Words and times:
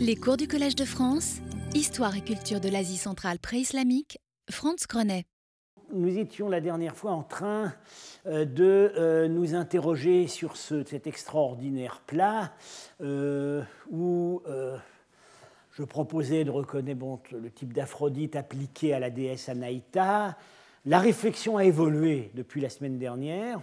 Les 0.00 0.16
cours 0.16 0.36
du 0.36 0.48
Collège 0.48 0.74
de 0.74 0.84
France, 0.84 1.36
Histoire 1.74 2.16
et 2.16 2.20
culture 2.20 2.60
de 2.60 2.68
l'Asie 2.68 2.96
centrale 2.96 3.38
pré-islamique, 3.38 4.18
Franz 4.50 4.86
Grenet. 4.88 5.24
Nous 5.92 6.18
étions 6.18 6.48
la 6.48 6.60
dernière 6.60 6.96
fois 6.96 7.12
en 7.12 7.22
train 7.22 7.72
euh, 8.26 8.44
de 8.44 8.92
euh, 8.96 9.28
nous 9.28 9.54
interroger 9.54 10.26
sur 10.26 10.56
ce, 10.56 10.84
cet 10.84 11.06
extraordinaire 11.06 12.02
plat 12.06 12.52
euh, 13.00 13.62
où 13.90 14.42
je 15.72 15.84
proposais 15.84 16.44
de 16.44 16.50
reconnaître 16.50 17.00
le 17.32 17.50
type 17.50 17.72
d'Aphrodite 17.72 18.34
appliqué 18.34 18.94
à 18.94 18.98
la 18.98 19.10
déesse 19.10 19.48
Anaïta. 19.48 20.36
La 20.86 20.98
réflexion 20.98 21.56
a 21.56 21.64
évolué 21.64 22.30
depuis 22.34 22.60
la 22.60 22.68
semaine 22.68 22.98
dernière. 22.98 23.60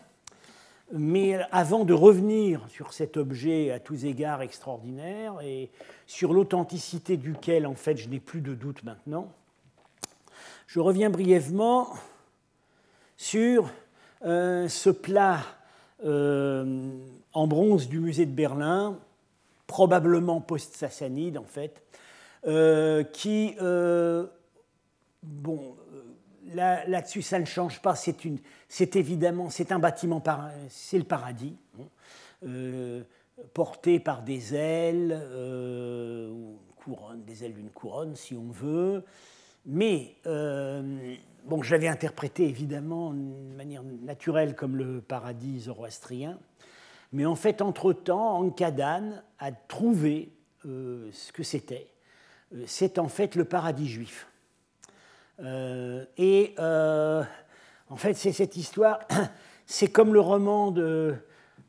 Mais 0.92 1.40
avant 1.52 1.84
de 1.84 1.94
revenir 1.94 2.62
sur 2.70 2.94
cet 2.94 3.18
objet 3.18 3.72
à 3.72 3.80
tous 3.80 4.06
égards 4.06 4.42
extraordinaire 4.42 5.40
et 5.42 5.72
sur 6.06 6.32
l'authenticité 6.32 7.18
duquel, 7.18 7.66
en 7.66 7.74
fait, 7.74 7.98
je 7.98 8.08
n'ai 8.08 8.20
plus 8.20 8.42
de 8.42 8.54
doute 8.54 8.84
maintenant, 8.84 9.32
je 10.68 10.80
reviens 10.80 11.10
brièvement 11.10 11.94
sur 13.18 13.70
euh, 14.26 14.68
ce 14.68 14.90
plat 14.90 15.40
euh, 16.04 16.90
en 17.34 17.48
bronze 17.48 17.88
du 17.88 18.00
musée 18.00 18.26
de 18.26 18.32
Berlin, 18.32 19.00
probablement 19.68 20.42
post-sassanide 20.42 21.38
en 21.38 21.46
fait, 21.46 21.82
euh, 22.48 23.04
qui, 23.04 23.56
bon, 25.24 25.76
là-dessus, 26.54 27.22
ça 27.22 27.40
ne 27.40 27.46
change 27.46 27.82
pas. 27.82 27.96
C'est 27.96 28.96
évidemment, 28.96 29.50
c'est 29.50 29.72
un 29.72 29.80
bâtiment, 29.80 30.22
c'est 30.70 30.98
le 30.98 31.04
paradis, 31.04 31.56
euh, 32.44 33.04
porté 33.54 34.00
par 34.00 34.24
des 34.24 34.56
ailes, 34.56 35.12
euh, 35.14 36.54
couronne, 36.76 37.24
des 37.24 37.44
ailes 37.44 37.54
d'une 37.54 37.70
couronne, 37.70 38.16
si 38.16 38.36
on 38.36 38.52
veut. 38.52 39.04
Mais 39.66 40.16
euh, 40.28 41.16
bon, 41.46 41.64
j'avais 41.64 41.88
interprété 41.88 42.48
évidemment 42.48 43.14
de 43.14 43.56
manière 43.56 43.84
naturelle 43.84 44.56
comme 44.56 44.76
le 44.76 45.02
paradis 45.02 45.62
zoroastrien. 45.62 46.38
Mais 47.12 47.26
en 47.26 47.36
fait, 47.36 47.62
entre-temps, 47.62 48.40
Ankadan 48.40 49.22
a 49.40 49.52
trouvé 49.52 50.32
ce 50.64 51.32
que 51.32 51.44
c'était. 51.44 51.88
C'est 52.66 53.00
en 53.00 53.08
fait 53.08 53.36
le 53.36 53.46
paradis 53.46 53.88
juif. 53.88 54.28
Euh, 55.40 56.06
et 56.18 56.54
euh, 56.60 57.24
en 57.90 57.96
fait, 57.96 58.14
c'est 58.14 58.32
cette 58.32 58.56
histoire, 58.56 59.00
c'est 59.66 59.90
comme 59.90 60.14
le 60.14 60.20
roman 60.20 60.72
de, 60.72 61.16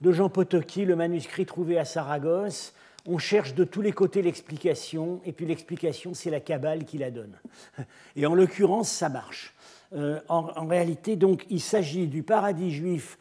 Jean 0.05 0.29
Potocki, 0.29 0.85
le 0.85 0.97
manuscrit 0.97 1.47
trouvé 1.47 1.79
à 1.79 1.85
Saragosse. 1.85 2.75
On 3.09 3.19
cherche 3.19 3.55
de 3.55 3.65
tous 3.65 3.83
les 3.83 3.93
côtés 3.93 4.21
l'explication, 4.21 5.21
et 5.25 5.33
puis 5.33 5.47
l'explication, 5.47 6.13
c'est 6.13 6.31
la 6.31 6.41
cabale 6.41 6.85
qui 6.85 6.99
la 6.99 7.11
donne. 7.11 7.39
Et 8.17 8.27
en 8.27 8.35
l'occurrence, 8.35 8.91
ça 8.91 9.09
marche. 9.09 9.55
Euh, 9.95 10.21
en, 10.29 10.67
réalité, 10.67 11.15
donc, 11.15 11.47
il 11.49 11.61
s'agit 11.61 12.09
du 12.09 12.25
paradis 12.25 12.73
juif. 12.73 13.17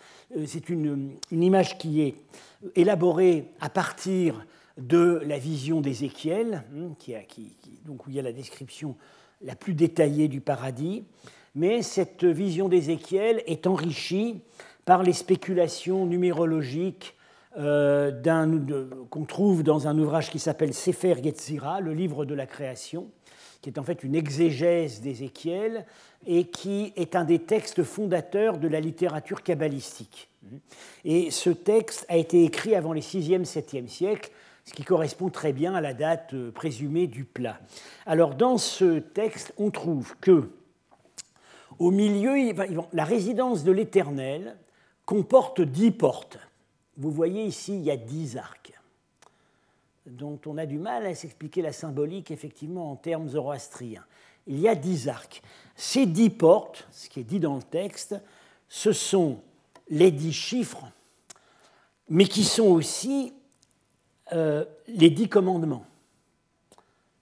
c'est 0.48 0.70
une, 0.70 1.12
image 1.32 1.78
qui 1.78 2.02
est 2.02 2.16
élaborée 2.76 3.52
à 3.62 3.70
partir 3.70 4.44
de 4.78 5.22
la 5.26 5.38
vision 5.38 5.82
d'Ézéchiel, 5.82 6.64
hein, 6.76 6.96
qui, 6.98 7.16
où 7.88 7.98
il 8.08 8.16
y 8.16 8.20
a 8.20 8.24
la 8.24 8.34
description 8.34 8.96
la 9.42 9.56
plus 9.56 9.74
détaillée 9.74 10.28
du 10.28 10.42
paradis, 10.42 11.04
mais 11.56 11.82
cette 11.82 12.26
vision 12.26 12.68
d'Ézéchiel 12.68 13.44
est 13.48 13.68
enrichie 13.68 14.42
par 14.86 15.04
les 15.04 15.14
spéculations 15.14 16.06
numérologiques 16.06 17.16
euh, 17.58 18.12
qu'on 19.10 19.24
trouve 19.24 19.64
dans 19.64 19.88
un 19.88 19.98
ouvrage 19.98 20.30
qui 20.30 20.40
s'appelle 20.40 20.74
Sefer 20.74 21.16
Yetzira, 21.24 21.80
le 21.80 21.94
livre 21.94 22.26
de 22.26 22.36
la 22.36 22.46
création, 22.46 23.08
qui 23.62 23.70
est 23.70 23.80
en 23.80 23.84
fait 23.84 24.04
une 24.04 24.16
exégèse 24.16 25.02
d'Ézéchiel 25.02 25.86
et 26.28 26.46
qui 26.46 26.92
est 26.98 27.16
un 27.16 27.24
des 27.24 27.40
textes 27.40 27.84
fondateurs 27.84 28.58
de 28.58 28.68
la 28.68 28.82
littérature 28.82 29.42
kabbalistique. 29.42 30.30
Et 31.06 31.32
ce 31.32 31.50
texte 31.50 32.06
a 32.10 32.18
été 32.18 32.44
écrit 32.44 32.76
avant 32.76 32.94
les 32.94 33.02
6e, 33.02 33.46
7e 33.46 33.88
siècles, 33.88 34.32
ce 34.66 34.74
qui 34.74 34.84
correspond 34.84 35.30
très 35.30 35.54
bien 35.54 35.76
à 35.76 35.82
la 35.82 35.94
date 35.94 36.34
euh, 36.34 36.52
présumée 36.52 37.08
du 37.08 37.24
plat. 37.24 37.60
Alors 38.06 38.36
dans 38.36 38.58
ce 38.58 39.00
texte, 39.00 39.54
on 39.58 39.72
trouve 39.72 40.16
que 40.18 40.50
au 41.78 41.92
milieu, 41.92 42.54
la 42.94 43.04
résidence 43.04 43.64
de 43.64 43.72
l'Éternel 43.72 44.58
comporte 45.06 45.62
dix 45.62 45.92
portes. 45.92 46.38
Vous 46.98 47.12
voyez 47.12 47.44
ici, 47.44 47.76
il 47.76 47.84
y 47.84 47.92
a 47.92 47.98
dix 47.98 48.38
arcs, 48.38 48.72
dont 50.06 50.40
on 50.46 50.58
a 50.58 50.66
du 50.66 50.78
mal 50.78 51.06
à 51.06 51.14
s'expliquer 51.14 51.62
la 51.62 51.74
symbolique 51.74 52.32
effectivement 52.32 52.92
en 52.92 52.96
termes 52.96 53.28
zoroastriens. 53.28 54.06
Il 54.48 54.60
y 54.60 54.70
a 54.70 54.76
dix 54.76 55.10
arcs. 55.10 55.42
Ces 55.76 56.06
dix 56.06 56.30
portes, 56.30 56.88
ce 56.92 57.10
qui 57.10 57.20
est 57.20 57.24
dit 57.24 57.42
dans 57.42 57.58
le 57.58 57.64
texte, 57.64 58.16
ce 58.70 58.94
sont 58.94 59.42
les 59.90 60.12
dix 60.12 60.34
chiffres, 60.34 60.86
mais 62.08 62.26
qui 62.26 62.46
sont 62.46 62.68
aussi 62.68 63.34
euh, 64.34 64.66
les 64.88 65.12
dix 65.12 65.30
commandements. 65.30 65.86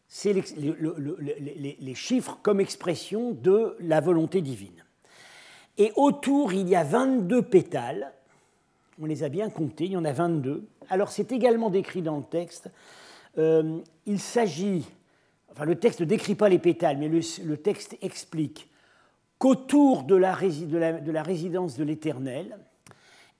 C'est 0.07 0.31
les, 0.31 1.95
chiffres 1.95 2.37
comme 2.43 2.61
expression 2.61 3.31
de 3.31 3.75
la 3.79 3.99
volonté 3.99 4.41
divine. 4.41 4.83
Et 5.77 5.91
autour, 5.95 6.53
il 6.53 6.69
y 6.69 6.75
a 6.75 6.83
22 6.83 7.41
pétales. 7.41 8.13
On 9.01 9.05
les 9.05 9.23
a 9.23 9.29
bien 9.29 9.49
comptés, 9.49 9.85
il 9.85 9.93
y 9.93 9.97
en 9.97 10.05
a 10.05 10.13
22. 10.13 10.67
Alors 10.89 11.09
c'est 11.09 11.31
également 11.31 11.71
décrit 11.71 12.03
dans 12.03 12.17
le 12.17 12.23
texte. 12.23 12.69
Euh, 13.39 13.79
il 14.05 14.19
s'agit, 14.19 14.85
enfin 15.51 15.65
le 15.65 15.75
texte 15.75 16.01
ne 16.01 16.05
décrit 16.05 16.35
pas 16.35 16.47
les 16.47 16.59
pétales, 16.59 16.97
mais 16.97 17.09
le, 17.09 17.57
texte 17.57 17.97
explique 18.01 18.69
qu'autour 19.39 20.03
de 20.03 20.15
la, 20.15 20.35
de 20.35 21.11
la 21.11 21.23
résidence 21.23 21.75
de 21.75 21.83
l'Éternel, 21.83 22.59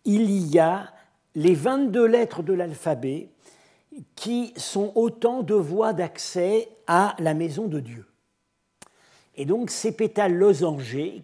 il 0.06 0.48
y 0.48 0.58
a 0.58 0.92
les 1.36 1.54
22 1.54 2.06
lettres 2.06 2.42
de 2.42 2.54
l'alphabet 2.54 3.30
qui 4.16 4.54
sont 4.58 4.92
autant 4.96 5.44
de 5.44 5.54
voies 5.54 5.94
d'accès 5.94 6.70
à 6.88 7.16
la 7.20 7.34
maison 7.34 7.68
de 7.68 7.80
Dieu. 7.80 8.06
Et 9.36 9.46
donc 9.46 9.70
ces 9.70 9.92
pétales 9.92 10.36
losangés, 10.36 11.24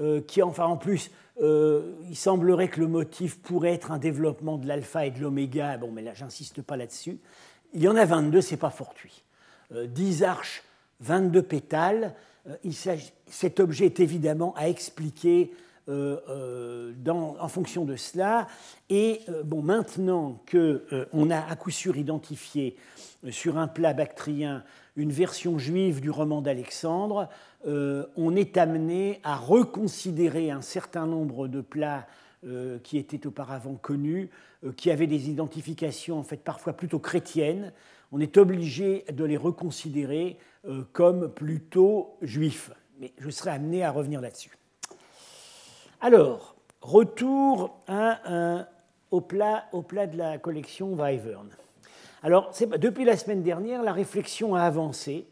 euh, 0.00 0.20
qui 0.20 0.42
enfin 0.42 0.66
en 0.66 0.76
plus, 0.76 1.10
euh, 1.40 1.94
il 2.08 2.16
semblerait 2.16 2.68
que 2.68 2.80
le 2.80 2.88
motif 2.88 3.40
pourrait 3.40 3.74
être 3.74 3.92
un 3.92 3.98
développement 3.98 4.56
de 4.56 4.66
l'alpha 4.66 5.06
et 5.06 5.10
de 5.10 5.20
l'oméga, 5.20 5.76
bon 5.76 5.92
mais 5.92 6.02
là 6.02 6.14
j'insiste 6.14 6.62
pas 6.62 6.76
là-dessus, 6.76 7.18
il 7.74 7.82
y 7.82 7.88
en 7.88 7.96
a 7.96 8.04
22, 8.04 8.40
c'est 8.40 8.56
pas 8.56 8.70
fortuit. 8.70 9.24
10 9.72 10.22
euh, 10.22 10.26
arches, 10.26 10.62
22 11.00 11.42
pétales, 11.42 12.14
cet 13.26 13.60
objet 13.60 13.86
est 13.86 14.00
évidemment 14.00 14.54
à 14.56 14.68
expliquer 14.68 15.52
euh, 17.06 17.10
euh, 17.10 17.12
en 17.40 17.48
fonction 17.48 17.84
de 17.84 17.96
cela. 17.96 18.46
Et 18.88 19.20
euh, 19.28 19.42
bon, 19.42 19.62
maintenant 19.62 20.42
qu'on 20.50 21.30
a 21.30 21.38
à 21.38 21.56
coup 21.56 21.70
sûr 21.70 21.96
identifié 21.96 22.76
sur 23.30 23.58
un 23.58 23.68
plat 23.68 23.94
bactrien 23.94 24.64
une 24.96 25.12
version 25.12 25.58
juive 25.58 26.00
du 26.00 26.10
roman 26.10 26.42
d'Alexandre, 26.42 27.28
on 27.64 28.34
est 28.34 28.56
amené 28.56 29.20
à 29.22 29.36
reconsidérer 29.36 30.50
un 30.50 30.60
certain 30.60 31.06
nombre 31.06 31.46
de 31.46 31.60
plats 31.60 32.06
qui 32.82 32.98
étaient 32.98 33.24
auparavant 33.24 33.74
connus, 33.74 34.28
qui 34.76 34.90
avaient 34.90 35.06
des 35.06 35.30
identifications 35.30 36.18
en 36.18 36.24
fait 36.24 36.38
parfois 36.38 36.72
plutôt 36.72 36.98
chrétiennes. 36.98 37.72
On 38.10 38.18
est 38.18 38.36
obligé 38.38 39.04
de 39.12 39.24
les 39.24 39.36
reconsidérer 39.36 40.38
comme 40.92 41.28
plutôt 41.28 42.16
juifs. 42.20 42.72
Mais 42.98 43.12
je 43.18 43.30
serai 43.30 43.50
amené 43.50 43.84
à 43.84 43.92
revenir 43.92 44.20
là-dessus. 44.20 44.58
Alors, 46.00 46.57
retour 46.80 47.80
au, 49.10 49.20
plat, 49.20 49.64
au, 49.72 49.82
plat, 49.82 50.06
de 50.06 50.16
la 50.16 50.38
collection 50.38 50.94
Wyvern. 50.94 51.48
Alors, 52.22 52.52
depuis 52.78 53.04
la 53.04 53.16
semaine 53.16 53.42
dernière, 53.42 53.82
la 53.82 53.92
réflexion 53.92 54.54
a 54.54 54.62
avancé 54.62 55.26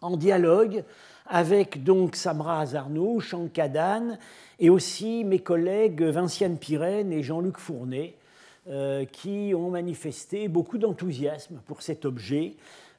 en 0.00 0.16
dialogue 0.16 0.84
avec 1.26 1.82
donc 1.82 2.16
Samra 2.16 2.60
Azarno, 2.60 3.20
Shankadan 3.20 4.18
et 4.58 4.70
aussi 4.70 5.24
mes 5.24 5.38
collègues 5.38 6.02
Vinciane 6.02 6.58
Pirène 6.58 7.12
et 7.12 7.22
Jean-Luc 7.22 7.58
Fournet, 7.58 8.14
euh, 8.68 9.04
qui 9.04 9.52
ont 9.54 9.70
manifesté 9.70 10.48
beaucoup 10.48 10.78
d'enthousiasme 10.78 11.60
pour 11.66 11.82
cet 11.82 12.04
objet. 12.04 12.56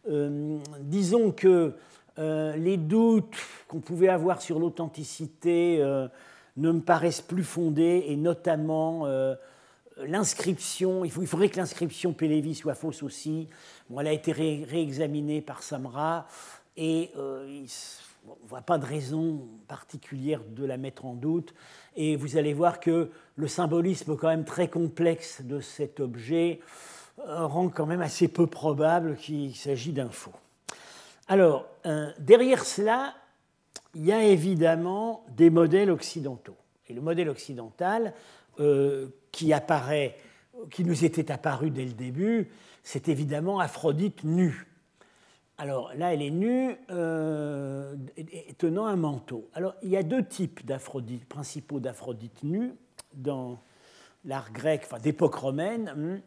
Euh, 0.10 0.58
disons 0.80 1.32
que 1.32 1.74
euh, 2.18 2.56
les 2.56 2.78
doutes 2.78 3.36
qu'on 3.68 3.80
pouvait 3.80 4.10
avoir 4.10 4.42
sur 4.42 4.60
l'authenticité 4.60 5.84
ne 6.58 6.72
me 6.72 6.82
paraissent 6.82 7.22
plus 7.22 7.44
fondées, 7.44 8.06
et 8.08 8.16
notamment 8.16 9.06
euh, 9.06 9.36
l'inscription, 9.98 11.04
il, 11.04 11.12
faudrait 11.12 11.50
que 11.50 11.58
l'inscription 11.58 12.14
Pélévi 12.14 12.56
soit 12.56 12.76
fausse 12.76 13.04
aussi. 13.04 13.50
elle 13.98 14.08
a 14.08 14.14
été 14.14 14.32
réexaminée 14.32 15.42
par 15.42 15.64
Samra, 15.64 16.28
et 16.78 17.12
euh, 17.18 17.66
on 18.28 18.44
ne 18.44 18.50
voit 18.50 18.62
pas 18.62 18.78
de 18.78 18.86
raison 18.86 19.48
particulière 19.68 20.42
de 20.48 20.66
la 20.66 20.78
mettre 20.78 21.06
en 21.06 21.14
doute. 21.14 21.54
Et 21.96 22.16
vous 22.16 22.38
allez 22.38 22.54
voir 22.54 22.80
que 22.80 23.12
le 23.36 23.48
symbolisme 23.48 24.18
quand 24.18 24.28
même 24.28 24.46
très 24.46 24.68
complexe 24.68 25.42
de 25.42 25.60
cet 25.60 26.00
objet, 26.00 26.60
rend 27.18 27.70
quand 27.70 27.86
même 27.86 28.02
assez 28.02 28.28
peu 28.28 28.46
probable 28.46 29.16
qu'il 29.16 29.56
s'agit 29.56 29.94
d'un 29.94 30.10
faux. 30.10 30.34
Alors, 31.30 31.66
derrière 32.20 32.66
cela, 32.66 33.14
il 33.96 34.06
y 34.06 34.12
a 34.12 34.24
évidemment 34.24 35.26
des 35.36 35.50
modèles 35.50 35.90
occidentaux. 35.90 36.58
Et 36.88 36.94
le 36.94 37.02
modèle 37.02 37.30
occidental 37.30 38.14
qui 39.32 39.54
apparaît, 39.54 40.18
qui 40.72 40.86
nous 40.86 41.04
était 41.04 41.32
apparu 41.32 41.70
dès 41.70 41.86
le 41.86 41.94
début, 41.94 42.50
c'est 42.84 43.10
évidemment 43.10 43.60
Aphrodite 43.60 44.24
nue. 44.24 44.68
Alors 45.58 45.92
là, 45.96 46.14
elle 46.14 46.22
est 46.22 46.32
nue, 46.32 46.76
euh, 46.92 47.96
tenant 48.58 48.86
un 48.86 48.98
manteau. 48.98 49.50
Alors 49.54 49.74
il 49.82 49.90
y 49.90 49.98
a 49.98 50.04
deux 50.04 50.24
types 50.24 50.66
d'Aphrodite, 50.66 51.26
principaux 51.26 51.80
d'Aphrodite 51.80 52.44
nue 52.44 52.74
dans 53.14 53.58
l'art 54.26 54.52
grec, 54.52 54.82
enfin 54.86 55.00
d'époque 55.00 55.36
romaine. 55.36 56.22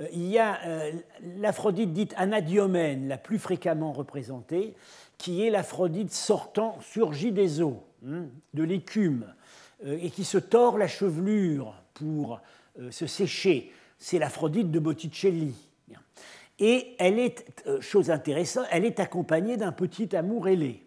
Euh, 0.00 0.06
il 0.12 0.26
y 0.26 0.38
a 0.38 0.60
euh, 0.66 0.92
l'Aphrodite 1.38 1.92
dite 1.92 2.14
anadiomène, 2.16 3.08
la 3.08 3.18
plus 3.18 3.38
fréquemment 3.38 3.92
représentée, 3.92 4.74
qui 5.18 5.44
est 5.44 5.50
l'Aphrodite 5.50 6.12
sortant, 6.12 6.78
surgit 6.80 7.32
des 7.32 7.62
eaux, 7.62 7.82
hum, 8.04 8.30
de 8.54 8.62
l'écume, 8.62 9.32
et 9.84 10.08
qui 10.08 10.24
se 10.24 10.38
tord 10.38 10.78
la 10.78 10.88
chevelure 10.88 11.74
pour 11.92 12.40
se 12.90 13.06
sécher. 13.06 13.70
C'est 13.98 14.18
l'Aphrodite 14.18 14.70
de 14.70 14.78
Botticelli. 14.78 15.54
Et 16.58 16.96
elle 16.98 17.18
est, 17.18 17.44
euh, 17.66 17.80
chose 17.80 18.10
intéressante, 18.10 18.66
elle 18.70 18.84
est 18.84 19.00
accompagnée 19.00 19.56
d'un 19.56 19.72
petit 19.72 20.14
amour 20.16 20.48
ailé. 20.48 20.82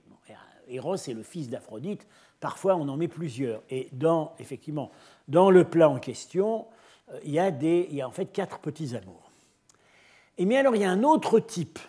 Eros 0.67 0.95
est 0.95 1.13
le 1.13 1.23
fils 1.23 1.49
d'Aphrodite, 1.49 2.07
parfois 2.39 2.75
on 2.75 2.87
en 2.89 2.97
met 2.97 3.07
plusieurs. 3.07 3.63
Et 3.71 3.89
dans, 3.91 4.33
effectivement, 4.37 4.91
dans 5.27 5.49
le 5.49 5.63
plat 5.63 5.89
en 5.89 5.97
question, 5.97 6.61
euh, 6.61 6.63
il 7.23 7.31
y 7.31 7.39
a, 7.39 7.51
des, 7.51 7.87
il 7.89 7.97
y 7.97 8.01
a 8.01 8.07
en 8.07 8.11
fait 8.11 8.27
quatre 8.27 8.59
petits 8.59 8.95
amours. 8.95 9.31
Et 10.37 10.45
mais 10.45 10.57
alors 10.57 10.75
il 10.75 10.81
y 10.81 10.85
a 10.85 10.91
un 10.91 11.03
autre 11.03 11.39
type. 11.39 11.79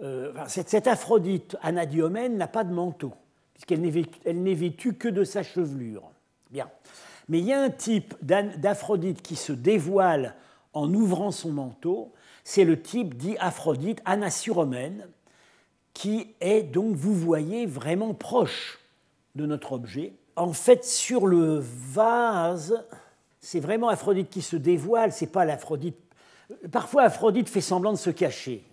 Euh, 0.00 0.32
cette, 0.48 0.86
Aphrodite 0.86 1.56
anadiomène 1.62 2.36
n'a 2.36 2.48
pas 2.48 2.64
de 2.64 2.72
manteau, 2.72 3.12
puisqu'elle 3.54 3.80
n'est 3.80 4.54
vêtue 4.54 4.94
que 4.94 5.08
de 5.08 5.24
sa 5.24 5.42
chevelure. 5.42 6.10
Bien. 6.50 6.70
Mais 7.28 7.38
il 7.38 7.46
y 7.46 7.52
a 7.52 7.60
un 7.60 7.70
type 7.70 8.14
d'Aphrodite 8.22 9.22
qui 9.22 9.36
se 9.36 9.52
dévoile 9.52 10.34
en 10.74 10.92
ouvrant 10.92 11.30
son 11.30 11.50
manteau, 11.50 12.12
c'est 12.44 12.64
le 12.64 12.80
type 12.80 13.16
dit 13.16 13.36
Aphrodite 13.38 14.00
anassyromène, 14.04 15.08
qui 15.94 16.34
est 16.40 16.62
donc, 16.62 16.94
vous 16.94 17.14
voyez, 17.14 17.66
vraiment 17.66 18.12
proche 18.12 18.78
de 19.34 19.46
notre 19.46 19.72
objet. 19.72 20.12
En 20.36 20.52
fait, 20.52 20.84
sur 20.84 21.26
le 21.26 21.58
vase, 21.58 22.84
c'est 23.46 23.60
vraiment 23.60 23.88
Aphrodite 23.88 24.28
qui 24.28 24.42
se 24.42 24.56
dévoile, 24.56 25.12
c'est 25.12 25.28
pas 25.28 25.44
l'Aphrodite. 25.44 25.96
Parfois, 26.72 27.04
Aphrodite 27.04 27.48
fait 27.48 27.60
semblant 27.60 27.92
de 27.92 27.96
se 27.96 28.10
cacher, 28.10 28.64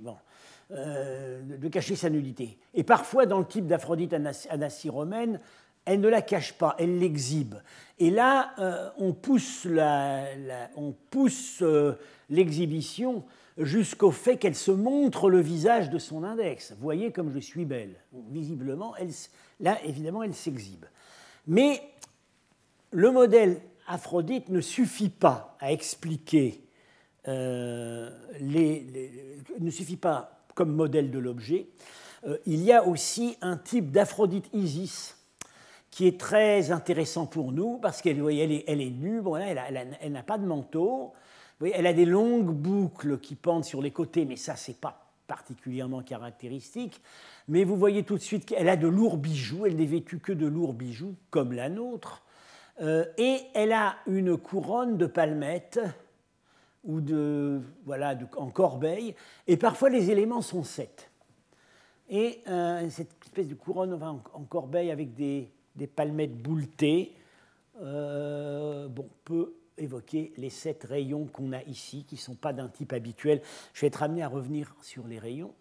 euh, 0.71 1.43
de 1.43 1.67
cacher 1.67 1.95
sa 1.95 2.09
nudité. 2.09 2.57
Et 2.73 2.83
parfois, 2.83 3.27
dans 3.27 3.37
le 3.37 3.45
type 3.45 3.67
d'Aphrodite 3.67 4.15
anassyromène, 4.49 5.39
elle 5.85 5.99
ne 5.99 6.07
la 6.07 6.23
cache 6.23 6.53
pas, 6.53 6.75
elle 6.79 6.97
l'exhibe. 6.97 7.53
Et 7.99 8.09
là, 8.09 8.55
euh, 8.57 8.89
on 8.97 9.13
pousse 9.13 9.67
euh, 9.67 11.93
l'exhibition 12.31 13.23
jusqu'au 13.59 14.09
fait 14.09 14.37
qu'elle 14.37 14.55
se 14.55 14.71
montre 14.71 15.29
le 15.29 15.39
visage 15.39 15.91
de 15.91 15.99
son 15.99 16.23
index. 16.23 16.73
Voyez 16.79 17.11
comme 17.11 17.31
je 17.31 17.37
suis 17.37 17.65
belle. 17.65 17.93
Visiblement, 18.31 18.95
là, 19.59 19.77
évidemment, 19.85 20.23
elle 20.23 20.33
s'exhibe. 20.33 20.85
Mais 21.45 21.79
le 22.89 23.11
modèle 23.11 23.61
Aphrodite 23.87 24.49
ne 24.49 24.61
suffit 24.61 25.09
pas 25.09 25.57
à 25.59 25.71
expliquer 25.71 26.63
euh, 27.27 28.09
les, 28.39 28.85
ne 29.59 29.69
suffit 29.69 29.97
pas 29.97 30.45
comme 30.55 30.73
modèle 30.73 31.11
de 31.11 31.19
l'objet. 31.19 31.67
Euh, 32.25 32.37
il 32.45 32.61
y 32.61 32.71
a 32.71 32.85
aussi 32.85 33.37
un 33.41 33.57
type 33.57 33.91
d'Aphrodite 33.91 34.49
Isis 34.53 35.17
qui 35.89 36.07
est 36.07 36.19
très 36.19 36.71
intéressant 36.71 37.25
pour 37.25 37.51
nous 37.51 37.77
parce 37.77 38.01
qu'elle 38.01 38.19
elle 38.19 38.51
est, 38.51 38.63
elle 38.67 38.81
est 38.81 38.89
nue, 38.89 39.21
bon, 39.21 39.35
elle 39.37 40.11
n'a 40.11 40.23
pas 40.23 40.37
de 40.37 40.45
manteau, 40.45 41.13
elle 41.61 41.87
a 41.87 41.93
des 41.93 42.05
longues 42.05 42.51
boucles 42.51 43.19
qui 43.19 43.35
pendent 43.35 43.63
sur 43.63 43.81
les 43.81 43.91
côtés, 43.91 44.25
mais 44.25 44.35
ça, 44.35 44.55
c'est 44.55 44.79
pas 44.79 45.11
particulièrement 45.27 46.01
caractéristique. 46.01 46.99
Mais 47.47 47.63
vous 47.63 47.77
voyez 47.77 48.03
tout 48.03 48.15
de 48.15 48.23
suite 48.23 48.45
qu'elle 48.45 48.69
a 48.69 48.75
de 48.75 48.87
lourds 48.87 49.17
bijoux, 49.17 49.65
elle 49.65 49.75
n'est 49.75 49.85
vêtue 49.85 50.19
que 50.19 50.33
de 50.33 50.47
lourds 50.47 50.73
bijoux, 50.73 51.15
comme 51.29 51.53
la 51.53 51.69
nôtre. 51.69 52.23
Euh, 52.81 53.05
et 53.17 53.41
elle 53.53 53.71
a 53.71 53.97
une 54.07 54.37
couronne 54.37 54.97
de 54.97 55.05
palmettes 55.05 55.79
ou 56.83 57.01
de, 57.01 57.61
voilà, 57.85 58.17
en 58.35 58.49
corbeille, 58.49 59.15
et 59.47 59.57
parfois 59.57 59.89
les 59.89 60.11
éléments 60.11 60.41
sont 60.41 60.63
sept. 60.63 61.09
Et 62.09 62.41
euh, 62.47 62.89
cette 62.89 63.11
espèce 63.23 63.47
de 63.47 63.55
couronne 63.55 64.01
en, 64.03 64.43
corbeille 64.43 64.91
avec 64.91 65.13
des, 65.13 65.49
palmettes 65.95 66.35
bouletées, 66.35 67.15
euh, 67.81 68.87
bon, 68.87 69.07
peut 69.23 69.53
évoquer 69.77 70.33
les 70.37 70.49
sept 70.49 70.83
rayons 70.83 71.25
qu'on 71.25 71.53
a 71.53 71.63
ici, 71.63 72.05
qui 72.07 72.15
ne 72.15 72.19
sont 72.19 72.35
pas 72.35 72.53
d'un 72.53 72.67
type 72.67 72.91
habituel. 72.91 73.41
Je 73.73 73.81
vais 73.81 73.87
être 73.87 74.03
amené 74.03 74.21
à 74.21 74.27
revenir 74.27 74.75
sur 74.81 75.07
les 75.07 75.19
rayons. 75.19 75.53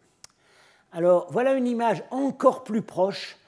Alors, 0.91 1.31
voilà 1.31 1.55
une 1.55 1.67
image 1.67 2.03
encore 2.11 2.65
plus 2.65 2.83
proche 2.83 3.39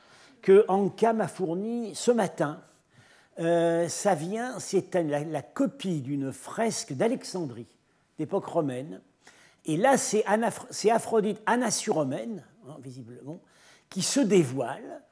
que 0.41 0.65
Anka 0.69 1.13
m'a 1.13 1.29
fournie 1.29 1.95
ce 1.95 2.11
matin. 2.11 2.63
Euh, 3.39 3.89
ça 3.89 4.15
vient, 4.15 4.59
c'est 4.61 4.95
la, 4.95 5.43
copie 5.43 6.01
d'une 6.01 6.33
fresque 6.33 6.93
d'Alexandrie, 6.93 7.67
d'époque 8.19 8.47
romaine. 8.47 9.01
Et 9.65 9.77
là, 9.77 9.97
c'est 9.97 10.25
Aphrodite 10.91 11.41
anassyromène, 11.47 12.45
hein, 12.69 12.77
visiblement, 12.81 13.41
qui 13.91 14.03
se 14.03 14.21
dévoile 14.21 15.03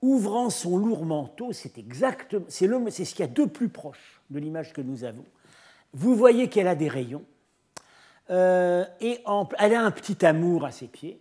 ouvrant 0.00 0.50
son 0.50 0.76
lourd 0.76 1.04
manteau, 1.04 1.52
c'est 1.52 1.76
exactement, 1.78 2.44
c'est, 2.48 2.68
c'est 2.90 3.04
ce 3.04 3.14
qu'il 3.14 3.24
y 3.24 3.28
a 3.28 3.32
de 3.32 3.44
plus 3.44 3.68
proche 3.68 4.20
de 4.30 4.38
l'image 4.38 4.72
que 4.72 4.80
nous 4.80 5.04
avons. 5.04 5.24
Vous 5.92 6.14
voyez 6.14 6.48
qu'elle 6.48 6.68
a 6.68 6.74
des 6.74 6.88
rayons, 6.88 7.24
euh, 8.30 8.84
et 9.00 9.22
elle 9.58 9.74
a 9.74 9.82
un 9.82 9.90
petit 9.90 10.24
amour 10.24 10.64
à 10.64 10.70
ses 10.70 10.86
pieds. 10.86 11.20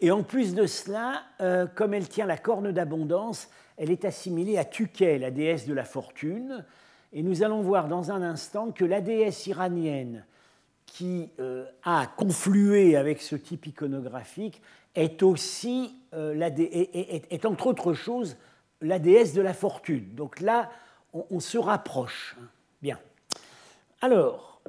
Et 0.00 0.10
en 0.10 0.22
plus 0.22 0.54
de 0.54 0.66
cela, 0.66 1.22
euh, 1.40 1.66
comme 1.66 1.94
elle 1.94 2.08
tient 2.08 2.26
la 2.26 2.38
corne 2.38 2.72
d'abondance, 2.72 3.48
elle 3.80 3.90
est 3.90 4.04
assimilée 4.04 4.58
à 4.58 4.66
Tuké, 4.66 5.18
la 5.18 5.30
déesse 5.30 5.66
de 5.66 5.72
la 5.72 5.84
fortune. 5.84 6.66
Et 7.14 7.22
nous 7.22 7.42
allons 7.42 7.62
voir 7.62 7.88
dans 7.88 8.12
un 8.12 8.20
instant 8.20 8.72
que 8.72 8.84
la 8.84 9.00
déesse 9.00 9.46
iranienne 9.46 10.26
qui 10.84 11.30
euh, 11.40 11.64
a 11.82 12.06
conflué 12.06 12.94
avec 12.94 13.22
ce 13.22 13.36
type 13.36 13.66
iconographique 13.66 14.60
est 14.94 15.22
aussi, 15.22 15.96
euh, 16.12 16.38
est, 16.38 17.46
entre 17.46 17.68
autres 17.68 17.94
choses, 17.94 18.36
la 18.82 18.98
déesse 18.98 19.32
de 19.32 19.40
la 19.40 19.54
fortune. 19.54 20.14
Donc 20.14 20.40
là, 20.40 20.70
on, 21.14 21.40
se 21.40 21.56
rapproche. 21.56 22.36
Bien. 22.82 22.98
Alors, 24.02 24.60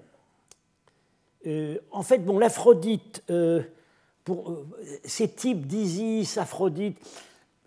euh, 1.48 1.80
en 1.92 2.02
fait, 2.02 2.20
bon, 2.20 2.40
l'Aphrodite, 2.40 3.26
pour 4.24 4.66
ces 5.04 5.28
types 5.28 5.68
d'Isis, 5.68 6.38
Aphrodite, 6.38 6.98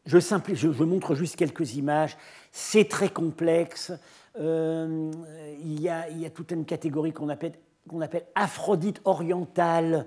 je, 0.06 0.82
montre 0.82 1.14
juste 1.14 1.36
quelques 1.36 1.76
images, 1.76 2.16
c'est 2.52 2.88
très 2.88 3.08
complexe. 3.08 3.92
il, 4.38 5.80
y 5.80 5.88
a, 5.88 6.08
il, 6.10 6.20
y 6.20 6.26
a, 6.26 6.30
toute 6.30 6.50
une 6.52 6.64
catégorie 6.64 7.12
qu'on 7.12 7.28
appelle, 7.28 7.52
qu'on 7.88 8.00
appelle 8.00 8.24
Aphrodite 8.34 9.00
orientale, 9.04 10.06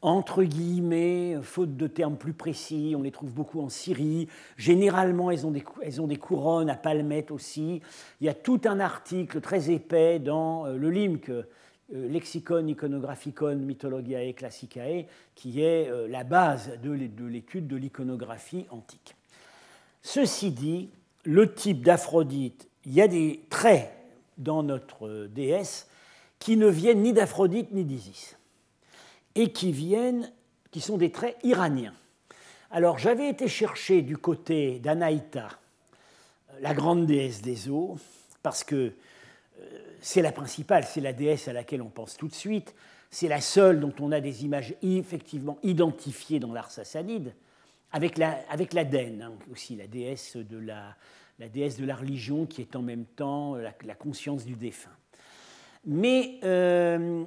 entre 0.00 0.44
guillemets, 0.44 1.36
faute 1.42 1.76
de 1.76 1.86
termes 1.88 2.16
plus 2.16 2.32
précis, 2.32 2.94
on 2.96 3.02
les 3.02 3.10
trouve 3.10 3.32
beaucoup 3.32 3.60
en 3.60 3.68
Syrie. 3.68 4.28
Généralement, 4.56 5.30
elles 5.30 5.44
ont 5.44 5.50
des, 5.50 5.64
elles 5.82 6.00
ont 6.00 6.06
des 6.06 6.16
couronnes 6.16 6.70
à 6.70 6.76
palmettes 6.76 7.30
aussi. 7.32 7.82
Il 8.20 8.26
y 8.26 8.30
a 8.30 8.34
tout 8.34 8.60
un 8.64 8.78
article 8.78 9.40
très 9.40 9.70
épais 9.70 10.20
dans 10.20 10.66
euh, 10.66 10.76
le 10.76 10.90
LIMC, 10.90 11.30
euh, 11.30 11.42
Lexicon 11.90 12.64
Iconographicon 12.66 13.56
Mythologiae 13.56 14.32
Classicae, 14.34 15.06
qui 15.34 15.62
est 15.62 15.88
euh, 15.88 16.06
la 16.06 16.22
base 16.22 16.78
de 16.80 16.92
l'étude 16.92 17.66
de 17.66 17.76
l'iconographie 17.76 18.66
antique. 18.70 19.17
Ceci 20.02 20.50
dit, 20.50 20.90
le 21.24 21.52
type 21.52 21.82
d'Aphrodite, 21.84 22.68
il 22.84 22.94
y 22.94 23.02
a 23.02 23.08
des 23.08 23.44
traits 23.50 23.92
dans 24.38 24.62
notre 24.62 25.26
déesse 25.26 25.88
qui 26.38 26.56
ne 26.56 26.68
viennent 26.68 27.02
ni 27.02 27.12
d'Aphrodite 27.12 27.72
ni 27.72 27.84
d'Isis 27.84 28.36
et 29.34 29.52
qui 29.52 29.72
viennent, 29.72 30.32
qui 30.70 30.80
sont 30.80 30.96
des 30.96 31.10
traits 31.10 31.36
iraniens. 31.42 31.94
Alors 32.70 32.98
j'avais 32.98 33.28
été 33.28 33.48
chercher 33.48 34.02
du 34.02 34.16
côté 34.16 34.78
d'Anaïta, 34.78 35.48
la 36.60 36.74
grande 36.74 37.06
déesse 37.06 37.42
des 37.42 37.68
eaux, 37.68 37.98
parce 38.42 38.64
que 38.64 38.92
euh, 39.60 39.64
c'est 40.00 40.22
la 40.22 40.32
principale, 40.32 40.84
c'est 40.84 41.00
la 41.00 41.12
déesse 41.12 41.48
à 41.48 41.52
laquelle 41.52 41.82
on 41.82 41.88
pense 41.88 42.16
tout 42.16 42.28
de 42.28 42.34
suite, 42.34 42.74
c'est 43.10 43.28
la 43.28 43.40
seule 43.40 43.80
dont 43.80 43.94
on 44.00 44.12
a 44.12 44.20
des 44.20 44.44
images 44.44 44.74
effectivement 44.82 45.58
identifiées 45.62 46.40
dans 46.40 46.52
l'art 46.52 46.70
sassanide, 46.70 47.34
avec 47.92 48.18
la, 48.18 48.38
avec 48.50 48.72
la 48.72 48.82
hein, 48.82 49.32
aussi, 49.50 49.76
la 49.76 49.86
déesse, 49.86 50.36
de 50.36 50.58
la, 50.58 50.96
la 51.38 51.48
déesse 51.48 51.78
de 51.78 51.86
la 51.86 51.96
religion 51.96 52.46
qui 52.46 52.60
est 52.60 52.76
en 52.76 52.82
même 52.82 53.04
temps 53.04 53.56
la, 53.56 53.94
conscience 53.94 54.44
du 54.44 54.54
défunt. 54.54 54.90
Mais 55.84 56.38
euh, 56.44 57.24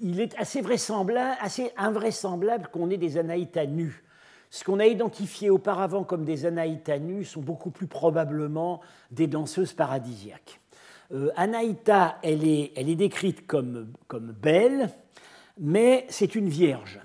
il 0.00 0.20
est 0.20 0.34
assez, 0.38 0.60
vraisemblable, 0.60 1.36
assez 1.40 1.70
invraisemblable 1.76 2.68
qu'on 2.68 2.90
ait 2.90 2.96
des 2.96 3.18
anaïtas 3.18 3.66
nus. 3.66 4.02
Ce 4.50 4.64
qu'on 4.64 4.78
a 4.78 4.86
identifié 4.86 5.50
auparavant 5.50 6.04
comme 6.04 6.24
des 6.24 6.46
anaïtas 6.46 6.98
nus 6.98 7.24
sont 7.24 7.40
beaucoup 7.40 7.70
plus 7.70 7.86
probablement 7.86 8.80
des 9.10 9.26
danseuses 9.26 9.72
paradisiaques. 9.72 10.60
Euh, 11.12 11.30
Anaïta, 11.36 12.18
elle 12.22 12.46
est, 12.46 12.72
elle 12.76 12.88
est 12.88 12.94
décrite 12.94 13.46
comme, 13.46 13.92
comme 14.06 14.32
belle, 14.32 14.90
mais 15.58 16.06
c'est 16.08 16.34
une 16.34 16.48
vierge, 16.48 17.00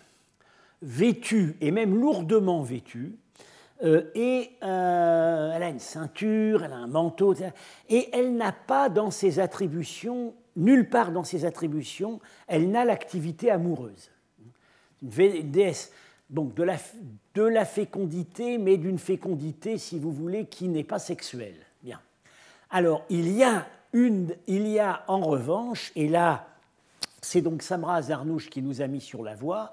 vêtue 0.81 1.57
et 1.61 1.71
même 1.71 1.99
lourdement 1.99 2.61
vêtue, 2.61 3.15
euh, 3.83 4.03
et 4.13 4.51
euh, 4.63 5.51
elle 5.53 5.63
a 5.63 5.69
une 5.69 5.79
ceinture, 5.79 6.63
elle 6.63 6.73
a 6.73 6.77
un 6.77 6.87
manteau, 6.87 7.33
et 7.89 8.09
elle 8.11 8.35
n'a 8.35 8.51
pas 8.51 8.89
dans 8.89 9.11
ses 9.11 9.39
attributions, 9.39 10.33
nulle 10.55 10.89
part 10.89 11.11
dans 11.11 11.23
ses 11.23 11.45
attributions, 11.45 12.19
elle 12.47 12.69
n'a 12.71 12.83
l'activité 12.83 13.49
amoureuse. 13.49 14.11
Une 15.01 15.51
déesse 15.51 15.91
donc 16.29 16.53
de 16.55 16.63
la, 16.63 16.75
de 17.33 17.43
la 17.43 17.65
fécondité, 17.65 18.57
mais 18.57 18.77
d'une 18.77 18.99
fécondité, 18.99 19.77
si 19.77 19.97
vous 19.97 20.11
voulez, 20.11 20.45
qui 20.45 20.67
n'est 20.67 20.83
pas 20.83 20.99
sexuelle. 20.99 21.55
Bien. 21.81 21.99
Alors, 22.69 23.05
il 23.09 23.31
y 23.31 23.43
a, 23.43 23.65
une, 23.93 24.35
il 24.47 24.67
y 24.67 24.79
a 24.79 25.03
en 25.07 25.21
revanche, 25.21 25.91
et 25.95 26.07
là, 26.07 26.47
c'est 27.21 27.41
donc 27.41 27.63
Samra 27.63 28.01
Zarnouch 28.01 28.49
qui 28.49 28.61
nous 28.61 28.81
a 28.81 28.87
mis 28.87 29.01
sur 29.01 29.23
la 29.23 29.35
voie, 29.35 29.71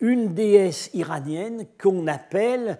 une 0.00 0.34
déesse 0.34 0.90
iranienne 0.94 1.66
qu'on 1.78 2.06
appelle, 2.06 2.78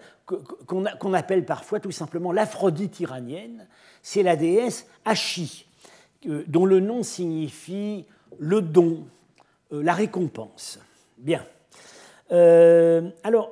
parfois 1.45 1.79
tout 1.79 1.91
simplement 1.91 2.31
l'Aphrodite 2.31 2.99
iranienne. 2.99 3.67
C'est 4.01 4.23
la 4.23 4.35
déesse 4.35 4.87
Ashi, 5.05 5.65
euh, 6.27 6.43
dont 6.47 6.65
le 6.65 6.79
nom 6.79 7.03
signifie 7.03 8.05
le 8.37 8.61
don, 8.61 9.07
euh, 9.71 9.81
la 9.81 9.93
récompense. 9.93 10.79
Bien. 11.17 11.43
Euh, 12.31 13.09
alors, 13.23 13.51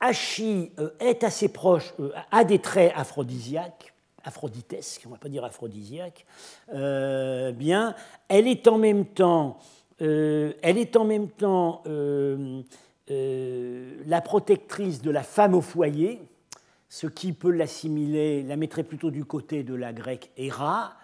Ashi 0.00 0.72
est 1.00 1.24
assez 1.24 1.48
proche, 1.48 1.94
a 2.30 2.44
des 2.44 2.58
traits 2.58 2.92
aphrodisiaques, 2.96 3.94
aphroditesques, 4.24 5.02
on 5.06 5.10
ne 5.10 5.14
va 5.14 5.18
pas 5.18 5.28
dire 5.28 5.44
aphrodisiaques. 5.44 6.26
bien, 6.68 7.94
elle 8.28 8.48
est 8.48 8.66
en 8.66 8.78
même 8.78 9.04
temps 9.06 9.58
euh, 9.58 9.83
elle 10.00 10.78
est 10.78 10.96
en 10.96 11.04
même 11.04 11.28
temps 11.28 11.82
euh, 11.86 12.62
euh, 13.10 14.02
la 14.06 14.20
protectrice 14.20 15.02
de 15.02 15.10
la 15.10 15.22
femme 15.22 15.54
au 15.54 15.60
foyer, 15.60 16.20
ce 16.88 17.06
qui 17.06 17.32
peut 17.32 17.50
l'assimiler, 17.50 18.42
la 18.42 18.56
mettrait 18.56 18.84
plutôt 18.84 19.10
du 19.10 19.24
côté 19.24 19.62
de 19.62 19.74
la 19.74 19.92
grecque 19.92 20.30
Héra, 20.36 20.94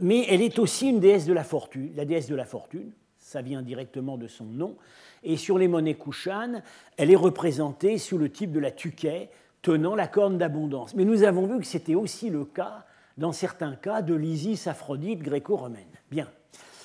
mais 0.00 0.26
elle 0.28 0.42
est 0.42 0.58
aussi 0.58 0.90
une 0.90 1.00
déesse 1.00 1.24
de 1.24 1.32
la 1.32 1.44
fortune, 1.44 1.92
la 1.96 2.04
déesse 2.04 2.28
de 2.28 2.34
la 2.34 2.44
fortune, 2.44 2.92
ça 3.18 3.40
vient 3.40 3.62
directement 3.62 4.18
de 4.18 4.26
son 4.26 4.44
nom, 4.44 4.76
et 5.22 5.36
sur 5.36 5.58
les 5.58 5.68
monnaies 5.68 5.94
Kushan, 5.94 6.62
elle 6.96 7.10
est 7.10 7.16
représentée 7.16 7.98
sous 7.98 8.18
le 8.18 8.30
type 8.30 8.52
de 8.52 8.58
la 8.58 8.70
tuquet, 8.70 9.30
tenant 9.62 9.94
la 9.94 10.08
corne 10.08 10.38
d'abondance. 10.38 10.94
Mais 10.94 11.04
nous 11.04 11.22
avons 11.22 11.46
vu 11.46 11.60
que 11.60 11.66
c'était 11.66 11.94
aussi 11.94 12.30
le 12.30 12.44
cas, 12.44 12.84
dans 13.18 13.32
certains 13.32 13.76
cas, 13.76 14.02
de 14.02 14.14
l'Isis 14.14 14.66
Aphrodite 14.66 15.20
gréco-romaine. 15.20 15.84
Bien. 16.10 16.28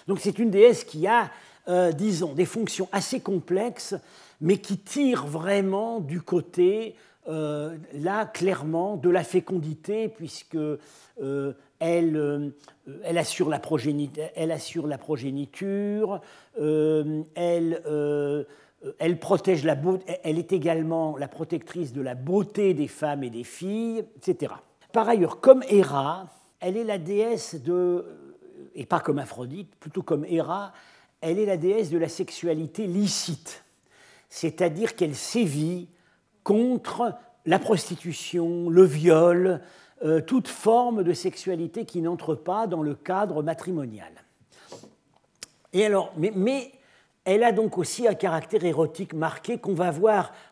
Donc 0.07 0.19
c'est 0.19 0.37
une 0.39 0.51
déesse 0.51 0.83
qui 0.83 1.07
a, 1.07 1.31
euh, 1.67 1.91
disons, 1.91 2.33
des 2.33 2.45
fonctions 2.45 2.87
assez 2.91 3.19
complexes, 3.19 3.95
mais 4.41 4.57
qui 4.57 4.77
tire 4.77 5.25
vraiment 5.25 5.99
du 5.99 6.21
côté, 6.21 6.95
euh, 7.27 7.75
là, 7.93 8.25
clairement, 8.25 8.97
de 8.97 9.09
la 9.09 9.23
fécondité, 9.23 10.09
puisque 10.09 10.55
euh, 10.55 11.53
elle, 11.79 12.53
assure 13.17 13.49
la 13.49 13.59
progéniture, 13.59 14.29
elle, 17.35 17.81
elle 20.23 20.37
est 20.37 20.53
également 20.53 21.17
la 21.17 21.27
protectrice 21.27 21.93
de 21.93 22.01
la 22.01 22.13
beauté 22.13 22.75
des 22.75 22.87
femmes 22.87 23.23
et 23.23 23.31
des 23.31 23.43
filles, 23.43 24.03
etc. 24.17 24.53
Par 24.93 25.09
ailleurs, 25.09 25.39
comme 25.39 25.63
Héra, 25.67 26.27
elle 26.59 26.77
est 26.77 26.83
la 26.83 26.99
déesse 26.99 27.55
de 27.55 28.05
et 28.75 28.85
pas 28.85 28.99
comme 28.99 29.19
Aphrodite, 29.19 29.73
plutôt 29.75 30.03
comme 30.03 30.25
Héra, 30.25 30.73
elle 31.21 31.39
est 31.39 31.45
la 31.45 31.57
déesse 31.57 31.89
de 31.89 31.97
la 31.97 32.09
sexualité 32.09 32.85
licite, 32.85 33.63
c'est-à-dire 34.29 34.95
qu'elle 34.95 35.15
sévit 35.15 35.87
contre 36.43 37.13
la 37.45 37.57
prostitution, 37.57 38.69
le 38.69 38.83
viol, 38.83 39.61
euh, 40.03 40.19
toute 40.21 40.47
forme 40.47 41.03
de 41.03 41.13
sexualité 41.13 41.85
qui 41.85 42.01
n'entre 42.01 42.35
pas 42.35 42.67
dans 42.67 42.83
le 42.83 42.95
cadre 42.95 43.41
matrimonial. 43.41 44.11
Et 45.73 45.85
alors, 45.85 46.13
mais, 46.17 46.71
elle 47.23 47.43
a 47.43 47.51
donc 47.51 47.77
aussi 47.77 48.07
un 48.07 48.13
caractère 48.13 48.63
érotique 48.65 49.13
marqué 49.13 49.57
qu'on 49.57 49.73
va 49.73 49.91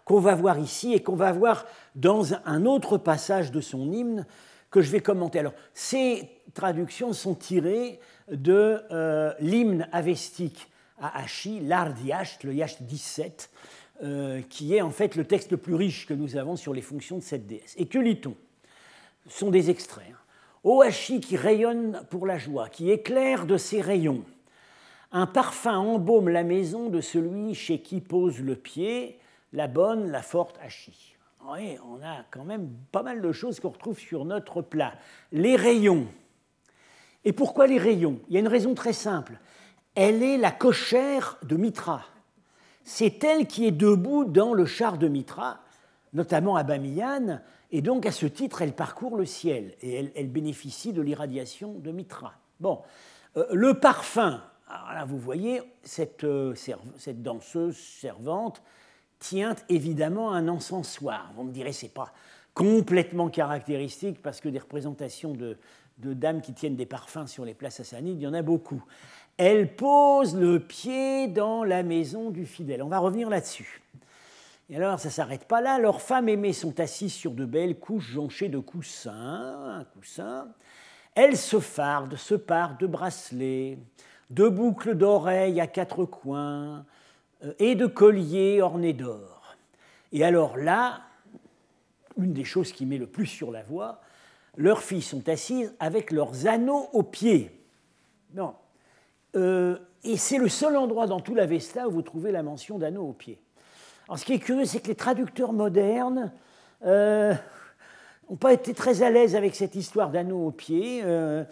qu'on 0.06 0.20
va 0.20 0.34
voir 0.34 0.58
ici 0.58 0.94
et 0.94 1.04
qu'on 1.04 1.16
va 1.16 1.32
voir 1.32 1.66
dans 1.96 2.34
un 2.46 2.66
autre 2.66 2.98
passage 2.98 3.52
de 3.52 3.62
son 3.62 3.92
hymne 3.92 4.26
que 4.72 4.82
je 4.82 4.90
vais 4.90 5.02
commenter. 5.02 5.40
Alors, 5.40 5.54
ces 5.74 6.30
traductions 6.56 7.14
sont 7.14 7.36
tirées 7.36 8.00
de 8.32 8.82
euh, 8.92 9.34
l'hymne 9.40 9.88
avestique 9.92 10.70
à 11.00 11.20
Hachi, 11.20 11.60
l'art 11.60 11.94
le 12.44 12.54
Yacht 12.54 12.84
17, 12.84 13.50
euh, 14.04 14.42
qui 14.50 14.76
est 14.76 14.82
en 14.82 14.90
fait 14.90 15.16
le 15.16 15.26
texte 15.26 15.52
le 15.52 15.58
plus 15.58 15.76
riche 15.76 16.08
que 16.08 16.14
nous 16.14 16.38
avons 16.38 16.56
sur 16.56 16.74
les 16.74 16.82
fonctions 16.82 17.18
de 17.18 17.24
cette 17.24 17.48
déesse. 17.48 17.76
Et 17.78 17.86
que 17.86 18.00
lit-on? 18.00 18.36
Ce 19.28 19.40
sont 19.40 19.52
des 19.52 19.70
extraits. 19.70 20.08
Hein. 20.12 20.18
Ô 20.64 20.82
Hachi 20.82 21.20
qui 21.20 21.36
rayonne 21.36 22.04
pour 22.10 22.26
la 22.26 22.38
joie, 22.38 22.70
qui 22.70 22.90
éclaire 22.90 23.46
de 23.46 23.58
ses 23.58 23.82
rayons, 23.82 24.24
un 25.12 25.28
parfum 25.28 25.78
embaume 25.78 26.30
la 26.30 26.44
maison 26.44 26.90
de 26.90 27.02
celui 27.02 27.54
chez 27.54 27.80
qui 27.80 28.02
pose 28.02 28.40
le 28.40 28.56
pied, 28.56 29.20
la 29.52 29.68
bonne, 29.68 30.10
la 30.10 30.22
forte 30.22 30.58
Hachi. 30.64 31.16
Oui, 31.52 31.78
on 31.86 32.02
a 32.02 32.24
quand 32.32 32.46
même 32.46 32.70
pas 32.92 33.04
mal 33.04 33.22
de 33.22 33.32
choses 33.34 33.60
qu'on 33.60 33.70
retrouve 33.70 34.00
sur 34.00 34.24
notre 34.24 34.62
plat. 34.62 34.94
Les 35.34 35.58
rayons, 35.58 36.08
et 37.26 37.34
pourquoi 37.34 37.68
les 37.68 37.78
rayons? 37.78 38.20
Il 38.28 38.34
y 38.34 38.38
a 38.38 38.40
une 38.40 38.48
raison 38.48 38.74
très 38.74 38.94
simple. 38.94 39.40
Elle 39.96 40.24
est 40.24 40.38
la 40.38 40.52
cochère 40.52 41.38
de 41.44 41.56
Mitra. 41.56 42.04
C'est 42.84 43.24
elle 43.24 43.48
qui 43.48 43.66
est 43.66 43.72
debout 43.72 44.26
dans 44.26 44.54
le 44.54 44.66
char 44.66 44.98
de 44.98 45.08
Mitra, 45.08 45.60
notamment 46.14 46.56
à 46.56 46.64
Bamiyan, 46.64 47.40
et 47.72 47.82
donc 47.82 48.06
à 48.06 48.12
ce 48.12 48.26
titre, 48.26 48.62
elle 48.62 48.74
parcourt 48.74 49.18
le 49.18 49.26
ciel 49.26 49.74
et 49.82 50.12
elle, 50.16 50.30
bénéficie 50.30 50.94
de 50.94 51.02
l'irradiation 51.02 51.74
de 51.74 51.92
Mitra. 51.92 52.34
Bon, 52.60 52.82
euh, 53.38 53.46
le 53.52 53.80
parfum, 53.80 54.44
alors 54.68 54.94
là 54.94 55.06
vous 55.06 55.18
voyez, 55.18 55.62
cette, 55.82 56.24
euh, 56.24 56.54
cette 56.98 57.24
danseuse 57.24 57.78
servante 57.78 58.62
tient 59.18 59.56
évidemment 59.70 60.34
un 60.34 60.50
encensoir. 60.50 61.32
Vous 61.36 61.44
me 61.44 61.52
direz, 61.52 61.72
c'est 61.72 61.94
pas 61.94 62.14
complètement 62.54 63.30
caractéristique 63.30 64.22
parce 64.22 64.40
que 64.40 64.50
des 64.50 64.60
représentations 64.60 65.34
de, 65.34 65.58
de 65.98 66.14
dames 66.14 66.42
qui 66.42 66.54
tiennent 66.54 66.76
des 66.76 66.86
parfums 66.86 67.28
sur 67.28 67.46
les 67.46 67.54
places 67.54 67.76
sassanides, 67.76 68.20
il 68.20 68.24
y 68.24 68.28
en 68.28 68.34
a 68.34 68.42
beaucoup. 68.42 68.84
Elle 69.38 69.76
pose 69.76 70.36
le 70.36 70.60
pied 70.60 71.28
dans 71.28 71.64
la 71.64 71.84
maison 71.84 72.30
du 72.30 72.46
fidèle. 72.46 72.84
On 72.84 72.90
va 72.90 73.00
revenir 73.00 73.30
là-dessus. 73.30 73.82
Et 74.70 74.78
alors, 74.78 75.00
ça 75.00 75.10
ne 75.10 75.14
s'arrête 75.14 75.46
pas 75.46 75.62
là. 75.62 75.80
Leurs 75.80 76.02
femmes 76.02 76.30
aimées 76.30 76.54
sont 76.54 76.80
assises 76.80 77.14
sur 77.14 77.32
de 77.32 77.46
belles 77.46 77.78
couches 77.78 78.12
jonchées 78.12 78.50
de 78.50 78.60
coussins, 78.60 79.80
un 79.80 79.84
coussin. 79.86 80.48
Elles 81.16 81.38
se 81.38 81.60
fardent, 81.60 82.16
se 82.16 82.36
parent 82.36 82.76
de 82.80 82.88
bracelets, 82.88 83.78
de 84.30 84.48
boucles 84.48 84.96
d'oreilles 84.96 85.62
à 85.62 85.68
quatre 85.68 86.06
coins 86.06 86.86
euh, 87.44 87.54
et 87.60 87.76
de 87.76 87.86
colliers 87.86 88.62
ornés 88.62 88.94
d'or. 88.94 89.56
Et 90.12 90.24
alors 90.24 90.58
là, 90.58 91.02
une 92.18 92.34
des 92.34 92.44
choses 92.44 92.72
qui 92.72 92.86
met 92.86 92.98
le 92.98 93.08
plus 93.08 93.26
sur 93.26 93.52
la 93.52 93.64
voie, 93.64 94.02
leurs 94.58 94.82
filles 94.82 95.02
sont 95.02 95.28
assises 95.30 95.74
avec 95.80 96.12
leurs 96.12 96.48
anneaux 96.48 96.88
aux 96.94 97.04
pieds. 97.04 97.52
Non. 98.34 98.56
Euh, 99.36 99.78
et 100.04 100.18
c'est 100.18 100.38
le 100.38 100.50
seul 100.50 100.76
endroit 100.76 101.08
dans 101.08 101.20
tout 101.20 101.34
l'Avesta 101.34 101.88
où 101.88 101.92
vous 101.92 102.02
trouvez 102.02 102.32
la 102.32 102.44
mention 102.44 102.78
d'anneaux 102.78 103.08
aux 103.10 103.14
pieds. 103.14 103.40
Alors, 104.08 104.20
ce 104.20 104.26
qui 104.26 104.34
est 104.34 104.40
curieux, 104.40 104.66
c'est 104.66 104.82
que 104.82 104.90
les 104.90 104.96
traducteurs 104.96 105.54
modernes 105.54 106.32
n'ont 106.82 106.90
euh, 106.90 107.36
pas 108.40 108.54
été 108.54 108.74
très 108.74 109.02
à 109.02 109.10
l'aise 109.10 109.36
avec 109.36 109.56
cette 109.56 109.76
histoire 109.76 110.12
d'anneaux 110.12 110.48
aux 110.48 110.52
pieds. 110.52 111.02
Euh, 111.04 111.46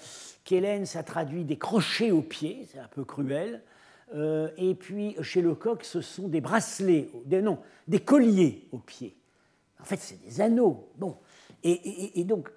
Kellen, 0.43 0.85
ça 0.85 1.03
traduit 1.03 1.45
des 1.45 1.57
crochets 1.57 2.11
aux 2.11 2.21
pieds, 2.21 2.67
c'est 2.71 2.79
un 2.79 2.89
peu 2.89 3.05
cruel. 3.05 3.61
Euh, 4.13 4.49
et 4.57 4.75
puis, 4.75 5.15
chez 5.21 5.41
Lecoq, 5.41 5.85
ce 5.85 6.01
sont 6.01 6.27
des 6.27 6.41
bracelets, 6.41 7.09
des, 7.25 7.41
non, 7.41 7.57
des 7.87 7.99
colliers 7.99 8.67
aux 8.73 8.79
pieds. 8.79 9.15
En 9.79 9.85
fait, 9.85 9.97
c'est 9.97 10.21
des 10.21 10.41
anneaux. 10.41 10.89
Bon, 10.97 11.15
et, 11.63 12.23
donc, 12.23 12.49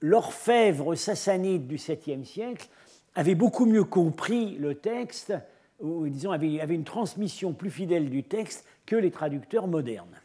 l'orfèvre 0.00 0.94
sassanide 0.94 1.66
du 1.66 1.76
7e 1.76 2.24
siècle 2.24 2.68
avait 3.14 3.34
beaucoup 3.34 3.66
mieux 3.66 3.84
compris 3.84 4.56
le 4.56 4.74
texte, 4.74 5.34
ou 5.80 6.08
disons, 6.08 6.30
avait, 6.30 6.74
une 6.74 6.84
transmission 6.84 7.52
plus 7.52 7.70
fidèle 7.70 8.10
du 8.10 8.22
texte 8.22 8.64
que 8.86 8.96
les 8.96 9.10
traducteurs 9.10 9.66
modernes. 9.66 10.20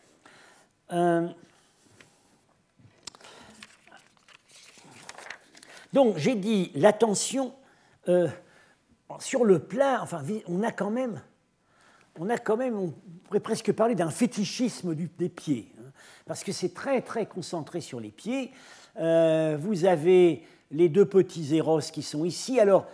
Euh, 0.91 1.27
Donc 5.93 6.17
j'ai 6.17 6.35
dit 6.35 6.71
l'attention 6.75 7.53
euh, 8.07 8.27
sur 9.19 9.43
le 9.43 9.59
plat, 9.59 9.99
enfin 10.01 10.21
on 10.47 10.61
a 10.61 10.71
quand 10.71 10.91
même, 10.91 11.21
on 12.19 12.29
a 12.29 12.37
quand 12.37 12.57
même, 12.57 12.77
on 12.77 12.93
pourrait 13.23 13.39
presque 13.39 13.71
parler 13.73 13.95
d'un 13.95 14.11
fétichisme 14.11 14.93
des 14.93 15.29
pieds, 15.29 15.73
parce 16.25 16.43
que 16.43 16.51
c'est 16.51 16.73
très 16.73 17.01
très 17.01 17.25
concentré 17.25 17.81
sur 17.81 17.99
les 17.99 18.11
pieds. 18.11 18.51
Euh, 18.99 19.57
vous 19.59 19.85
avez 19.85 20.43
les 20.71 20.89
deux 20.89 21.05
petits 21.05 21.55
éros 21.55 21.79
qui 21.79 22.01
sont 22.01 22.25
ici. 22.25 22.59
Alors, 22.59 22.85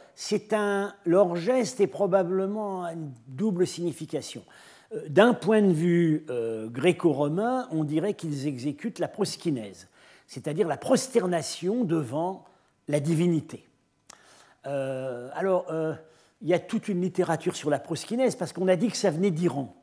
leur 1.06 1.36
geste 1.36 1.82
est 1.82 1.88
probablement 1.88 2.86
une 2.88 3.12
double 3.28 3.68
signification. 3.68 4.44
Euh, 4.94 5.02
d'un 5.10 5.34
point 5.34 5.62
de 5.62 5.74
vue 5.74 6.26
euh, 6.30 6.68
gréco-romain, 6.68 7.68
on 7.72 7.84
dirait 7.84 8.14
qu'ils 8.14 8.48
exécutent 8.48 9.00
la 9.00 9.08
proskinèse, 9.08 9.88
c'est-à-dire 10.28 10.68
la 10.68 10.78
prosternation 10.78 11.84
devant 11.84 12.46
la 12.88 13.00
divinité. 13.00 13.68
Euh, 14.68 15.30
alors, 15.34 15.68
il 16.42 16.48
y 16.48 16.54
a 16.54 16.60
toute 16.60 16.88
une 16.88 17.02
littérature 17.02 17.56
sur 17.56 17.70
la 17.70 17.80
proskinèse 17.80 18.36
parce 18.36 18.54
qu'on 18.54 18.68
a 18.68 18.76
dit 18.76 18.90
que 18.90 18.98
ça 18.98 19.12
venait 19.12 19.32
d'Iran 19.32 19.76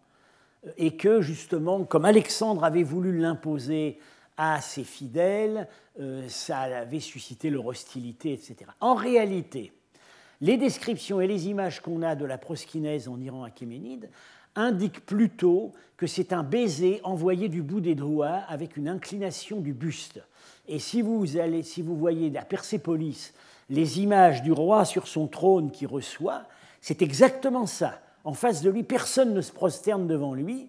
et 0.77 0.97
que 0.97 1.21
justement, 1.21 1.85
comme 1.85 2.05
Alexandre 2.05 2.65
avait 2.65 2.83
voulu 2.83 3.19
l'imposer 3.19 3.99
à 4.37 4.61
ses 4.61 4.85
fidèles, 4.85 5.69
ça 6.29 6.61
avait 6.61 7.01
suscité 7.01 7.51
leur 7.51 7.67
hostilité, 7.67 8.33
etc. 8.33 8.71
En 8.81 8.95
réalité, 8.95 9.73
les 10.41 10.57
descriptions 10.57 11.21
et 11.21 11.27
les 11.27 11.49
images 11.49 11.81
qu'on 11.81 12.03
a 12.03 12.15
de 12.15 12.25
la 12.25 12.39
proskinèse 12.39 13.09
en 13.09 13.21
Iran 13.21 13.45
achéménide 13.45 14.11
indique 14.55 15.07
plutôt 15.07 15.73
que 15.97 16.07
c'est 16.07 16.33
un 16.33 16.43
baiser 16.43 17.01
envoyé 17.05 17.49
du 17.49 17.63
bout 17.63 17.81
des 17.81 17.95
doigts 17.95 18.43
avec 18.49 18.77
une 18.77 18.89
inclination 18.89 19.61
du 19.61 19.73
buste. 19.73 20.21
Et 20.69 20.79
si 20.79 21.01
vous, 21.01 21.37
allez, 21.37 21.63
si 21.63 21.81
vous 21.81 21.97
voyez 21.97 22.37
à 22.37 22.45
Persépolis 22.45 23.33
les 23.71 24.01
images 24.01 24.43
du 24.43 24.53
roi 24.53 24.85
sur 24.85 25.07
son 25.07 25.27
trône 25.27 25.71
qui 25.71 25.87
reçoit, 25.87 26.43
c'est 26.81 27.03
exactement 27.03 27.67
ça. 27.67 28.01
En 28.25 28.35
face 28.35 28.63
de 28.63 28.71
lui, 28.71 28.83
personne 28.83 29.35
ne 29.35 29.41
se 29.41 29.53
prosterne 29.53 30.07
devant 30.07 30.35
lui. 30.35 30.69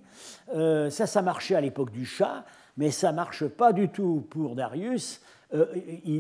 Euh, 0.53 0.89
ça, 0.89 1.07
ça 1.07 1.22
marchait 1.22 1.55
à 1.55 1.62
l'époque 1.62 1.91
du 1.91 2.05
chat, 2.05 2.45
mais 2.77 2.91
ça 2.91 3.12
marche 3.12 3.45
pas 3.45 3.74
du 3.74 3.89
tout 3.89 4.25
pour 4.29 4.55
Darius. 4.55 5.22
Euh, 5.53 5.65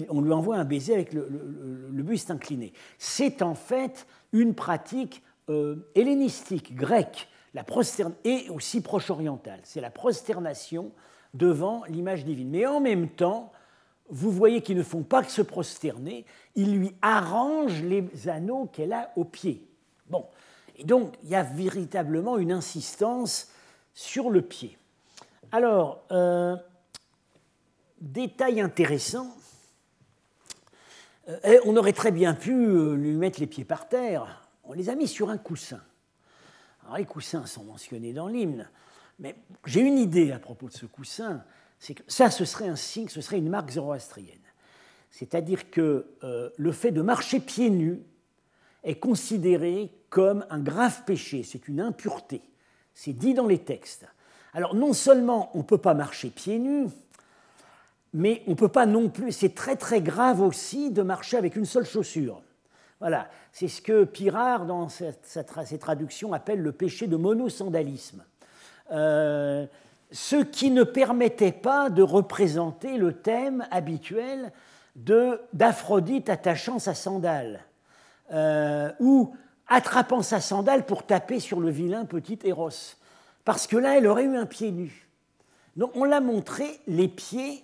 on 0.09 0.21
lui 0.21 0.31
envoie 0.31 0.57
un 0.57 0.63
baiser 0.63 0.93
avec 0.93 1.13
le, 1.13 1.23
buste 2.03 2.29
incliné. 2.29 2.73
C'est 2.97 3.41
en 3.41 3.55
fait 3.55 4.05
une 4.31 4.53
pratique 4.53 5.23
euh, 5.49 5.89
hellénistique, 5.95 6.75
grecque, 6.75 7.27
la 7.53 7.63
et 8.23 8.49
aussi 8.49 8.81
proche-orientale. 8.81 9.59
C'est 9.63 9.81
la 9.81 9.91
prosternation 9.91 10.91
devant 11.33 11.83
l'image 11.87 12.25
divine. 12.25 12.49
Mais 12.49 12.65
en 12.65 12.79
même 12.79 13.09
temps, 13.09 13.51
vous 14.09 14.31
voyez 14.31 14.61
qu'ils 14.61 14.77
ne 14.77 14.83
font 14.83 15.03
pas 15.03 15.23
que 15.23 15.31
se 15.31 15.41
prosterner, 15.41 16.25
ils 16.55 16.77
lui 16.77 16.95
arrangent 17.01 17.83
les 17.83 18.27
anneaux 18.27 18.69
qu'elle 18.71 18.93
a 18.93 19.11
au 19.15 19.23
pied. 19.23 19.67
Bon, 20.09 20.25
et 20.75 20.83
donc 20.83 21.15
il 21.23 21.29
y 21.29 21.35
a 21.35 21.43
véritablement 21.43 22.37
une 22.37 22.51
insistance 22.51 23.49
sur 23.93 24.29
le 24.29 24.41
pied. 24.41 24.77
Alors, 25.51 26.03
euh, 26.11 26.55
détail 28.01 28.59
intéressant, 28.59 29.35
euh, 31.29 31.59
on 31.65 31.77
aurait 31.77 31.93
très 31.93 32.11
bien 32.11 32.33
pu 32.33 32.53
euh, 32.53 32.95
lui 32.95 33.13
mettre 33.13 33.39
les 33.39 33.47
pieds 33.47 33.65
par 33.65 33.87
terre, 33.87 34.47
on 34.63 34.73
les 34.73 34.89
a 34.89 34.95
mis 34.95 35.07
sur 35.07 35.29
un 35.29 35.37
coussin. 35.37 35.81
Alors 36.83 36.97
les 36.97 37.05
coussins 37.05 37.45
sont 37.45 37.63
mentionnés 37.63 38.13
dans 38.13 38.27
l'hymne, 38.27 38.67
mais 39.19 39.35
j'ai 39.65 39.81
une 39.81 39.99
idée 39.99 40.31
à 40.31 40.39
propos 40.39 40.67
de 40.67 40.73
ce 40.73 40.85
coussin, 40.85 41.43
c'est 41.79 41.93
que 41.93 42.03
ça, 42.07 42.29
ce 42.31 42.45
serait 42.45 42.67
un 42.67 42.75
signe, 42.75 43.07
ce 43.07 43.21
serait 43.21 43.37
une 43.37 43.49
marque 43.49 43.71
zoroastrienne. 43.71 44.39
C'est-à-dire 45.11 45.69
que 45.69 46.07
le 46.57 46.71
fait 46.71 46.91
de 46.91 47.03
marcher 47.03 47.39
pieds 47.39 47.69
nus 47.69 48.01
est 48.83 48.95
considéré 48.95 49.91
comme 50.13 50.45
un 50.51 50.59
grave 50.59 51.05
péché, 51.05 51.41
c'est 51.41 51.67
une 51.67 51.81
impureté. 51.81 52.43
C'est 52.93 53.13
dit 53.13 53.33
dans 53.33 53.47
les 53.47 53.57
textes. 53.57 54.05
Alors 54.53 54.75
non 54.75 54.93
seulement 54.93 55.49
on 55.55 55.59
ne 55.59 55.63
peut 55.63 55.79
pas 55.79 55.95
marcher 55.95 56.29
pieds 56.29 56.59
nus, 56.59 56.85
mais 58.13 58.43
on 58.45 58.51
ne 58.51 58.55
peut 58.55 58.67
pas 58.67 58.85
non 58.85 59.09
plus, 59.09 59.31
c'est 59.31 59.55
très 59.55 59.75
très 59.75 60.01
grave 60.01 60.39
aussi 60.39 60.91
de 60.91 61.01
marcher 61.01 61.37
avec 61.37 61.55
une 61.55 61.65
seule 61.65 61.87
chaussure. 61.87 62.43
Voilà, 62.99 63.27
c'est 63.51 63.67
ce 63.67 63.81
que 63.81 64.03
Pirard, 64.03 64.67
dans 64.67 64.87
ses 64.87 65.79
traductions, 65.79 66.31
appelle 66.31 66.61
le 66.61 66.71
péché 66.73 67.07
de 67.07 67.15
monosandalisme. 67.15 68.23
Euh, 68.91 69.65
ce 70.11 70.35
qui 70.35 70.69
ne 70.69 70.83
permettait 70.83 71.51
pas 71.51 71.89
de 71.89 72.03
représenter 72.03 72.97
le 72.97 73.13
thème 73.13 73.65
habituel 73.71 74.51
d'Aphrodite 74.95 76.29
attachant 76.29 76.77
sa 76.77 76.93
sandale, 76.93 77.61
euh, 78.31 78.91
ou 78.99 79.35
attrapant 79.67 80.21
sa 80.21 80.41
sandale 80.41 80.85
pour 80.85 81.05
taper 81.05 81.39
sur 81.39 81.59
le 81.59 81.69
vilain 81.69 82.05
petit 82.05 82.39
Héros. 82.43 82.69
Parce 83.45 83.67
que 83.67 83.77
là, 83.77 83.97
elle 83.97 84.07
aurait 84.07 84.25
eu 84.25 84.37
un 84.37 84.45
pied 84.45 84.71
nu. 84.71 85.07
Donc 85.75 85.91
on 85.95 86.03
l'a 86.03 86.21
montré 86.21 86.79
les 86.87 87.07
pieds 87.07 87.63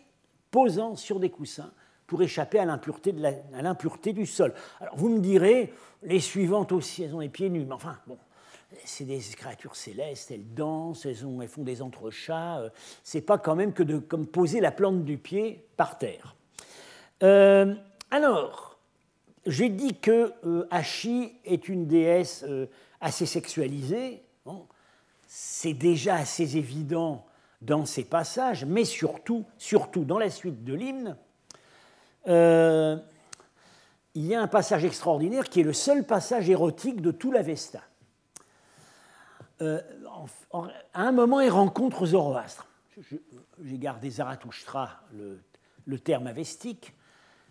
posant 0.51 0.95
sur 0.95 1.19
des 1.19 1.29
coussins 1.29 1.71
pour 2.07 2.21
échapper 2.23 2.57
à 2.59 2.65
l'impureté 2.65 4.13
du 4.13 4.25
sol. 4.25 4.53
Alors 4.81 4.95
vous 4.97 5.09
me 5.09 5.19
direz, 5.19 5.71
les 6.01 6.19
suivantes 6.19 6.71
aussi, 6.71 7.03
elles 7.03 7.13
ont 7.13 7.19
les 7.19 7.29
pieds 7.29 7.49
nus, 7.49 7.65
mais 7.65 7.75
enfin, 7.75 7.97
bon, 8.07 8.17
c'est 8.83 9.03
des 9.03 9.19
créatures 9.19 9.75
célestes, 9.75 10.31
elles 10.31 10.53
dansent, 10.53 11.05
elles, 11.05 11.25
ont, 11.25 11.45
font 11.47 11.63
des 11.63 11.81
entrechats, 11.81 12.59
euh, 12.59 12.69
c'est 13.03 13.21
pas 13.21 13.37
quand 13.37 13.55
même 13.55 13.73
que 13.73 13.83
de 13.83 13.99
comme 13.99 14.25
poser 14.25 14.59
la 14.59 14.71
plante 14.71 15.03
du 15.03 15.17
pied 15.17 15.65
par 15.77 15.97
terre. 15.97 16.35
Euh, 17.21 17.75
alors, 18.11 18.68
j'ai 19.45 19.69
dit 19.69 19.95
que 19.95 20.33
euh, 20.45 20.67
est 21.45 21.69
une 21.69 21.87
déesse 21.87 22.45
assez 23.01 23.25
sexualisée, 23.25 24.23
c'est 25.27 25.73
déjà 25.73 26.15
assez 26.15 26.57
évident 26.57 27.25
dans 27.61 27.85
ces 27.85 28.03
passages, 28.03 28.65
mais 28.65 28.85
surtout, 28.85 29.45
surtout 29.57 30.05
dans 30.05 30.17
la 30.17 30.29
suite 30.29 30.63
de 30.63 30.73
l'hymne, 30.73 31.17
euh, 32.27 32.97
il 34.15 34.25
y 34.25 34.35
a 34.35 34.41
un 34.41 34.47
passage 34.47 34.85
extraordinaire 34.85 35.49
qui 35.49 35.61
est 35.61 35.63
le 35.63 35.73
seul 35.73 36.05
passage 36.05 36.49
érotique 36.49 37.01
de 37.01 37.11
tout 37.11 37.31
l'Avesta. 37.31 37.81
Euh, 39.61 39.81
à 40.93 41.01
un 41.01 41.11
moment, 41.11 41.41
il 41.41 41.49
rencontre 41.49 42.05
Zoroastre. 42.05 42.67
J'ai 43.63 43.77
gardé 43.77 44.09
Zarathustra, 44.09 45.01
le, 45.85 45.99
terme 45.99 46.27
avestique. 46.27 46.93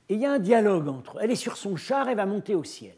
Et 0.09 0.14
il 0.14 0.21
y 0.21 0.27
a 0.27 0.33
un 0.33 0.38
dialogue 0.38 0.88
entre 0.88 1.18
eux. 1.18 1.21
Elle 1.23 1.31
est 1.31 1.37
sur 1.37 1.57
son 1.57 1.77
char, 1.77 2.09
elle 2.09 2.16
va 2.16 2.27
monter 2.27 2.55
au 2.55 2.64
ciel. 2.64 2.97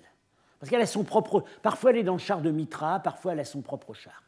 Parce 0.59 0.70
qu'elle 0.70 0.83
a 0.83 0.87
son 0.87 1.05
propre. 1.05 1.44
Parfois, 1.62 1.90
elle 1.90 1.99
est 1.99 2.03
dans 2.05 2.14
le 2.14 2.18
char 2.18 2.40
de 2.40 2.51
Mitra, 2.51 3.01
parfois, 3.01 3.33
elle 3.33 3.40
a 3.40 3.44
son 3.44 3.62
propre 3.62 3.94
char. 3.94 4.23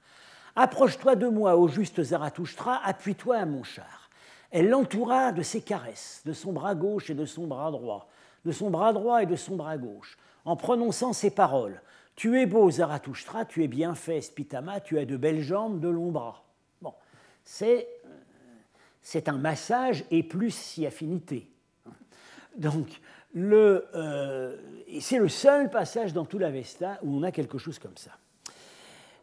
Approche-toi 0.57 1.15
de 1.17 1.29
moi, 1.29 1.57
au 1.57 1.69
juste 1.69 2.03
Zarathustra, 2.03 2.81
appuie-toi 2.85 3.37
à 3.37 3.47
mon 3.47 3.63
char. 3.63 4.11
Elle 4.51 4.69
l'entoura 4.69 5.33
de 5.33 5.43
ses 5.43 5.63
caresses, 5.63 6.23
de 6.27 6.33
son 6.33 6.53
bras 6.53 6.75
gauche 6.75 7.09
et 7.09 7.15
de 7.15 7.25
son 7.25 7.47
bras 7.47 7.71
droit, 7.71 8.09
de 8.45 8.53
son 8.53 8.71
bras 8.71 8.93
droit 8.93 9.23
et 9.23 9.27
de 9.27 9.37
son 9.37 9.57
bras 9.57 9.79
gauche, 9.79 10.19
en 10.45 10.57
prononçant 10.57 11.13
ces 11.13 11.31
paroles. 11.31 11.81
Tu 12.17 12.39
es 12.39 12.45
beau, 12.45 12.71
Zarathustra, 12.71 13.47
tu 13.47 13.65
es 13.65 13.69
bien 13.69 13.95
fait, 13.95 14.21
Spitama, 14.21 14.81
tu 14.81 14.99
as 14.99 15.07
de 15.07 15.17
belles 15.17 15.41
jambes, 15.41 15.81
de 15.81 15.89
longs 15.89 16.11
bras. 16.11 16.45
Bon, 16.83 16.93
c'est, 17.45 17.89
c'est 19.01 19.29
un 19.31 19.39
massage 19.39 20.05
et 20.11 20.23
plus 20.23 20.51
si 20.51 20.87
affinité. 20.87 21.52
Donc, 22.57 23.01
euh, 23.37 24.57
c'est 25.01 25.19
le 25.19 25.29
seul 25.29 25.71
passage 25.71 26.13
dans 26.13 26.25
tout 26.25 26.39
l'Avesta 26.39 26.99
où 27.03 27.17
on 27.17 27.23
a 27.23 27.33
quelque 27.33 27.59
chose 27.59 27.79
comme 27.79 27.97
ça. 27.97 28.11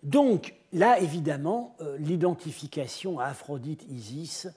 Donc, 0.01 0.55
là, 0.71 0.99
évidemment, 0.99 1.75
euh, 1.81 1.97
l'identification 1.97 3.19
à 3.19 3.25
Aphrodite 3.25 3.83
Isis 3.89 4.47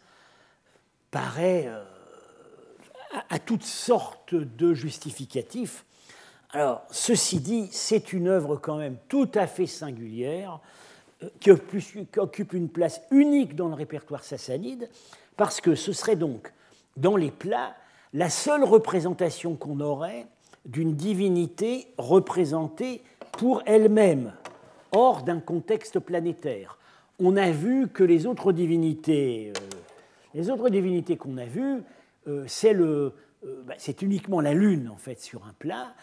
paraît 1.11 1.67
euh, 1.67 1.83
à, 3.29 3.39
toutes 3.39 3.65
sortes 3.65 4.35
de 4.35 4.73
justificatifs. 4.73 5.85
Alors, 6.51 6.85
ceci 6.91 7.41
dit, 7.41 7.69
c'est 7.73 8.13
une 8.13 8.29
œuvre 8.29 8.57
quand 8.57 8.77
même 8.77 8.97
tout 9.09 9.31
à 9.35 9.47
fait 9.47 9.67
singulière, 9.67 10.61
qui 11.39 11.53
occupe 11.53 12.53
une 12.53 12.69
place 12.69 13.01
unique 13.13 13.55
dans 13.55 13.69
le 13.69 13.75
répertoire 13.75 14.25
sassanide, 14.25 14.89
parce 15.37 15.61
que 15.61 15.77
ce 15.77 15.93
serait 15.93 16.17
donc, 16.17 16.53
dans 16.97 17.17
les 17.17 17.31
plats, 17.31 17.77
la 18.13 18.29
seule 18.31 18.65
représentation 18.65 19.57
qu'on 19.57 19.81
aurait 19.81 20.27
d'une 20.65 20.95
divinité 20.95 21.89
représentée 21.99 23.03
pour 23.33 23.63
elle-même, 23.67 24.33
hors 24.93 25.23
d'un 25.23 25.41
contexte 25.41 25.99
planétaire. 25.99 26.79
On 27.19 27.37
a 27.37 27.51
vu 27.51 27.89
que 27.89 28.05
les 28.05 28.27
autres 28.27 28.53
divinités, 28.53 29.53
euh, 29.57 29.77
les 30.35 30.51
autres 30.51 30.69
divinités 30.69 31.17
qu'on 31.17 31.39
a 31.39 31.47
vues, 31.47 31.83
euh, 32.29 32.47
euh, 32.65 33.11
bah, 33.65 33.75
c'est 33.79 34.03
uniquement 34.03 34.41
la 34.41 34.55
Lune, 34.55 34.89
en 34.93 34.97
fait, 34.97 35.21
sur 35.21 35.47
un 35.47 35.53
plat. 35.59 35.95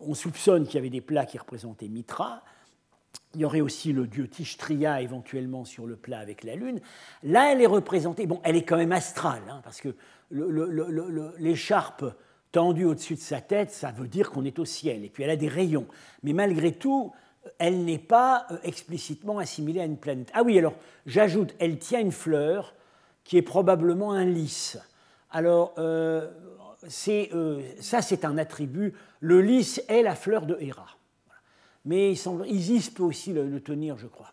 On 0.00 0.14
soupçonne 0.14 0.64
qu'il 0.64 0.76
y 0.76 0.78
avait 0.78 0.88
des 0.88 1.02
plats 1.02 1.26
qui 1.26 1.36
représentaient 1.36 1.88
Mitra. 1.88 2.42
Il 3.34 3.42
y 3.42 3.44
aurait 3.44 3.60
aussi 3.60 3.92
le 3.92 4.06
dieu 4.06 4.26
Tishtria 4.26 5.02
éventuellement 5.02 5.66
sur 5.66 5.86
le 5.86 5.96
plat 5.96 6.20
avec 6.20 6.42
la 6.42 6.54
Lune. 6.54 6.80
Là, 7.22 7.52
elle 7.52 7.60
est 7.60 7.66
représentée, 7.66 8.26
bon, 8.26 8.40
elle 8.44 8.56
est 8.56 8.62
quand 8.62 8.78
même 8.78 8.92
astrale, 8.92 9.42
hein, 9.50 9.60
parce 9.62 9.82
que 9.82 9.94
l'écharpe 10.30 12.04
tendue 12.52 12.84
au-dessus 12.84 13.14
de 13.14 13.20
sa 13.20 13.40
tête, 13.40 13.70
ça 13.70 13.90
veut 13.90 14.08
dire 14.08 14.30
qu'on 14.30 14.44
est 14.44 14.58
au 14.58 14.64
ciel. 14.64 15.04
Et 15.04 15.08
puis 15.08 15.22
elle 15.22 15.30
a 15.30 15.36
des 15.36 15.48
rayons. 15.48 15.86
Mais 16.22 16.32
malgré 16.32 16.72
tout, 16.72 17.12
elle 17.58 17.84
n'est 17.84 17.98
pas 17.98 18.46
euh, 18.50 18.58
explicitement 18.62 19.38
assimilée 19.38 19.80
à 19.80 19.84
une 19.84 19.96
planète. 19.96 20.30
Ah 20.34 20.42
oui, 20.42 20.58
alors 20.58 20.74
j'ajoute, 21.06 21.54
elle 21.58 21.78
tient 21.78 22.00
une 22.00 22.12
fleur 22.12 22.74
qui 23.24 23.36
est 23.36 23.42
probablement 23.42 24.12
un 24.12 24.24
lys. 24.24 24.78
Alors, 25.30 25.74
euh, 25.78 26.28
euh, 27.08 27.62
ça, 27.80 28.02
c'est 28.02 28.24
un 28.24 28.38
attribut. 28.38 28.94
Le 29.20 29.42
lys 29.42 29.82
est 29.88 30.02
la 30.02 30.14
fleur 30.14 30.46
de 30.46 30.56
Héra. 30.60 30.86
Mais 31.84 32.12
il 32.12 32.16
semble, 32.16 32.46
Isis 32.46 32.90
peut 32.90 33.02
aussi 33.02 33.32
le, 33.32 33.60
tenir, 33.60 33.96
je 33.98 34.06
crois. 34.06 34.32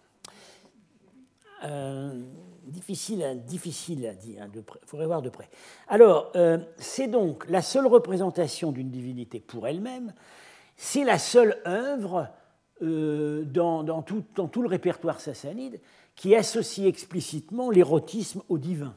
Difficile, 2.66 3.24
à, 3.24 3.36
difficile 3.36 4.06
à 4.08 4.14
dire, 4.14 4.48
il 4.54 4.64
faudrait 4.86 5.06
voir 5.06 5.22
de 5.22 5.30
près. 5.30 5.50
Alors, 5.88 6.32
c'est 6.78 7.08
donc 7.08 7.50
la 7.50 7.62
seule 7.62 7.88
représentation 7.88 8.72
d'une 8.72 8.90
divinité 8.90 9.40
pour 9.40 9.68
elle-même, 9.68 10.14
c'est 10.78 11.04
la 11.04 11.20
seule 11.20 11.58
œuvre 11.66 12.30
euh, 12.82 13.44
dans, 13.46 14.02
tout, 14.02 14.62
le 14.62 14.68
répertoire 14.68 15.22
sassanide 15.22 15.80
qui 16.16 16.36
associe 16.36 16.86
explicitement 16.88 17.70
l'érotisme 17.70 18.42
au 18.50 18.58
divin. 18.58 18.96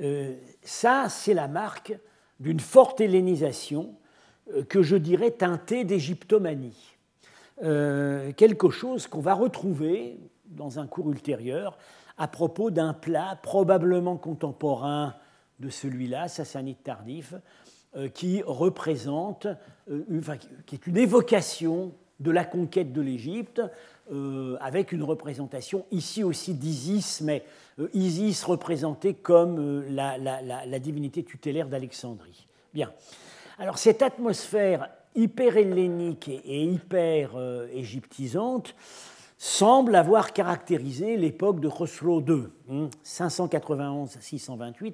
Euh, 0.00 0.36
ça, 0.62 1.08
c'est 1.08 1.34
la 1.34 1.48
marque 1.48 1.98
d'une 2.38 2.60
forte 2.60 3.00
hellénisation 3.00 3.96
euh, 4.52 4.62
que 4.62 4.82
je 4.82 4.94
dirais 4.94 5.32
teintée 5.32 5.84
d'égyptomanie. 5.84 6.96
quelque 7.60 8.70
chose 8.70 9.06
qu'on 9.08 9.20
va 9.20 9.34
retrouver 9.34 10.18
dans 10.46 10.78
un 10.78 10.86
cours 10.86 11.10
ultérieur 11.10 11.76
à 12.16 12.28
propos 12.28 12.70
d'un 12.70 12.94
plat 12.94 13.38
probablement 13.42 14.16
contemporain 14.16 15.14
de 15.60 15.70
celui-là, 15.70 16.28
sassanide 16.28 16.82
tardif, 16.82 17.34
qui 18.12 18.42
représente, 18.44 19.46
qui 20.66 20.74
est 20.74 20.86
une 20.88 20.96
évocation 20.96 21.92
de 22.20 22.30
la 22.30 22.44
conquête 22.44 22.92
de 22.92 23.00
l'Égypte, 23.00 23.60
euh, 24.12 24.56
avec 24.60 24.92
une 24.92 25.02
représentation 25.02 25.86
ici 25.90 26.22
aussi 26.22 26.54
d'Isis, 26.54 27.22
mais 27.22 27.42
euh, 27.78 27.88
Isis 27.94 28.44
représentée 28.44 29.14
comme 29.14 29.58
euh, 29.58 29.88
la, 29.90 30.78
divinité 30.78 31.22
tutélaire 31.24 31.68
d'Alexandrie. 31.68 32.46
Bien. 32.74 32.92
Alors 33.58 33.78
cette 33.78 34.02
atmosphère 34.02 34.90
hyper 35.14 35.56
hellénique 35.56 36.28
et, 36.28 36.64
hyper 36.64 37.30
égyptisante 37.72 38.74
semble 39.38 39.94
avoir 39.94 40.32
caractérisé 40.32 41.16
l'époque 41.16 41.60
de 41.60 41.68
Khosrow 41.68 42.22
II, 42.22 42.48
591-628, 43.04 44.62
hein, 44.62 44.92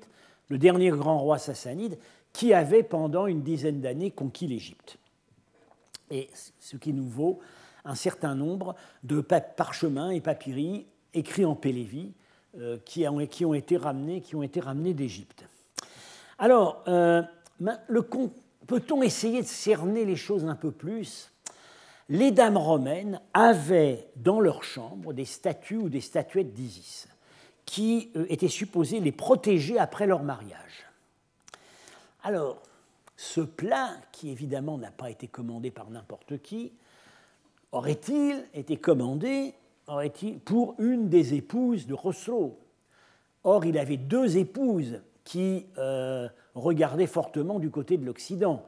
le 0.49 0.59
dernier 0.59 0.91
grand 0.91 1.19
roi 1.19 1.39
sassanide, 1.39 1.99
qui 2.33 2.55
avait 2.55 2.83
pendant 2.83 3.27
une 3.27 3.43
dizaine 3.43 3.81
d'années 3.81 4.11
conquis 4.11 4.47
l'Égypte 4.47 4.99
et 6.11 6.29
ce 6.59 6.77
qui 6.77 6.93
nous 6.93 7.09
vaut 7.09 7.39
un 7.85 7.95
certain 7.95 8.35
nombre 8.35 8.75
de 9.05 9.21
parchemins 9.21 10.11
et 10.11 10.21
papyri 10.21 10.87
écrits 11.15 11.45
en 11.45 11.55
Pélévi 11.55 12.13
euh, 12.59 12.79
qui, 12.85 13.07
ont, 13.09 13.25
qui, 13.27 13.45
ont, 13.45 13.55
été 13.55 13.77
ramenés, 13.77 14.21
qui 14.21 14.37
ont 14.37 14.43
été 14.43 14.61
ramenés 14.61 14.93
d'Égypte. 14.93 15.45
Alors, 16.39 16.83
euh, 16.89 17.23
peut-on 18.67 19.03
essayer 19.03 19.41
de 19.41 19.47
cerner 19.47 20.05
les 20.05 20.17
choses 20.17 20.45
un 20.45 20.55
peu 20.55 20.71
plus 20.71 21.31
Les 22.11 22.33
dames 22.33 22.57
romaines 22.57 23.21
avaient 23.35 24.09
dans 24.17 24.41
leur 24.41 24.65
chambre 24.65 25.13
des 25.13 25.25
statues 25.25 25.77
ou 25.77 25.89
des 25.89 26.01
statuettes 26.01 26.53
d'Isis 26.53 27.07
qui 27.65 28.11
euh, 28.17 28.27
étaient 28.29 28.49
supposées 28.49 28.99
les 28.99 29.13
protéger 29.13 29.79
après 29.79 30.09
leur 30.09 30.25
mariage. 30.25 30.89
Alors, 32.25 32.61
ce 33.17 33.41
plat, 33.41 33.93
qui 34.11 34.29
évidemment 34.31 34.77
n'a 34.77 34.91
pas 34.91 35.09
été 35.09 35.29
commandé 35.29 35.71
par 35.71 35.89
n'importe 35.89 36.43
qui, 36.43 36.73
aurait-il 37.71 38.45
été 38.55 38.77
commandé 38.77 39.55
pour 40.45 40.75
une 40.79 41.09
des 41.09 41.35
épouses 41.35 41.87
de 41.87 41.95
Khosrow? 41.95 42.59
Or, 43.45 43.65
il 43.65 43.79
avait 43.79 43.99
deux 43.99 44.37
épouses 44.37 45.01
qui 45.23 45.67
euh, 45.79 46.29
regardaient 46.57 47.07
fortement 47.07 47.61
du 47.61 47.71
côté 47.71 47.97
de 47.99 48.05
l'Occident. 48.05 48.67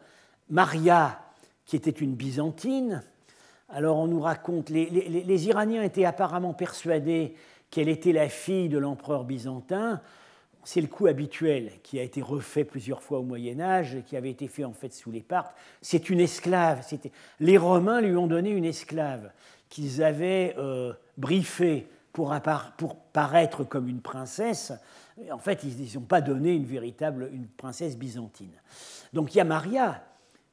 Maria, 0.49 1.21
qui 1.67 1.75
était 1.75 1.91
une 1.91 2.15
byzantine, 2.15 3.03
alors 3.73 3.99
on 3.99 4.07
nous 4.07 4.21
raconte, 4.21 4.71
les, 4.71 5.49
Iraniens 5.49 5.83
étaient 5.83 6.05
apparemment 6.05 6.53
persuadés 6.53 7.35
qu'elle 7.71 7.89
était 7.89 8.13
la 8.13 8.29
fille 8.29 8.69
de 8.69 8.79
l'empereur 8.79 9.25
byzantin, 9.25 10.01
c'est 10.65 10.81
le 10.81 10.87
coup 10.87 11.07
habituel 11.07 11.73
qui 11.83 11.99
a 11.99 12.03
été 12.03 12.23
refait 12.23 12.65
plusieurs 12.65 13.03
fois 13.03 13.19
au 13.19 13.23
Moyen 13.23 13.61
Âge, 13.61 13.99
qui 14.07 14.17
avait 14.17 14.31
été 14.31 14.47
fait 14.47 14.65
en 14.65 14.73
fait 14.73 14.93
sous 14.93 15.11
les 15.11 15.23
Parthes. 15.23 15.55
C'est 15.81 16.09
une 16.09 16.21
esclave. 16.21 16.87
Les 17.41 17.59
Romains 17.59 18.01
lui 18.01 18.17
ont 18.17 18.29
donné 18.29 18.51
une 18.51 18.65
esclave 18.65 19.33
qu'ils 19.69 20.05
avaient 20.05 20.55
euh, 20.59 20.93
briefée 21.17 21.89
pour, 22.13 22.33
pour, 22.77 22.97
paraître 22.97 23.65
comme 23.65 23.89
une 23.89 24.03
princesse. 24.03 24.73
En 25.33 25.39
fait, 25.39 25.65
ils 25.65 25.95
n'ont 25.95 26.05
pas 26.05 26.21
donné 26.21 26.53
une 26.53 26.67
véritable 26.67 27.31
une 27.33 27.49
princesse 27.49 27.97
byzantine. 27.97 28.53
Donc 29.13 29.35
il 29.35 29.39
y 29.39 29.41
a 29.41 29.45
Maria, 29.45 30.05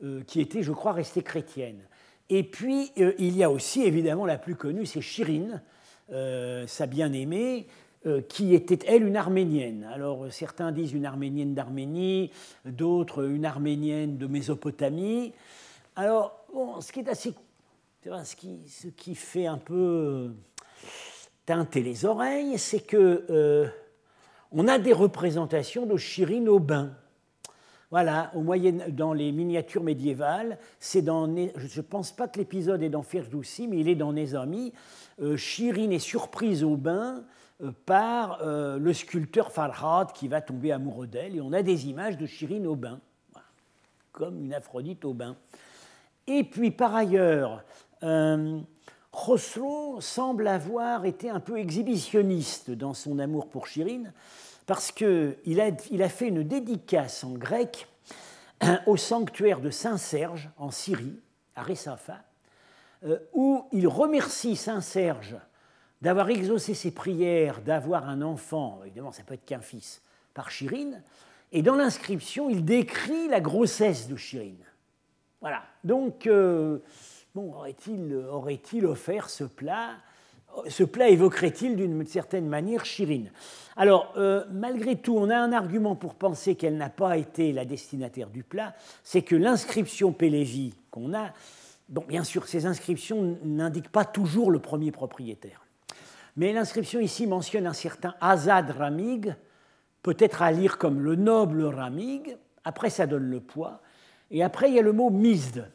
euh, 0.03 0.23
qui 0.23 0.41
était, 0.41 0.63
je 0.63 0.71
crois, 0.71 0.93
restée 0.93 1.21
chrétienne. 1.21 1.81
Et 2.29 2.43
puis, 2.43 2.91
euh, 2.99 3.13
il 3.17 3.35
y 3.35 3.43
a 3.43 3.49
aussi, 3.49 3.83
évidemment, 3.83 4.25
la 4.25 4.37
plus 4.37 4.55
connue, 4.55 4.85
c'est 4.85 5.01
Chirine, 5.01 5.61
sa 6.65 6.87
bien-aimée, 6.87 7.67
euh, 8.05 8.21
qui 8.21 8.55
était, 8.55 8.79
elle, 8.87 9.05
une 9.05 9.17
arménienne. 9.17 9.85
Alors 9.93 10.31
certains 10.31 10.71
disent 10.71 10.93
une 10.93 11.05
arménienne 11.05 11.53
d'Arménie, 11.53 12.31
d'autres 12.63 13.27
une 13.27 13.43
arménienne 13.43 14.17
de 14.17 14.25
Mésopotamie. 14.25 15.33
Alors, 15.97 16.45
bon, 16.53 16.79
ce 16.79 16.93
qui 16.93 17.01
est 17.01 17.09
assez. 17.09 17.33
Ce 18.23 18.35
qui, 18.37 18.61
ce 18.69 18.87
qui 18.87 19.15
fait 19.15 19.47
un 19.47 19.57
peu 19.57 20.31
teinter 21.45 21.83
les 21.83 22.05
oreilles, 22.05 22.57
c'est 22.57 22.79
que 22.79 23.25
euh, 23.29 23.67
on 24.53 24.69
a 24.69 24.79
des 24.79 24.93
représentations 24.93 25.85
de 25.85 25.97
Chirine 25.97 26.47
au 26.47 26.59
bain. 26.59 26.95
Voilà, 27.91 28.31
dans 28.89 29.13
les 29.13 29.31
miniatures 29.31 29.83
médiévales, 29.83 30.59
c'est 30.79 31.01
dans, 31.01 31.25
je 31.27 31.77
ne 31.77 31.81
pense 31.81 32.11
pas 32.11 32.27
que 32.27 32.37
l'épisode 32.37 32.83
est 32.83 32.89
dans 32.89 33.01
Firdousi, 33.01 33.67
mais 33.67 33.79
il 33.79 33.89
est 33.89 33.95
dans 33.95 34.13
Nezami. 34.13 34.73
Euh, 35.21 35.37
Chirine 35.37 35.91
est 35.91 35.99
surprise 35.99 36.63
au 36.63 36.77
bain 36.77 37.23
euh, 37.61 37.71
par 37.85 38.41
euh, 38.41 38.77
le 38.77 38.93
sculpteur 38.93 39.51
Farhad 39.51 40.13
qui 40.13 40.27
va 40.27 40.39
tomber 40.39 40.71
amoureux 40.71 41.07
d'elle. 41.07 41.35
Et 41.35 41.41
on 41.41 41.51
a 41.51 41.63
des 41.63 41.87
images 41.87 42.17
de 42.17 42.25
Chirine 42.25 42.67
au 42.67 42.75
bain, 42.75 42.99
comme 44.11 44.45
une 44.45 44.53
Aphrodite 44.53 45.03
au 45.03 45.13
bain. 45.13 45.35
Et 46.27 46.43
puis 46.43 46.69
par 46.71 46.95
ailleurs, 46.95 47.63
euh, 48.03 48.59
Khosrow 49.11 49.99
semble 49.99 50.47
avoir 50.47 51.05
été 51.05 51.29
un 51.29 51.39
peu 51.39 51.57
exhibitionniste 51.57 52.71
dans 52.71 52.93
son 52.93 53.19
amour 53.19 53.49
pour 53.49 53.67
Chirine, 53.67 54.13
parce 54.69 54.91
qu'il 54.91 55.59
a, 55.59 56.09
fait 56.09 56.27
une 56.27 56.43
dédicace 56.43 57.23
en 57.23 57.31
grec 57.31 57.87
au 58.85 58.97
sanctuaire 58.97 59.61
de 59.61 59.71
Saint-Serge 59.71 60.51
en 60.57 60.69
Syrie, 60.69 61.19
à 61.55 61.63
Ressafa, 61.63 62.21
où 63.33 63.65
il 63.71 63.87
remercie 63.87 64.55
Saint-Serge 64.55 65.37
d'avoir 66.03 66.29
exaucé 66.29 66.75
ses 66.75 66.91
prières, 66.91 67.61
d'avoir 67.61 68.07
un 68.07 68.21
enfant, 68.21 68.81
évidemment 68.85 69.11
ça 69.11 69.23
peut 69.23 69.33
être 69.33 69.45
qu'un 69.45 69.59
fils, 69.59 70.03
par 70.35 70.51
Chirine, 70.51 71.01
et 71.51 71.63
dans 71.63 71.75
l'inscription, 71.75 72.47
il 72.47 72.63
décrit 72.63 73.27
la 73.27 73.41
grossesse 73.41 74.07
de 74.07 74.17
Chirine. 74.17 74.63
Voilà. 75.41 75.63
Donc, 75.83 76.27
euh, 76.27 76.77
bon, 77.33 77.55
aurait-il 77.55 78.13
aurait 78.13 78.61
offert 78.83 79.31
ce 79.31 79.45
plat 79.45 79.95
Ce 80.67 80.83
plat 80.83 81.09
évoquerait-il 81.09 81.75
d'une 81.75 82.05
certaine 82.05 82.47
manière 82.47 82.85
Chirine 82.85 83.31
Alors, 83.77 84.13
euh, 84.17 84.43
malgré 84.51 84.95
tout, 84.95 85.15
on 85.17 85.29
a 85.29 85.37
un 85.37 85.53
argument 85.53 85.95
pour 85.95 86.15
penser 86.15 86.55
qu'elle 86.55 86.77
n'a 86.77 86.89
pas 86.89 87.17
été 87.17 87.53
la 87.53 87.65
destinataire 87.65 88.29
du 88.29 88.43
plat, 88.43 88.73
c'est 89.03 89.21
que 89.21 89.35
l'inscription 89.35 90.11
Pélévi 90.11 90.73
qu'on 90.91 91.13
a, 91.13 91.33
bien 92.07 92.23
sûr, 92.23 92.47
ces 92.47 92.65
inscriptions 92.65 93.37
n'indiquent 93.43 93.91
pas 93.91 94.05
toujours 94.05 94.51
le 94.51 94.59
premier 94.59 94.91
propriétaire. 94.91 95.61
Mais 96.35 96.53
l'inscription 96.53 96.99
ici 96.99 97.27
mentionne 97.27 97.67
un 97.67 97.73
certain 97.73 98.15
Azad 98.21 98.69
Ramig, 98.71 99.35
peut-être 100.03 100.41
à 100.41 100.51
lire 100.51 100.77
comme 100.77 101.01
le 101.01 101.15
noble 101.15 101.63
Ramig. 101.65 102.37
Après, 102.63 102.89
ça 102.89 103.07
donne 103.07 103.29
le 103.29 103.39
poids. 103.39 103.81
Et 104.31 104.43
après, 104.43 104.69
il 104.69 104.75
y 104.75 104.79
a 104.79 104.83
le 104.83 104.93
mot 104.93 105.09
misd, 105.09 105.65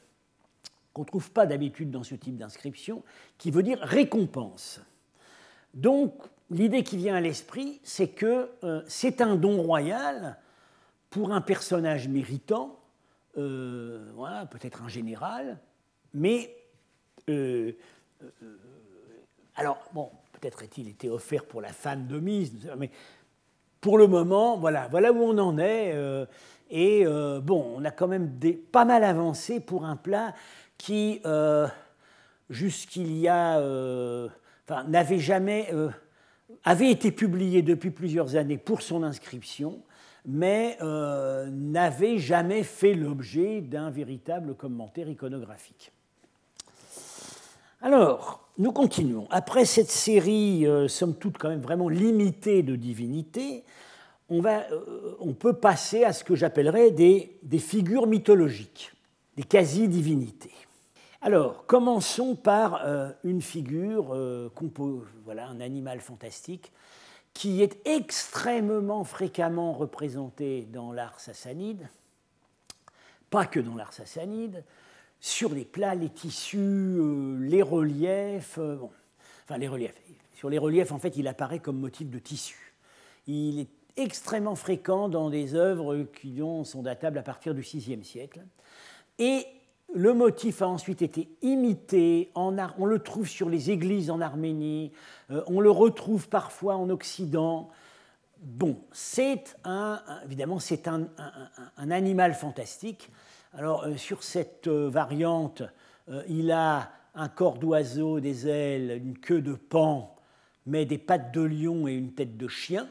qu'on 0.95 1.03
ne 1.03 1.07
trouve 1.07 1.31
pas 1.33 1.45
d'habitude 1.45 1.91
dans 1.91 2.05
ce 2.05 2.15
type 2.15 2.39
d'inscription, 2.39 3.03
qui 3.37 3.51
veut 3.51 3.65
dire 3.65 3.79
récompense. 3.83 4.81
Donc, 5.75 6.15
l'idée 6.51 6.85
qui 6.85 6.97
vient 6.97 7.17
à 7.17 7.21
l'esprit, 7.21 7.81
c'est 7.83 8.09
que 8.09 8.49
euh, 8.63 8.83
c'est 8.87 9.21
un 9.21 9.35
don 9.35 9.61
royal 9.61 10.39
pour 11.11 11.33
un 11.33 11.41
personnage 11.41 12.09
méritant, 12.09 12.79
euh, 13.37 14.09
voilà, 14.15 14.47
peut-être 14.47 14.83
un 14.83 14.89
général, 14.89 15.59
mais 16.15 16.57
euh, 17.29 17.73
alors 19.57 19.79
bon, 19.93 20.11
peut-être 20.33 20.63
est-il 20.63 20.89
été 20.89 21.11
offert 21.11 21.45
pour 21.45 21.61
la 21.61 21.73
femme 21.73 22.07
de 22.07 22.21
mise, 22.21 22.71
mais 22.79 22.91
pour 23.81 23.99
le 23.99 24.07
moment, 24.07 24.57
voilà, 24.57 24.87
voilà 24.89 25.13
où 25.13 25.19
on 25.19 25.37
en 25.39 25.59
est. 25.59 25.95
et 26.71 27.05
bon, 27.05 27.75
on 27.77 27.85
a 27.85 27.91
quand 27.91 28.09
même 28.09 28.39
pas 28.73 28.85
mal 28.85 29.05
avancé 29.05 29.61
pour 29.61 29.85
un 29.85 29.97
plat 29.97 30.35
qui, 30.85 31.21
jusqu'il 32.51 33.17
y 33.17 33.29
a, 33.29 33.59
enfin, 33.59 34.85
n'avait 34.85 35.19
jamais, 35.19 35.71
avait 36.65 36.91
été 36.91 37.13
publié 37.13 37.63
depuis 37.63 37.91
plusieurs 37.91 38.37
années 38.37 38.59
pour 38.59 38.83
son 38.83 39.03
inscription, 39.03 39.81
mais 40.27 40.79
n'avait 41.51 42.19
jamais 42.19 42.63
fait 42.63 42.95
l'objet 42.95 43.61
d'un 43.61 43.91
véritable 43.91 44.55
commentaire 44.55 45.09
iconographique. 45.09 45.93
Alors, 47.85 48.49
nous 48.57 48.73
continuons. 48.73 49.27
Après 49.31 49.67
cette 49.67 49.91
série, 49.91 50.67
euh, 50.67 50.89
somme 50.89 51.15
toute 51.15 51.37
quand 51.37 51.51
même 51.51 51.61
vraiment 51.61 51.91
limitée 51.91 52.63
de 52.63 52.77
divinités, 52.77 53.63
on, 54.31 54.41
va, 54.41 54.61
euh, 54.71 55.17
on 55.21 55.35
peut 55.35 55.53
passer 55.53 56.03
à 56.03 56.15
ce 56.15 56.25
que 56.25 56.35
j'appellerais 56.35 56.93
des, 56.93 57.37
figures 57.59 58.07
mythologiques, 58.07 58.91
des 59.37 59.43
quasi-divinités. 59.43 60.55
Alors, 61.27 61.65
commençons 61.65 62.37
par 62.37 62.85
euh, 62.85 63.11
une 63.25 63.41
figure, 63.41 64.15
voilà, 65.25 65.47
un 65.47 65.59
animal 65.59 66.01
fantastique, 66.01 66.71
qui 67.33 67.63
est 67.63 67.79
extrêmement 67.87 69.05
fréquemment 69.05 69.73
représenté 69.73 70.69
dans 70.71 70.93
l'art 70.93 71.19
sassanide, 71.19 71.89
pas 73.31 73.47
que 73.47 73.59
dans 73.59 73.75
l'art 73.75 73.95
sassanide, 73.95 74.65
sur 75.19 75.55
les 75.55 75.65
plats, 75.65 75.95
les 75.95 76.11
tissus, 76.11 76.59
euh, 76.59 77.39
les 77.41 77.63
reliefs. 77.63 78.59
Euh, 78.59 78.77
enfin, 79.45 79.57
les 79.57 79.69
reliefs. 79.69 79.99
Sur 80.35 80.51
les 80.51 80.59
reliefs, 80.59 80.93
en 80.93 80.99
fait, 80.99 81.17
il 81.17 81.27
apparaît 81.27 81.59
comme 81.59 81.79
motif 81.79 82.11
de 82.11 82.19
tissu. 82.19 82.75
Il 83.27 83.61
est 83.61 83.71
extrêmement 83.97 84.57
fréquent 84.57 85.09
dans 85.09 85.31
des 85.31 85.55
œuvres 85.55 86.03
qui 86.21 86.43
sont 86.65 86.83
datables 86.83 87.17
à 87.17 87.23
partir 87.23 87.55
du 87.55 87.63
VIe 87.63 88.05
siècle. 88.05 88.45
Et 89.19 89.47
le 89.95 90.13
motif 90.13 90.61
a 90.61 90.69
ensuite 90.69 91.03
été 91.03 91.29
imité. 91.41 92.31
En 92.35 92.57
on 92.79 92.85
le 92.85 92.99
trouve 92.99 93.29
sur 93.29 93.49
les 93.49 93.71
églises 93.71 94.11
en 94.11 94.21
Arménie. 94.21 94.93
Euh, 95.31 95.43
on 95.47 95.61
le 95.61 95.71
retrouve 95.71 96.29
parfois 96.29 96.77
en 96.77 96.91
Occident. 96.91 97.71
Bon, 98.43 98.77
c'est 98.93 99.57
un, 99.65 100.03
évidemment, 100.25 100.59
c'est 100.59 100.89
un, 100.89 101.09
animal 101.79 102.35
fantastique 102.35 103.11
alors 103.57 103.85
euh, 103.85 103.97
sur 103.97 104.25
cette 104.25 104.67
euh, 104.67 104.91
variante, 104.91 105.63
il 106.29 106.51
a 106.51 106.91
un 107.15 107.29
corps 107.29 107.57
d'oiseau, 107.57 108.21
des 108.21 108.49
ailes, 108.49 109.01
une 109.03 109.17
queue 109.17 109.41
de 109.41 109.55
pan, 109.55 110.17
mais 110.67 110.85
des 110.85 110.99
pattes 110.99 111.33
de 111.33 111.41
lion 111.41 111.87
et 111.89 111.95
une 111.95 112.13
tête 112.13 112.37
de 112.37 112.49
chien. 112.49 112.89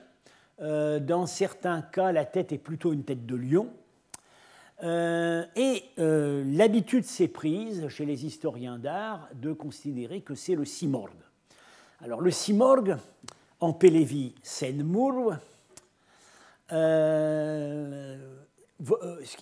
dans 0.59 1.27
certains 1.27 1.83
cas, 1.83 2.11
la 2.11 2.25
tête 2.25 2.51
est 2.53 2.57
plutôt 2.57 2.91
une 2.91 3.03
tête 3.03 3.27
de 3.27 3.35
lion. 3.35 3.69
Et 4.81 5.83
l'habitude 5.97 7.05
s'est 7.05 7.27
prise 7.27 7.87
chez 7.87 8.05
les 8.05 8.25
historiens 8.25 8.77
d'art 8.77 9.29
de 9.33 9.53
considérer 9.53 10.21
que 10.21 10.35
c'est 10.35 10.55
le 10.55 10.65
simorgue. 10.65 11.11
Alors 12.01 12.21
le 12.21 12.31
simorgue, 12.31 12.97
en 13.59 13.71
Pélévi, 13.71 14.35
Senmour, 14.43 15.35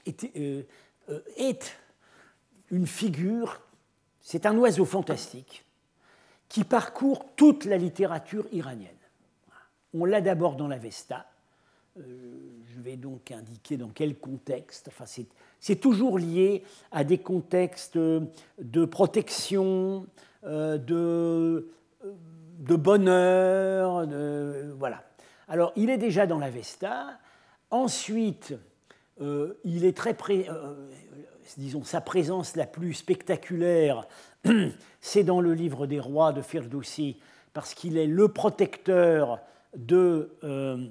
était, 0.06 0.32
euh, 1.10 1.20
est 1.38 1.76
une 2.70 2.88
figure, 2.88 3.62
c'est 4.22 4.46
un 4.46 4.58
oiseau 4.58 4.86
fantastique 4.86 5.66
qui 6.48 6.64
parcourt 6.64 7.26
toute 7.36 7.66
la 7.66 7.78
littérature 7.78 8.46
iranienne. 8.52 8.90
On 9.94 10.06
l'a 10.06 10.22
d'abord 10.22 10.56
dans 10.56 10.68
l'Avesta. 10.68 11.31
Euh, 11.98 12.02
je 12.74 12.82
vais 12.82 12.96
donc 12.96 13.32
indiquer 13.32 13.78
dans 13.78 13.90
quel 13.90 14.16
contexte. 14.16 14.88
Enfin, 14.88 15.06
c'est 15.60 15.76
toujours 15.76 16.18
lié 16.18 16.64
à 16.92 17.04
des 17.04 17.18
contextes 17.18 17.98
de 17.98 18.86
protection, 18.86 20.08
euh, 20.46 20.78
de, 20.78 21.68
bonheur. 22.76 24.08
Voilà. 24.78 25.04
Alors, 25.48 25.74
il 25.76 25.90
est 25.90 25.98
déjà 25.98 26.26
dans 26.26 26.40
l'Avesta. 26.40 27.20
Ensuite, 27.72 28.54
euh, 29.22 29.60
il 29.64 29.86
est 29.86 29.96
très 29.96 30.16
euh, 30.50 30.90
disons 31.58 31.84
sa 31.84 32.02
présence 32.02 32.56
la 32.56 32.66
plus 32.66 32.94
spectaculaire, 32.94 34.08
c'est 35.02 35.24
dans 35.24 35.42
le 35.42 35.54
livre 35.54 35.86
des 35.86 36.00
rois 36.00 36.34
de 36.34 36.42
Firdoussi, 36.42 37.18
parce 37.54 37.74
qu'il 37.74 37.98
est 37.98 38.08
le 38.08 38.30
protecteur 38.30 39.40
de 39.76 40.32
euh, 40.44 40.88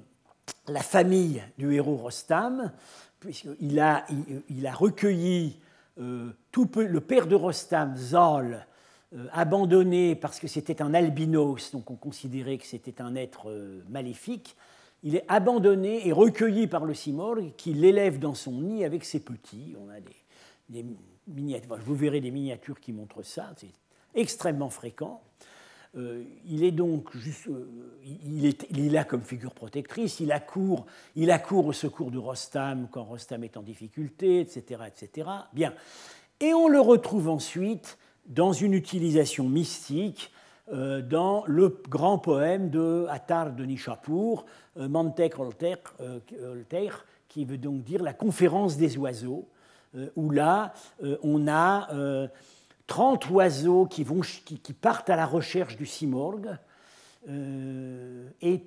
la 0.67 0.81
famille 0.81 1.43
du 1.57 1.73
héros 1.73 1.95
Rostam, 1.95 2.71
puisqu'il 3.19 3.79
a, 3.79 4.05
il, 4.49 4.67
a 4.67 4.73
recueilli 4.73 5.59
tout 6.51 6.69
le 6.75 7.01
père 7.01 7.27
de 7.27 7.35
Rostam, 7.35 7.95
Zal, 7.95 8.65
abandonné 9.31 10.15
parce 10.15 10.39
que 10.39 10.47
c'était 10.47 10.81
un 10.81 10.93
albinos, 10.93 11.71
donc 11.71 11.91
on 11.91 11.95
considérait 11.95 12.57
que 12.57 12.65
c'était 12.65 13.01
un 13.01 13.15
être 13.15 13.51
maléfique, 13.89 14.55
il 15.03 15.15
est 15.15 15.25
abandonné 15.27 16.07
et 16.07 16.11
recueilli 16.11 16.67
par 16.67 16.85
le 16.85 16.93
simorgue 16.93 17.53
qui 17.57 17.73
l'élève 17.73 18.19
dans 18.19 18.35
son 18.35 18.51
nid 18.61 18.85
avec 18.85 19.03
ses 19.03 19.19
petits. 19.19 19.75
On 19.79 19.89
a 19.89 19.99
des, 20.69 20.85
miniatures, 21.27 21.77
vous 21.77 21.95
verrez 21.95 22.21
des 22.21 22.31
miniatures 22.31 22.79
qui 22.79 22.93
montrent 22.93 23.23
ça, 23.23 23.51
c'est 23.57 23.71
extrêmement 24.13 24.69
fréquent. 24.69 25.21
Euh, 25.97 26.23
il 26.45 26.63
est 26.63 26.71
donc 26.71 27.15
juste, 27.17 27.47
euh, 27.47 27.67
il, 28.25 28.45
est, 28.45 28.65
il 28.71 28.93
là 28.93 29.03
comme 29.03 29.23
figure 29.23 29.53
protectrice, 29.53 30.21
il 30.21 30.31
accourt, 30.31 30.85
il 31.17 31.29
accourt 31.31 31.65
au 31.65 31.73
secours 31.73 32.11
de 32.11 32.17
Rostam 32.17 32.87
quand 32.89 33.03
Rostam 33.03 33.43
est 33.43 33.57
en 33.57 33.61
difficulté, 33.61 34.39
etc., 34.39 34.83
etc. 34.87 35.29
Bien. 35.51 35.73
Et 36.39 36.53
on 36.53 36.69
le 36.69 36.79
retrouve 36.79 37.27
ensuite 37.27 37.97
dans 38.25 38.53
une 38.53 38.73
utilisation 38.73 39.49
mystique 39.49 40.31
euh, 40.71 41.01
dans 41.01 41.43
le 41.45 41.81
grand 41.89 42.17
poème 42.17 42.69
de 42.69 43.05
Attar 43.09 43.51
de 43.51 43.65
Nishapur, 43.65 44.45
Mantek 44.77 45.37
Olteir, 45.39 47.05
qui 47.27 47.43
veut 47.43 47.57
donc 47.57 47.83
dire 47.83 48.01
la 48.01 48.13
conférence 48.13 48.77
des 48.77 48.97
oiseaux, 48.97 49.49
où 50.15 50.29
là, 50.29 50.73
on 51.23 51.49
a 51.49 52.29
30 52.91 53.29
oiseaux 53.29 53.85
qui, 53.85 54.03
vont, 54.03 54.19
qui, 54.19 54.73
partent 54.73 55.09
à 55.09 55.15
la 55.15 55.25
recherche 55.25 55.77
du 55.77 55.85
simorgue, 55.85 56.57
et 57.25 58.65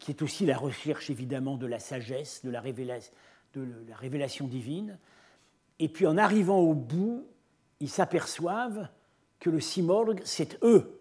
qui 0.00 0.10
est 0.10 0.20
aussi 0.20 0.46
la 0.46 0.58
recherche 0.58 1.10
évidemment 1.10 1.56
de 1.56 1.66
la 1.66 1.78
sagesse, 1.78 2.44
de 2.44 2.50
la, 2.50 2.60
révélation, 2.60 3.12
de 3.54 3.64
la 3.88 3.94
révélation 3.94 4.48
divine. 4.48 4.98
Et 5.78 5.88
puis 5.88 6.08
en 6.08 6.16
arrivant 6.16 6.58
au 6.58 6.74
bout, 6.74 7.24
ils 7.78 7.88
s'aperçoivent 7.88 8.88
que 9.38 9.48
le 9.48 9.60
simorgue, 9.60 10.22
c'est 10.24 10.58
eux 10.64 11.00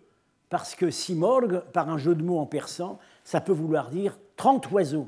parce 0.51 0.75
que 0.75 0.91
simorgue, 0.91 1.61
par 1.73 1.89
un 1.89 1.97
jeu 1.97 2.13
de 2.13 2.21
mots 2.21 2.37
en 2.37 2.45
persan, 2.45 2.99
ça 3.23 3.41
peut 3.41 3.53
vouloir 3.53 3.89
dire 3.89 4.19
30 4.35 4.69
oiseaux. 4.69 5.07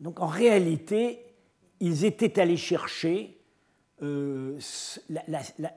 Donc 0.00 0.18
en 0.18 0.26
réalité, 0.26 1.24
ils 1.78 2.04
étaient 2.04 2.40
allés 2.40 2.56
chercher 2.56 3.37
euh, 4.02 4.58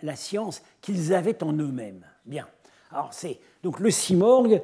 la, 0.02 0.16
science 0.16 0.62
qu'ils 0.82 1.14
avaient 1.14 1.44
en 1.44 1.54
eux-mêmes. 1.54 2.06
Bien. 2.26 2.48
Alors 2.92 3.14
c'est 3.14 3.40
donc 3.64 3.80
le 3.80 3.90
simorgue 3.90 4.62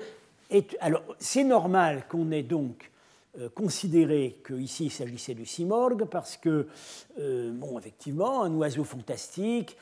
est 0.50 0.78
alors 0.80 1.04
c'est 1.20 1.44
normal 1.44 2.06
qu'on 2.10 2.32
ait 2.32 2.44
donc 2.44 2.92
euh, 3.40 3.50
considéré 3.50 4.40
qu'ici 4.46 4.86
il 4.86 4.92
s'agissait 4.92 5.34
du 5.34 5.46
simorgue 5.46 6.06
parce 6.06 6.38
que 6.38 6.68
euh, 7.20 7.52
bon 7.54 7.78
effectivement 7.80 8.44
un 8.44 8.54
oiseau 8.56 8.84
fantastique 8.84 9.78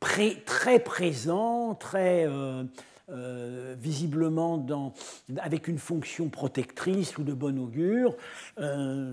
très 0.00 0.80
présent, 0.80 1.74
très 1.74 2.26
euh, 2.26 3.74
visiblement 3.78 4.58
dans, 4.58 4.92
avec 5.38 5.66
une 5.66 5.78
fonction 5.78 6.28
protectrice 6.28 7.16
ou 7.16 7.22
de 7.22 7.32
bon 7.32 7.58
augure, 7.58 8.14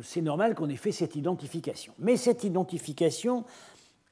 c'est 0.04 0.22
normal 0.22 0.54
qu'on 0.54 0.70
ait 0.70 0.76
fait 0.76 0.92
cette 0.92 1.16
identification. 1.16 1.94
Mais 1.98 2.18
cette 2.18 2.44
identification 2.44 3.46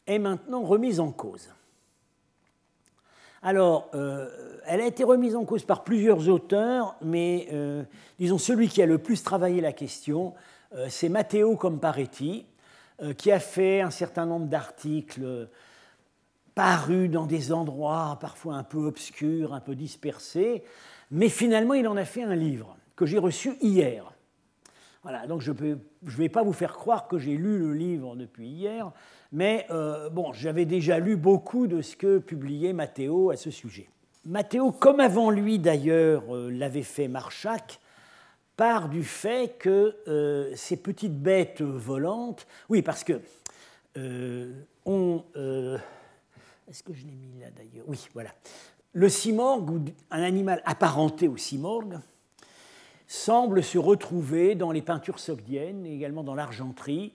est 0.10 0.20
maintenant 0.20 0.64
remise 0.64 1.00
en 1.00 1.12
cause. 1.12 1.50
Alors, 3.42 3.90
euh, 3.94 4.28
elle 4.66 4.82
a 4.82 4.86
été 4.86 5.04
remise 5.04 5.36
en 5.36 5.46
cause 5.46 5.64
par 5.64 5.84
plusieurs 5.84 6.28
auteurs, 6.28 6.96
mais 7.02 7.48
disons 8.20 8.38
celui 8.38 8.68
qui 8.68 8.82
a 8.82 8.86
le 8.86 8.98
plus 8.98 9.24
travaillé 9.24 9.62
la 9.62 9.72
question, 9.72 10.34
c'est 10.90 11.10
Matteo 11.10 11.56
Comparetti, 11.56 12.46
qui 13.18 13.32
a 13.32 13.40
fait 13.40 13.82
un 13.82 13.90
certain 13.90 14.26
nombre 14.26 14.48
d'articles 14.48 15.48
paru 16.60 17.08
dans 17.08 17.26
des 17.26 17.54
endroits 17.54 18.18
parfois 18.20 18.56
un 18.56 18.64
peu 18.64 18.80
obscurs, 18.80 19.54
un 19.54 19.62
peu 19.62 19.76
dispersés, 19.76 20.64
mais 21.10 21.30
finalement 21.30 21.74
il 21.74 21.88
en 21.88 21.96
a 21.96 22.04
fait 22.04 22.24
un 22.24 22.36
livre 22.36 22.76
que 22.98 23.06
j'ai 23.06 23.18
reçu 23.18 23.54
hier. 23.62 24.12
Donc 25.28 25.42
je 25.42 25.52
ne 25.52 25.76
vais 26.04 26.30
pas 26.30 26.44
vous 26.44 26.54
faire 26.54 26.74
croire 26.74 27.08
que 27.08 27.18
j'ai 27.18 27.36
lu 27.36 27.58
le 27.60 27.74
livre 27.74 28.16
depuis 28.16 28.48
hier, 28.48 28.92
mais 29.32 29.66
euh, 29.70 30.10
bon, 30.10 30.34
j'avais 30.34 30.66
déjà 30.66 31.00
lu 31.00 31.16
beaucoup 31.16 31.68
de 31.68 31.82
ce 31.82 31.96
que 31.96 32.18
publiait 32.20 32.74
Matteo 32.74 33.30
à 33.30 33.38
ce 33.38 33.52
sujet. 33.52 33.88
Matteo, 34.26 34.72
comme 34.72 35.00
avant 35.00 35.30
lui 35.30 35.60
d'ailleurs 35.60 36.24
euh, 36.36 36.50
l'avait 36.52 36.84
fait 36.84 37.08
Marchak, 37.08 37.80
part 38.58 38.90
du 38.90 39.04
fait 39.04 39.56
que 39.58 39.96
euh, 40.08 40.52
ces 40.56 40.78
petites 40.78 41.18
bêtes 41.18 41.62
volantes, 41.62 42.46
oui, 42.70 42.82
parce 42.82 43.04
que 43.04 43.22
est-ce 43.96 44.54
que 46.84 46.94
je 46.94 47.06
l'ai 47.06 47.16
mis 47.16 47.40
là 47.40 47.48
d'ailleurs? 47.56 47.86
Oui, 47.88 48.08
voilà. 48.14 48.30
Le 48.94 49.10
simorgue, 49.10 49.70
ou 49.70 49.84
un 50.10 50.24
animal 50.24 50.62
apparenté 50.66 51.28
au 51.28 51.38
simorgue, 51.38 52.00
semble 53.10 53.64
se 53.64 53.80
retrouver 53.80 54.54
dans 54.54 54.72
les 54.72 54.84
peintures 54.84 55.18
sogdiennes 55.18 55.84
également 55.84 56.24
dans 56.24 56.36
l'argenterie, 56.36 57.12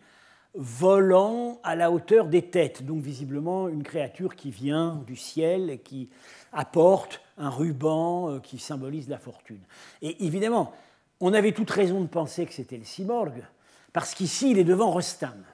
volant 0.54 1.60
à 1.62 1.76
la 1.76 1.92
hauteur 1.92 2.26
des 2.26 2.42
têtes, 2.42 2.84
donc 2.84 3.00
visiblement 3.00 3.68
une 3.68 3.84
créature 3.84 4.34
qui 4.34 4.50
vient 4.50 5.02
du 5.06 5.14
ciel 5.14 5.70
et 5.70 5.78
qui 5.78 6.10
apporte 6.52 7.20
un 7.38 7.48
ruban 7.48 8.28
euh, 8.28 8.40
qui 8.40 8.58
symbolise 8.58 9.08
la 9.08 9.18
fortune. 9.18 9.60
Et 10.02 10.26
évidemment, 10.26 10.72
on 11.20 11.32
avait 11.32 11.52
toute 11.52 11.70
raison 11.70 12.00
de 12.00 12.08
penser 12.08 12.44
que 12.44 12.52
c'était 12.52 12.76
le 12.76 12.84
Simorgue, 12.84 13.44
parce 13.92 14.14
qu'ici, 14.14 14.50
il 14.50 14.58
est 14.58 14.64
devant 14.64 14.90
Rostam. 14.90 15.44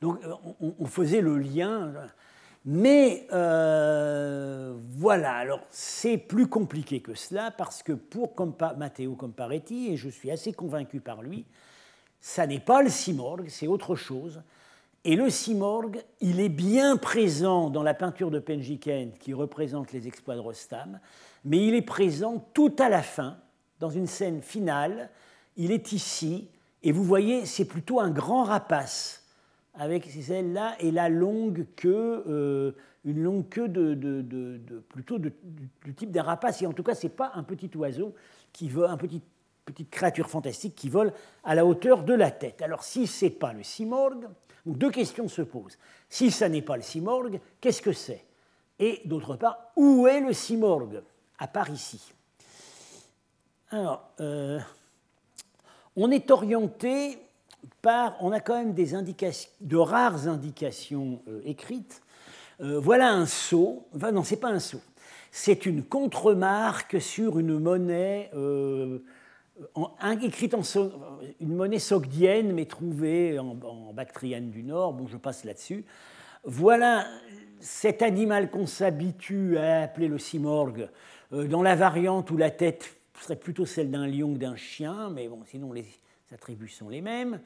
Donc 0.00 0.18
euh, 0.24 0.34
on, 0.80 0.86
faisait 0.86 1.20
le 1.20 1.38
lien. 1.38 1.92
Mais 2.64 3.26
euh, 3.32 4.74
voilà, 4.92 5.34
alors 5.34 5.60
c'est 5.70 6.16
plus 6.16 6.46
compliqué 6.46 7.00
que 7.00 7.14
cela, 7.14 7.50
parce 7.50 7.82
que 7.82 7.92
pour 7.92 8.34
Matteo 8.76 9.14
Comparetti, 9.16 9.92
et 9.92 9.96
je 9.96 10.08
suis 10.08 10.30
assez 10.30 10.52
convaincu 10.52 11.00
par 11.00 11.22
lui, 11.22 11.44
ça 12.20 12.46
n'est 12.46 12.60
pas 12.60 12.82
le 12.82 12.88
Simorgue, 12.88 13.48
c'est 13.48 13.66
autre 13.66 13.96
chose. 13.96 14.42
Et 15.04 15.16
le 15.16 15.28
Simorgue, 15.28 16.04
il 16.20 16.38
est 16.38 16.48
bien 16.48 16.96
présent 16.96 17.68
dans 17.68 17.82
la 17.82 17.94
peinture 17.94 18.30
de 18.30 18.38
Penjikent 18.38 19.18
qui 19.18 19.34
représente 19.34 19.90
les 19.90 20.06
exploits 20.06 20.36
de 20.36 20.40
Rostam, 20.40 21.00
mais 21.44 21.66
il 21.66 21.74
est 21.74 21.82
présent 21.82 22.46
tout 22.54 22.74
à 22.78 22.88
la 22.88 23.02
fin, 23.02 23.38
dans 23.80 23.90
une 23.90 24.06
scène 24.06 24.40
finale. 24.40 25.10
Il 25.56 25.72
est 25.72 25.90
ici, 25.90 26.48
et 26.84 26.92
vous 26.92 27.02
voyez, 27.02 27.44
c'est 27.44 27.64
plutôt 27.64 27.98
un 27.98 28.10
grand 28.10 28.44
rapace, 28.44 29.21
avec 29.74 30.06
ces 30.06 30.32
ailes-là 30.32 30.76
et 30.80 30.90
la 30.90 31.08
longue 31.08 31.66
queue, 31.76 32.24
euh, 32.28 32.72
une 33.04 33.22
longue 33.22 33.48
queue 33.48 33.68
de, 33.68 34.82
plutôt 34.88 35.18
du, 35.18 35.32
type 35.96 36.10
d'un 36.10 36.22
rapace. 36.22 36.62
Et 36.62 36.66
en 36.66 36.72
tout 36.72 36.82
cas, 36.82 36.94
ce 36.94 37.06
n'est 37.06 37.12
pas 37.12 37.32
un 37.34 37.42
petit 37.42 37.70
oiseau 37.76 38.14
qui 38.52 38.68
veut 38.68 38.88
un 38.88 38.96
petit 38.96 39.22
petite 39.64 39.90
créature 39.90 40.28
fantastique 40.28 40.74
qui 40.74 40.88
vole 40.88 41.12
à 41.44 41.54
la 41.54 41.64
hauteur 41.64 42.02
de 42.02 42.14
la 42.14 42.30
tête. 42.30 42.62
Alors 42.62 42.82
si 42.82 43.06
ce 43.06 43.26
n'est 43.26 43.30
pas 43.30 43.52
le 43.52 43.62
simorgue, 43.62 44.26
deux 44.66 44.90
questions 44.90 45.28
se 45.28 45.42
posent. 45.42 45.78
Si 46.08 46.30
ça 46.30 46.48
n'est 46.48 46.62
pas 46.62 46.76
le 46.76 46.82
simorgue, 46.82 47.40
qu'est-ce 47.60 47.82
que 47.82 47.92
c'est? 47.92 48.24
Et 48.78 49.00
d'autre 49.04 49.36
part, 49.36 49.72
où 49.76 50.06
est 50.06 50.20
le 50.20 50.32
simorgue? 50.32 51.02
À 51.38 51.46
part 51.48 51.70
ici. 51.70 52.12
Alors, 53.70 54.10
euh, 54.20 54.60
on 55.96 56.10
est 56.10 56.30
orienté 56.30 57.18
par, 57.80 58.16
on 58.20 58.32
a 58.32 58.40
quand 58.40 58.54
même 58.54 58.74
des 58.74 58.94
indications, 58.94 59.50
de 59.60 59.76
rares 59.76 60.28
indications 60.28 61.22
euh, 61.28 61.40
écrites. 61.44 62.02
Euh, 62.60 62.78
voilà 62.78 63.12
un 63.12 63.26
sceau, 63.26 63.86
enfin 63.94 64.12
non, 64.12 64.22
c'est 64.22 64.36
pas 64.36 64.50
un 64.50 64.60
sceau, 64.60 64.80
c'est 65.30 65.66
une 65.66 65.82
contremarque 65.82 67.00
sur 67.00 67.38
une 67.38 67.58
monnaie 67.58 68.30
écrite 70.22 70.54
en 70.54 70.62
une 71.40 71.54
monnaie 71.54 71.78
sogdienne, 71.78 72.52
mais 72.52 72.66
trouvée 72.66 73.38
en, 73.38 73.92
Bactriane 73.92 74.50
du 74.50 74.62
Nord. 74.62 74.94
Bon, 74.94 75.06
je 75.06 75.16
passe 75.16 75.44
là-dessus. 75.44 75.84
Voilà 76.44 77.06
cet 77.60 78.02
animal 78.02 78.50
qu'on 78.50 78.66
s'habitue 78.66 79.56
à 79.56 79.82
appeler 79.82 80.08
le 80.08 80.18
simorgue, 80.18 80.88
euh, 81.32 81.46
dans 81.46 81.62
la 81.62 81.76
variante 81.76 82.30
où 82.30 82.36
la 82.36 82.50
tête 82.50 82.96
serait 83.20 83.36
plutôt 83.36 83.66
celle 83.66 83.90
d'un 83.90 84.06
lion 84.06 84.32
que 84.34 84.38
d'un 84.38 84.56
chien, 84.56 85.10
mais 85.10 85.28
bon, 85.28 85.38
sinon 85.46 85.72
les 85.72 85.86
attributs 86.32 86.68
sont 86.68 86.88
les 86.88 87.00
mêmes. 87.00 87.40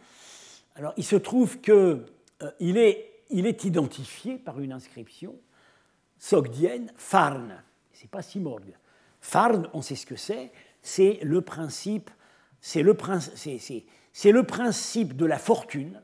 Alors, 0.75 0.93
il 0.97 1.05
se 1.05 1.17
trouve 1.17 1.61
qu'il 1.61 1.73
euh, 1.73 2.07
est, 2.61 3.13
il 3.31 3.47
est 3.47 3.65
identifié 3.65 4.37
par 4.37 4.61
une 4.61 4.73
inscription 4.73 5.35
sogdienne, 6.19 6.93
Farn. 6.97 7.63
C'est 7.93 8.11
pas 8.11 8.23
simorgue. 8.23 8.77
Farn, 9.21 9.69
on 9.73 9.83
sait 9.83 9.97
ce 9.97 10.07
que 10.07 10.17
c'est 10.17 10.53
c'est 10.87 11.19
le 11.23 11.41
principe, 11.41 12.11
c'est 12.61 12.83
le, 12.83 12.93
le, 12.93 14.43
principe 14.45 15.17
de 15.17 15.27
la 15.27 15.37
fortune, 15.37 16.01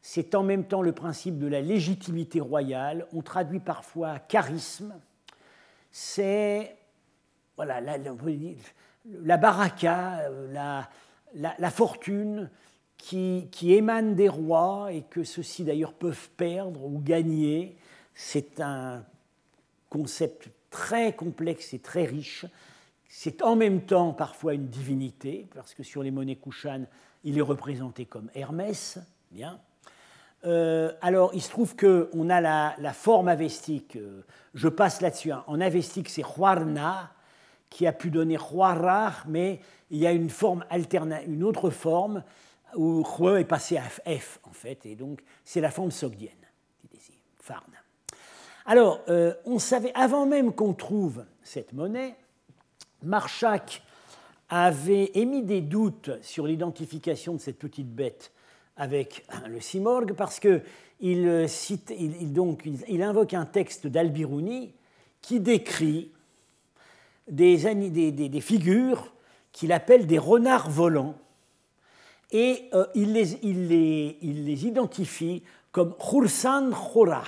c'est 0.00 0.34
en 0.34 0.42
même 0.42 0.64
temps 0.64 0.80
le 0.80 0.92
principe 0.92 1.38
de 1.38 1.46
la 1.46 1.60
légitimité 1.60 2.40
royale, 2.40 3.06
on 3.12 3.20
traduit 3.20 3.60
parfois 3.60 4.18
charisme, 4.18 4.94
c'est 5.90 6.74
voilà, 7.56 7.82
la, 7.82 7.98
la, 7.98 9.36
baraka, 9.36 10.30
la, 10.50 10.88
la 11.34 11.70
fortune 11.70 12.50
qui, 12.96 13.48
émane 13.62 14.14
des 14.14 14.28
rois 14.28 14.92
et 14.92 15.02
que 15.02 15.24
ceux-ci 15.24 15.64
d'ailleurs 15.64 15.94
peuvent 15.94 16.28
perdre 16.36 16.84
ou 16.84 16.98
gagner. 16.98 17.76
C'est 18.14 18.60
un 18.60 19.04
concept 19.88 20.48
très 20.70 21.14
complexe 21.14 21.72
et 21.74 21.78
très 21.78 22.04
riche 22.04 22.46
c'est 23.12 23.42
en 23.42 23.56
même 23.56 23.82
temps 23.82 24.12
parfois 24.12 24.54
une 24.54 24.68
divinité, 24.68 25.48
parce 25.52 25.74
que 25.74 25.82
sur 25.82 26.02
les 26.02 26.12
monnaies 26.12 26.36
Kushan, 26.36 26.84
il 27.24 27.36
est 27.36 27.42
représenté 27.42 28.06
comme 28.06 28.30
Hermès. 28.34 28.98
Bien. 29.32 29.60
Euh, 30.44 30.92
alors, 31.02 31.32
il 31.34 31.42
se 31.42 31.50
trouve 31.50 31.74
qu'on 31.74 32.30
a 32.30 32.40
la, 32.40 32.92
forme 32.92 33.26
avestique. 33.26 33.96
Euh, 33.96 34.22
je 34.54 34.68
passe 34.68 35.00
là-dessus. 35.00 35.32
Hein. 35.32 35.42
En 35.48 35.60
avestique, 35.60 36.08
c'est 36.08 36.22
Huarna, 36.22 37.12
qui 37.70 37.86
a 37.86 37.92
pu 37.92 38.10
donner 38.10 38.36
Huara, 38.36 39.12
mais 39.26 39.60
il 39.90 39.98
y 39.98 40.06
a 40.06 40.12
une 40.12 40.28
forme 40.28 40.64
alternative, 40.68 41.32
une 41.32 41.44
autre 41.44 41.70
forme 41.70 42.22
où 42.76 43.04
Hue 43.18 43.40
est 43.40 43.44
passé 43.44 43.78
à 43.78 43.88
F, 43.88 44.40
en 44.44 44.52
fait, 44.52 44.84
et 44.86 44.96
donc 44.96 45.22
c'est 45.44 45.60
la 45.60 45.70
forme 45.70 45.90
sogdienne, 45.90 46.32
Farn. 47.38 47.72
Alors, 48.66 49.00
euh, 49.08 49.34
on 49.46 49.58
savait, 49.58 49.92
avant 49.94 50.26
même 50.26 50.52
qu'on 50.52 50.74
trouve 50.74 51.24
cette 51.42 51.72
monnaie, 51.72 52.14
Marchak 53.02 53.82
avait 54.48 55.10
émis 55.14 55.42
des 55.42 55.60
doutes 55.60 56.10
sur 56.22 56.46
l'identification 56.46 57.34
de 57.34 57.38
cette 57.38 57.58
petite 57.58 57.92
bête 57.92 58.32
avec 58.76 59.24
le 59.46 59.60
simorgue 59.60 60.14
parce 60.14 60.40
qu'il 60.40 60.62
il, 61.00 62.32
donc, 62.32 62.68
il, 62.88 63.02
invoque 63.02 63.34
un 63.34 63.44
texte 63.44 63.86
d'Albirouni 63.86 64.74
qui 65.22 65.40
décrit 65.40 66.12
des, 67.30 68.40
figures 68.40 69.12
qu'il 69.52 69.72
appelle 69.72 70.06
des 70.06 70.18
renards 70.18 70.70
volants 70.70 71.14
et 72.32 72.68
euh, 72.74 72.86
il, 72.94 73.12
les, 73.12 74.66
identifie 74.66 75.42
comme 75.72 75.94
Khursan 75.96 76.70
Khura, 76.70 77.24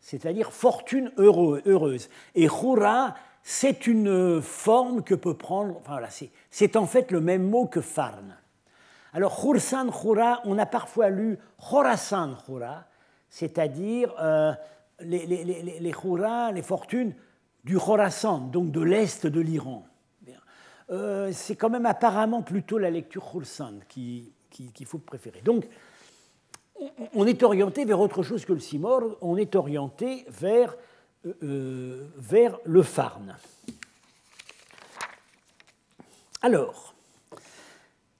c'est-à-dire 0.00 0.52
fortune 0.52 1.10
heureuse. 1.18 2.08
Et 2.34 2.46
Khura, 2.46 3.14
c'est 3.42 3.86
une 3.86 4.42
forme 4.42 5.02
que 5.02 5.14
peut 5.14 5.36
prendre, 5.36 5.76
enfin 5.76 5.92
voilà, 5.92 6.08
c'est 6.50 6.76
en 6.76 6.86
fait 6.86 7.12
le 7.12 7.20
même 7.20 7.48
mot 7.48 7.66
que 7.66 7.80
farn. 7.80 8.36
Alors, 9.12 9.40
khursan 9.40 9.90
khura, 9.90 10.42
on 10.44 10.58
a 10.58 10.66
parfois 10.66 11.08
lu 11.08 11.38
khorasan 11.58 12.34
khura, 12.44 12.84
c'est-à-dire 13.30 14.12
euh, 14.20 14.52
les, 15.00 15.26
les, 15.26 15.44
les, 15.44 15.70
les 15.80 16.62
fortunes 16.62 17.14
du 17.66 17.78
Khorasan, 17.78 18.38
donc 18.38 18.70
de 18.70 18.80
l'est 18.80 19.26
de 19.26 19.40
l'Iran. 19.40 19.84
Euh, 20.90 21.32
c'est 21.32 21.56
quand 21.56 21.68
même 21.68 21.84
apparemment 21.84 22.40
plutôt 22.42 22.78
la 22.78 22.90
lecture 22.90 23.28
khursan 23.28 23.80
qu'il 23.88 24.30
qui, 24.50 24.84
faut 24.84 24.98
préférer. 24.98 25.40
Donc, 25.40 25.68
on 27.12 27.26
est 27.26 27.42
orienté 27.42 27.84
vers 27.84 27.98
autre 27.98 28.22
chose 28.22 28.44
que 28.44 28.52
le 28.52 28.60
simor, 28.60 29.18
on 29.20 29.36
est 29.36 29.56
orienté 29.56 30.24
vers 30.28 30.76
euh, 31.42 32.06
vers 32.16 32.56
le 32.64 32.84
Farn. 32.84 33.36
Alors, 36.40 36.94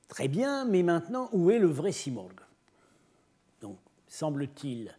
très 0.09 0.27
bien, 0.27 0.65
mais 0.65 0.83
maintenant, 0.83 1.29
où 1.31 1.53
est 1.53 1.61
le 1.61 1.69
vrai 1.69 1.93
Simorgue 1.93 2.40
Donc, 3.61 3.79
semble-t-il, 4.09 4.99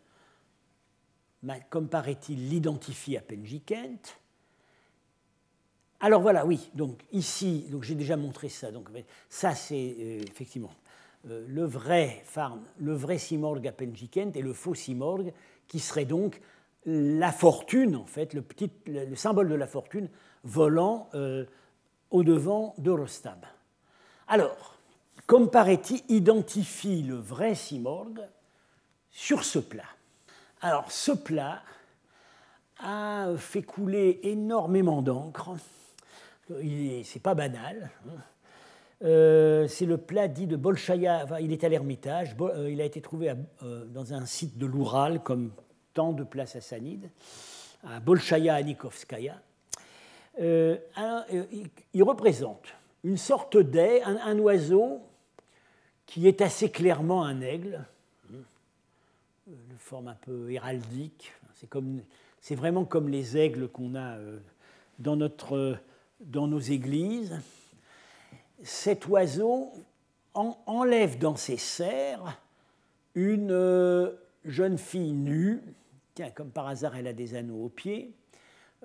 comme 1.70 1.90
paraît-il, 1.90 2.48
l'identifie 2.48 3.18
à 3.18 3.22
Penjikent. 3.22 4.18
Alors 6.00 6.22
voilà, 6.22 6.46
oui, 6.46 6.70
donc 6.76 7.00
ici, 7.12 7.66
donc 7.72 7.84
j'ai 7.84 7.96
déjà 7.96 8.18
montré 8.18 8.50
ça, 8.50 8.72
donc 8.72 8.90
ça 9.30 9.56
c'est 9.56 9.96
euh, 10.00 10.22
effectivement 10.30 10.74
euh, 11.28 11.44
le 11.48 11.66
vrai 11.66 12.22
Farn, 12.24 12.62
le 12.80 12.94
vrai 12.94 13.18
Simorgue 13.18 13.68
à 13.68 13.72
Penjikent 13.72 14.36
et 14.36 14.42
le 14.44 14.54
faux 14.54 14.76
Simorgue 14.76 15.34
qui 15.68 15.80
serait 15.80 16.06
donc 16.06 16.40
la 16.86 17.32
fortune, 17.32 17.96
en 17.96 18.06
fait, 18.06 18.34
le, 18.34 18.42
petit, 18.42 18.72
le, 18.86 19.16
symbole 19.16 19.50
de 19.50 19.56
la 19.56 19.68
fortune 19.68 20.08
volant 20.44 21.10
euh, 21.16 21.46
au-devant 22.12 22.76
de 22.78 22.92
Rostam. 22.92 23.40
Alors, 24.28 24.78
comme 25.26 25.50
paraît-il, 25.50 26.02
identifie 26.10 27.02
le 27.02 27.16
vrai 27.16 27.56
Simorgue 27.56 28.22
sur 29.10 29.44
ce 29.44 29.60
plat. 29.60 29.90
Alors, 30.62 30.92
ce 30.92 31.12
plat 31.12 31.62
a 32.80 33.32
fait 33.38 33.64
couler 33.64 34.20
énormément 34.24 35.02
d'encre. 35.02 35.58
C'est 37.04 37.22
pas 37.22 37.36
banal. 37.36 37.92
Hein. 38.08 39.68
c'est 39.68 39.86
le 39.86 39.98
plat 39.98 40.28
dit 40.28 40.48
de 40.48 40.56
Bolchaya. 40.56 41.26
il 41.42 41.52
est 41.52 41.64
à 41.64 41.70
l'Ermitage. 41.70 42.36
il 42.70 42.82
a 42.82 42.86
été 42.86 43.02
trouvé 43.02 43.34
dans 43.62 44.14
un 44.14 44.26
site 44.26 44.58
de 44.58 44.66
l'Oural, 44.66 45.22
comme 45.22 45.52
tant 45.94 46.14
de 46.14 46.24
plats 46.24 46.46
sassanides, 46.46 47.10
à 47.84 48.00
Bolchaya 48.00 48.56
Anikovskaya. 48.56 49.42
il 50.40 52.04
représente 52.04 52.74
une 53.04 53.18
sorte 53.18 53.58
d'aie, 53.58 54.02
un, 54.04 54.38
oiseau 54.40 55.02
qui 56.06 56.28
est 56.28 56.42
assez 56.42 56.70
clairement 56.70 57.24
un 57.24 57.42
aigle, 57.42 57.86
de 59.48 59.76
forme 59.78 60.10
un 60.10 60.16
peu 60.16 60.52
héraldique. 60.52 61.32
C'est, 62.42 62.56
vraiment 62.56 62.86
comme 62.86 63.10
les 63.10 63.38
aigles 63.38 63.68
qu'on 63.68 63.96
a 63.96 64.18
euh, 64.18 64.40
dans, 65.00 65.16
notre, 65.16 65.78
dans 66.20 66.48
nos 66.48 66.60
églises. 66.60 67.40
Cet 68.64 69.08
oiseau 69.08 69.72
enlève 70.34 71.18
dans 71.18 71.36
ses 71.36 71.58
serres 71.58 72.42
une 73.16 73.52
euh, 73.52 74.12
jeune 74.46 74.78
fille 74.78 75.14
nue, 75.14 75.62
tiens, 76.14 76.30
comme 76.32 76.52
par 76.52 76.68
hasard 76.68 76.96
elle 76.96 77.08
a 77.08 77.14
des 77.14 77.36
anneaux 77.36 77.66
aux 77.66 77.70
pieds, 77.70 78.14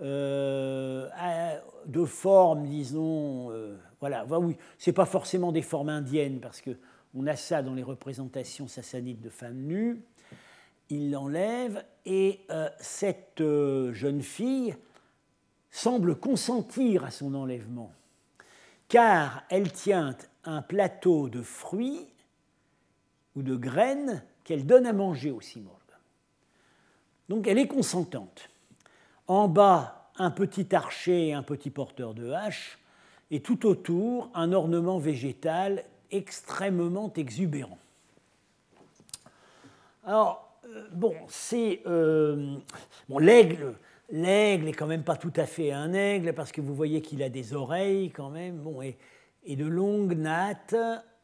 euh, 0.01 1.09
de 1.87 2.05
forme, 2.05 2.67
disons, 2.67 3.51
voilà, 4.01 4.25
bah 4.25 4.39
oui, 4.41 4.57
c'est 4.79 4.93
pas 4.93 5.05
forcément 5.05 5.53
des 5.53 5.63
formes 5.63 5.91
indiennes, 5.91 6.41
parce 6.41 6.61
qu'on 6.61 7.27
a 7.27 7.37
ça 7.37 7.63
dans 7.63 7.75
les 7.75 7.85
représentations 7.85 8.67
sassanides 8.67 9.21
de 9.21 9.29
femmes 9.29 9.63
nues. 9.63 10.03
Il 10.91 11.11
l'enlève, 11.13 11.85
et 12.05 12.41
euh, 12.51 12.69
cette 12.81 13.41
euh, 13.41 13.93
jeune 13.93 14.21
fille 14.21 14.75
semble 15.73 16.15
consentir 16.15 17.05
à 17.05 17.11
son 17.11 17.35
enlèvement, 17.35 17.91
car 18.89 19.43
elle 19.49 19.73
tient 19.73 20.17
un 20.45 20.63
plateau 20.63 21.29
de 21.29 21.43
fruits 21.43 22.07
ou 23.35 23.43
de 23.43 23.57
graines 23.57 24.23
qu'elle 24.45 24.67
donne 24.67 24.87
à 24.87 24.93
manger 24.93 25.31
au 25.31 25.41
Simorgue. 25.41 25.79
Donc 27.29 27.49
elle 27.49 27.59
est 27.59 27.67
consentante. 27.67 28.51
En 29.27 29.49
bas, 29.49 30.11
un 30.17 30.31
petit 30.31 30.75
archer 30.75 31.29
et 31.29 31.33
un 31.33 31.43
petit 31.43 31.71
porteur 31.71 32.13
de 32.13 32.31
hache 32.31 32.79
et 33.31 33.41
tout 33.41 33.67
autour 33.67 34.31
un 34.35 34.53
ornement 34.53 34.99
végétal 34.99 35.85
extrêmement 36.11 37.11
exubérant. 37.15 37.79
Alors, 40.05 40.59
euh, 40.67 40.87
bon, 40.93 41.15
c'est. 41.29 41.81
Euh, 41.87 42.57
bon, 43.09 43.19
l'aigle. 43.19 43.75
L'aigle 44.13 44.67
n'est 44.67 44.73
quand 44.73 44.87
même 44.87 45.03
pas 45.03 45.17
tout 45.17 45.33
à 45.37 45.47
fait 45.47 45.73
un 45.73 45.93
aigle 45.93 46.33
parce 46.33 46.53
que 46.53 46.61
vous 46.61 46.75
voyez 46.75 47.03
qu'il 47.03 47.23
a 47.23 47.29
des 47.29 47.55
oreilles 47.55 48.11
quand 48.11 48.31
même, 48.31 48.59
bon, 48.59 48.81
et, 48.83 48.97
de 49.57 49.67
longues 49.67 50.17
nattes 50.17 50.77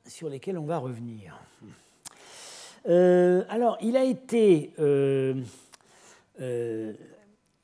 sur 0.07 0.29
lesquelles 0.29 0.59
on 0.59 0.67
va 0.67 0.79
revenir. 0.79 1.39
Euh, 2.89 3.45
alors, 3.49 3.79
il 3.81 3.97
a 3.97 4.05
été 4.05 4.73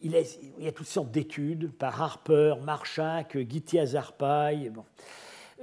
il, 0.04 0.12
y 0.58 0.68
a 0.68 0.72
toutes 0.72 0.86
sortes 0.86 1.10
d'études 1.10 1.72
par 1.72 2.00
Harper, 2.00 2.54
Marchak, 2.62 3.38
Gitia 3.48 3.86
Zarpaï. 3.86 4.68
Bon. 4.68 4.84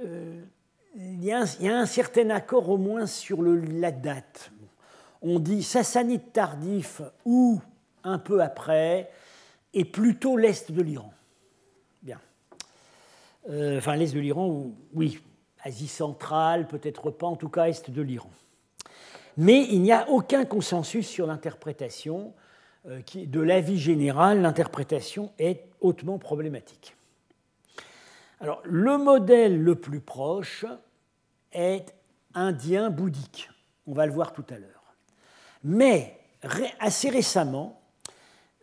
Euh, 0.04 0.42
il, 0.96 1.24
y 1.24 1.32
a 1.32 1.46
un, 1.62 1.86
certain 1.86 2.30
accord 2.30 2.68
au 2.68 2.76
moins 2.76 3.06
sur 3.06 3.42
la 3.42 3.92
date. 3.92 4.50
On 5.22 5.38
dit 5.38 5.62
sassanide 5.62 6.32
tardif 6.32 7.02
ou 7.24 7.60
un 8.02 8.18
peu 8.18 8.42
après, 8.42 9.10
et 9.74 9.84
plutôt 9.84 10.36
l'est 10.36 10.70
de 10.70 10.82
l'Iran. 10.82 11.12
Bien. 12.02 12.20
Euh, 13.48 13.78
enfin, 13.78 13.96
l'est 13.96 14.14
de 14.14 14.20
l'Iran, 14.20 14.70
oui, 14.94 15.20
Asie 15.62 15.88
centrale, 15.88 16.66
peut-être 16.66 17.10
pas, 17.10 17.26
en 17.26 17.36
tout 17.36 17.48
cas 17.48 17.64
est 17.64 17.90
de 17.90 18.02
l'Iran. 18.02 18.30
Mais 19.36 19.66
il 19.70 19.80
n'y 19.82 19.92
a 19.92 20.08
aucun 20.10 20.44
consensus 20.44 21.06
sur 21.06 21.26
l'interprétation. 21.26 22.34
Euh, 22.86 23.00
de 23.14 23.40
l'avis 23.40 23.78
général, 23.78 24.42
l'interprétation 24.42 25.32
est 25.38 25.64
hautement 25.80 26.18
problématique. 26.18 26.96
Alors, 28.40 28.60
le 28.64 28.98
modèle 28.98 29.62
le 29.62 29.76
plus 29.76 30.00
proche 30.00 30.66
est 31.52 31.94
indien 32.34 32.90
bouddhique. 32.90 33.48
On 33.86 33.92
va 33.92 34.06
le 34.06 34.12
voir 34.12 34.32
tout 34.32 34.44
à 34.50 34.58
l'heure. 34.58 34.94
Mais 35.62 36.18
assez 36.80 37.08
récemment, 37.08 37.81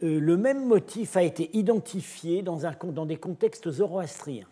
le 0.01 0.37
même 0.37 0.65
motif 0.65 1.17
a 1.17 1.23
été 1.23 1.49
identifié 1.57 2.41
dans, 2.41 2.59
dans 2.83 3.05
des 3.05 3.17
contextes 3.17 3.69
zoroastriens. 3.69 4.47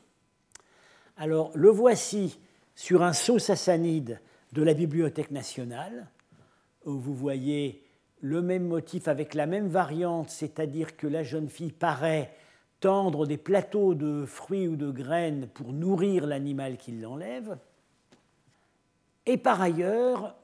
Alors, 1.18 1.52
le 1.56 1.70
voici 1.70 2.40
sur 2.76 3.02
un 3.02 3.14
sceau 3.14 3.40
sassanide 3.40 4.20
de 4.54 4.64
la 4.64 4.74
Bibliothèque 4.74 5.32
nationale, 5.32 6.08
où 6.86 6.98
vous 6.98 7.16
voyez 7.16 7.84
le 8.22 8.42
même 8.42 8.68
motif 8.68 9.08
avec 9.08 9.34
la 9.34 9.46
même 9.46 9.68
variante, 9.68 10.30
c'est-à-dire 10.30 10.98
que 10.98 11.08
la 11.08 11.24
jeune 11.24 11.50
fille 11.50 11.72
paraît 11.72 12.34
tendre 12.80 13.26
des 13.26 13.38
plateaux 13.38 13.96
de 13.96 14.26
fruits 14.26 14.68
ou 14.68 14.76
de 14.76 14.92
graines 14.92 15.48
pour 15.54 15.74
nourrir 15.74 16.28
l'animal 16.28 16.78
qui 16.78 16.92
l'enlève. 16.92 17.58
Et 19.26 19.38
par 19.38 19.62
ailleurs, 19.62 20.36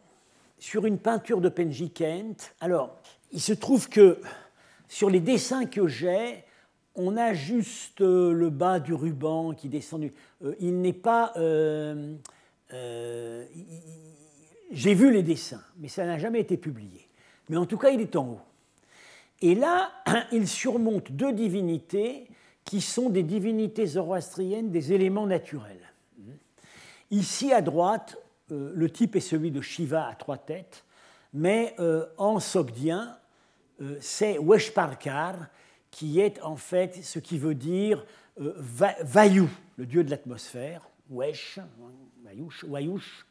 sur 0.58 0.86
une 0.86 0.97
peinture 0.97 1.41
de 1.41 1.49
Penji 1.49 1.91
Kent, 1.91 2.56
alors 2.60 2.95
il 3.32 3.41
se 3.41 3.54
trouve 3.54 3.89
que 3.89 4.20
sur 4.94 5.10
les 5.10 5.22
dessins 5.22 5.66
que 5.66 5.88
j'ai, 5.88 6.44
on 6.94 7.18
a 7.18 7.34
juste 7.34 8.02
euh, 8.02 8.32
le 8.32 8.52
bas 8.52 8.80
du 8.80 8.94
ruban 8.94 9.54
qui 9.54 9.68
descend. 9.68 10.12
Euh, 10.44 10.54
il 10.60 10.82
n'est 10.82 10.94
pas. 10.94 11.34
Euh, 11.36 12.16
j'ai 14.72 14.94
vu 14.94 15.12
les 15.12 15.24
dessins, 15.24 15.64
mais 15.80 15.88
ça 15.88 16.06
n'a 16.06 16.20
jamais 16.20 16.39
été 16.39 16.58
publié 16.58 17.08
mais 17.50 17.58
en 17.58 17.66
tout 17.66 17.78
cas, 17.78 17.89
il 17.89 18.00
est 18.00 18.16
en 18.16 18.26
haut. 18.30 18.41
Et 19.41 19.54
là, 19.54 19.91
il 20.32 20.48
surmonte 20.48 21.12
deux 21.12 21.34
divinités 21.34 22.28
qui 22.64 22.80
sont 22.80 23.10
des 23.10 23.24
divinités 23.24 23.86
zoroastriennes, 23.86 24.72
des 24.72 24.94
éléments 24.94 25.28
naturels. 25.28 25.91
Ici, 27.12 27.52
à 27.52 27.62
droite, 27.62 28.18
le 28.50 28.89
type 28.89 29.18
est 29.18 29.20
celui 29.20 29.52
de 29.52 29.60
Shiva 29.60 30.08
à 30.08 30.16
trois 30.16 30.38
têtes, 30.38 30.86
mais 31.34 31.76
en 32.18 32.39
sogdien, 32.39 33.18
c'est 33.99 34.38
Weshparkar, 34.38 35.47
qui 35.91 36.19
est 36.19 36.41
en 36.41 36.55
fait 36.55 37.03
ce 37.03 37.19
qui 37.19 37.38
veut 37.38 37.55
dire 37.55 38.05
Vayu, 38.38 39.47
le 39.77 39.86
dieu 39.86 40.03
de 40.03 40.09
l'atmosphère, 40.09 40.89
Wesh, 41.09 41.59
Vayush, 42.63 43.25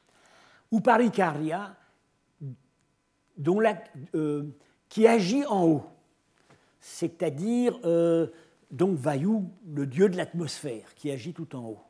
ou 0.70 0.80
Parikarya, 0.80 1.76
euh, 4.14 4.44
qui 4.88 5.07
agit 5.07 5.44
en 5.46 5.64
haut, 5.64 5.86
c'est-à-dire 6.80 7.78
euh, 7.84 8.28
donc 8.70 8.96
Vayu, 8.96 9.40
le 9.72 9.86
dieu 9.86 10.09
de 10.09 10.16
l'atmosphère, 10.16 10.94
qui 10.94 11.11
agit 11.11 11.32
tout 11.32 11.57
en 11.57 11.64
haut. 11.64 11.80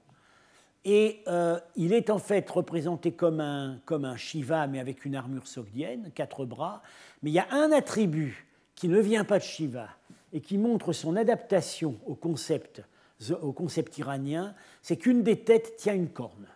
Et 0.84 1.22
euh, 1.28 1.60
il 1.76 1.92
est 1.92 2.10
en 2.10 2.18
fait 2.18 2.48
représenté 2.50 3.12
comme 3.12 3.40
un, 3.40 3.80
comme 3.84 4.04
un 4.04 4.16
Shiva, 4.16 4.66
mais 4.66 4.80
avec 4.80 5.04
une 5.04 5.14
armure 5.14 5.46
sogdienne, 5.46 6.10
quatre 6.12 6.44
bras. 6.44 6.82
Mais 7.22 7.30
il 7.30 7.34
y 7.34 7.38
a 7.38 7.46
un 7.52 7.70
attribut 7.70 8.46
qui 8.82 8.88
ne 8.88 8.98
vient 8.98 9.22
pas 9.22 9.38
de 9.38 9.44
Shiva 9.44 9.90
et 10.32 10.40
qui 10.40 10.58
montre 10.58 10.92
son 10.92 11.14
adaptation 11.14 12.00
au 12.04 12.16
concept, 12.16 12.82
au 13.40 13.52
concept 13.52 13.96
iranien, 13.98 14.56
c'est 14.82 14.96
qu'une 14.96 15.22
des 15.22 15.38
têtes 15.38 15.76
tient 15.76 15.94
une 15.94 16.08
corne, 16.08 16.48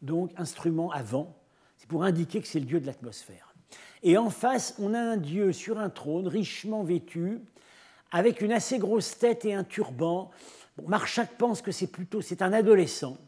donc 0.00 0.30
instrument 0.38 0.90
avant. 0.90 1.36
C'est 1.76 1.86
pour 1.86 2.02
indiquer 2.02 2.40
que 2.40 2.48
c'est 2.48 2.60
le 2.60 2.64
dieu 2.64 2.80
de 2.80 2.86
l'atmosphère. 2.86 3.54
Et 4.02 4.16
en 4.16 4.30
face, 4.30 4.74
on 4.78 4.94
a 4.94 4.98
un 4.98 5.18
dieu 5.18 5.52
sur 5.52 5.78
un 5.78 5.90
trône, 5.90 6.26
richement 6.28 6.82
vêtu, 6.82 7.42
avec 8.10 8.40
une 8.40 8.52
assez 8.52 8.78
grosse 8.78 9.18
tête 9.18 9.44
et 9.44 9.52
un 9.52 9.62
turban. 9.62 10.30
Bon, 10.78 10.88
Marchak 10.88 11.36
pense 11.36 11.60
que 11.60 11.72
c'est 11.72 11.88
plutôt 11.88 12.22
c'est 12.22 12.40
un 12.40 12.54
adolescent. 12.54 13.18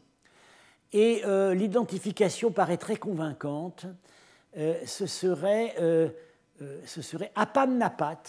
Et 0.95 1.21
euh, 1.27 1.53
l'identification 1.53 2.51
paraît 2.51 2.79
très 2.79 2.97
convaincante. 2.97 3.85
Euh, 4.57 4.75
ce 4.87 5.05
serait, 5.05 5.75
euh, 5.81 6.09
ce 6.85 7.03
serait 7.03 7.33
Apamnapat, 7.35 8.23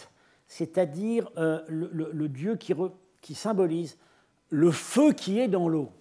c'est-à-dire 0.48 1.30
le, 1.68 2.28
dieu 2.28 2.58
qui, 3.22 3.36
symbolise 3.36 3.98
le 4.50 4.72
feu 4.72 5.14
qui 5.14 5.40
est 5.40 5.48
dans 5.48 5.68
l'eau. 5.70 5.92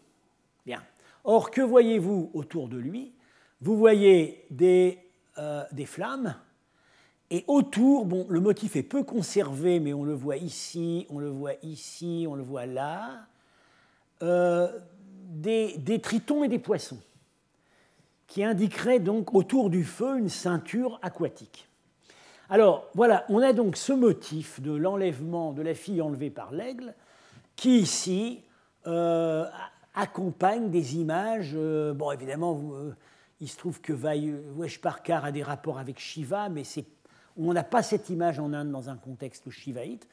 Bien. 0.67 0.83
Or, 1.25 1.51
que 1.51 1.61
voyez-vous 1.61 2.31
autour 2.35 2.69
de 2.69 2.77
lui? 2.77 3.13
Vous 3.61 3.77
voyez 3.77 4.47
des 4.51 5.09
euh, 5.39 5.63
des 5.71 5.87
flammes. 5.87 6.35
Et 7.31 7.45
autour, 7.47 8.09
le 8.29 8.41
motif 8.41 8.75
est 8.75 8.83
peu 8.83 9.05
conservé, 9.05 9.79
mais 9.79 9.93
on 9.93 10.03
le 10.03 10.15
voit 10.15 10.37
ici, 10.37 11.07
on 11.11 11.21
le 11.21 11.29
voit 11.29 11.53
ici, 11.63 12.27
on 12.29 12.35
le 12.35 12.43
voit 12.43 12.67
là, 12.67 13.27
euh, 14.23 14.67
des, 15.29 16.01
tritons 16.03 16.43
et 16.43 16.49
des 16.49 16.59
poissons, 16.59 16.99
qui 18.27 18.43
indiqueraient 18.43 18.99
donc 18.99 19.33
autour 19.33 19.71
du 19.71 19.85
feu 19.85 20.19
une 20.19 20.29
ceinture 20.29 20.99
aquatique. 21.03 21.68
Alors 22.51 22.87
voilà, 22.95 23.25
on 23.29 23.43
a 23.43 23.53
donc 23.53 23.77
ce 23.77 23.93
motif 23.93 24.61
de 24.61 24.73
l'enlèvement 24.73 25.53
de 25.53 25.63
la 25.63 25.75
fille 25.75 26.01
enlevée 26.01 26.31
par 26.31 26.53
l'aigle, 26.53 26.95
qui 27.57 27.79
ici 27.79 28.41
euh, 28.87 29.45
accompagne 29.95 30.71
des 30.71 30.97
images. 30.97 31.55
bon, 31.55 32.11
évidemment, 32.11 32.63
il 33.41 33.49
se 33.49 33.57
trouve 33.57 33.81
que 33.81 33.93
Parkar 34.81 35.25
a 35.25 35.33
des 35.33 35.43
rapports 35.43 35.79
avec 35.79 35.99
Shiva, 35.99 36.49
mais 36.49 36.63
on 37.37 37.53
n'a 37.53 37.65
pas 37.65 37.83
cette 37.83 38.09
image 38.11 38.39
en 38.39 38.53
Inde 38.53 38.71
dans 38.71 38.89
un 38.89 38.97
contexte 38.97 39.51
shivaïte. 39.51 40.09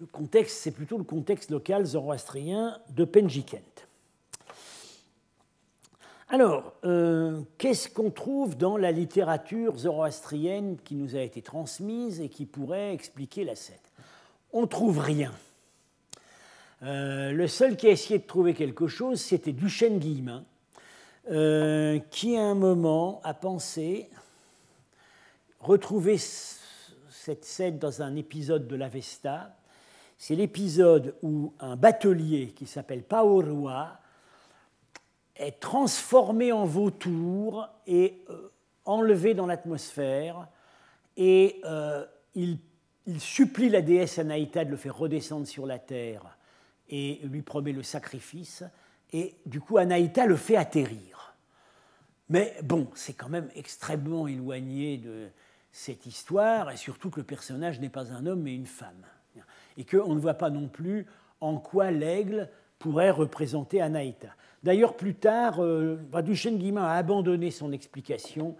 Le 0.00 0.06
contexte, 0.06 0.58
c'est 0.58 0.72
plutôt 0.72 0.98
le 0.98 1.04
contexte 1.04 1.50
local 1.50 1.86
zoroastrien 1.86 2.78
de 2.90 3.04
Penjikent. 3.04 3.85
Alors, 6.28 6.72
euh, 6.84 7.42
qu'est-ce 7.56 7.88
qu'on 7.88 8.10
trouve 8.10 8.56
dans 8.56 8.76
la 8.76 8.90
littérature 8.90 9.78
zoroastrienne 9.78 10.76
qui 10.84 10.96
nous 10.96 11.14
a 11.14 11.20
été 11.20 11.40
transmise 11.40 12.20
et 12.20 12.28
qui 12.28 12.46
pourrait 12.46 12.92
expliquer 12.92 13.44
la 13.44 13.54
scène 13.54 13.76
On 14.52 14.66
trouve 14.66 14.98
rien. 14.98 15.32
Euh, 16.82 17.30
le 17.30 17.46
seul 17.46 17.76
qui 17.76 17.86
a 17.86 17.90
essayé 17.90 18.18
de 18.18 18.26
trouver 18.26 18.54
quelque 18.54 18.88
chose, 18.88 19.20
c'était 19.20 19.52
Duchesne 19.52 20.00
Guillemin, 20.00 20.44
euh, 21.30 22.00
qui 22.10 22.36
à 22.36 22.42
un 22.42 22.54
moment 22.54 23.20
a 23.22 23.32
pensé 23.32 24.10
retrouver 25.60 26.18
cette 26.18 27.44
scène 27.44 27.78
dans 27.78 28.02
un 28.02 28.16
épisode 28.16 28.66
de 28.66 28.74
l'Avesta. 28.74 29.56
C'est 30.18 30.34
l'épisode 30.34 31.14
où 31.22 31.52
un 31.60 31.76
batelier 31.76 32.48
qui 32.48 32.66
s'appelle 32.66 33.04
Paorua 33.04 34.00
est 35.38 35.60
transformé 35.60 36.52
en 36.52 36.64
vautour 36.64 37.68
et 37.86 38.22
euh, 38.30 38.50
enlevé 38.84 39.34
dans 39.34 39.46
l'atmosphère. 39.46 40.48
Et 41.16 41.60
euh, 41.64 42.04
il, 42.34 42.58
supplie 43.18 43.68
la 43.68 43.82
déesse 43.82 44.18
Anaïta 44.18 44.64
de 44.64 44.70
le 44.70 44.76
faire 44.76 44.96
redescendre 44.96 45.46
sur 45.46 45.64
la 45.64 45.78
terre 45.78 46.36
et 46.88 47.20
lui 47.22 47.42
promet 47.42 47.72
le 47.72 47.84
sacrifice. 47.84 48.64
Et 49.12 49.36
du 49.46 49.60
coup, 49.60 49.78
Anaïta 49.78 50.26
le 50.26 50.34
fait 50.34 50.56
atterrir. 50.56 51.36
Mais 52.28 52.56
bon, 52.64 52.88
c'est 52.94 53.12
quand 53.12 53.28
même 53.28 53.48
extrêmement 53.54 54.26
éloigné 54.26 54.98
de 54.98 55.28
cette 55.70 56.06
histoire, 56.06 56.70
et 56.70 56.76
surtout 56.76 57.10
que 57.10 57.20
le 57.20 57.26
personnage 57.26 57.78
n'est 57.80 57.90
pas 57.90 58.10
un 58.10 58.26
homme 58.26 58.42
mais 58.42 58.54
une 58.54 58.66
femme. 58.66 59.04
Et 59.76 59.84
qu'on 59.84 60.14
ne 60.14 60.20
voit 60.20 60.34
pas 60.34 60.50
non 60.50 60.68
plus 60.68 61.06
en 61.40 61.58
quoi 61.58 61.90
l'aigle 61.90 62.48
pourrait 62.86 63.10
représenter 63.10 63.80
Anaïta. 63.80 64.28
D'ailleurs, 64.62 64.94
plus 64.94 65.16
tard, 65.16 65.56
euh, 65.58 65.98
Duchesne 66.22 66.56
Guillemin 66.56 66.84
a 66.84 66.92
abandonné 66.92 67.50
son 67.50 67.72
explication 67.72 68.54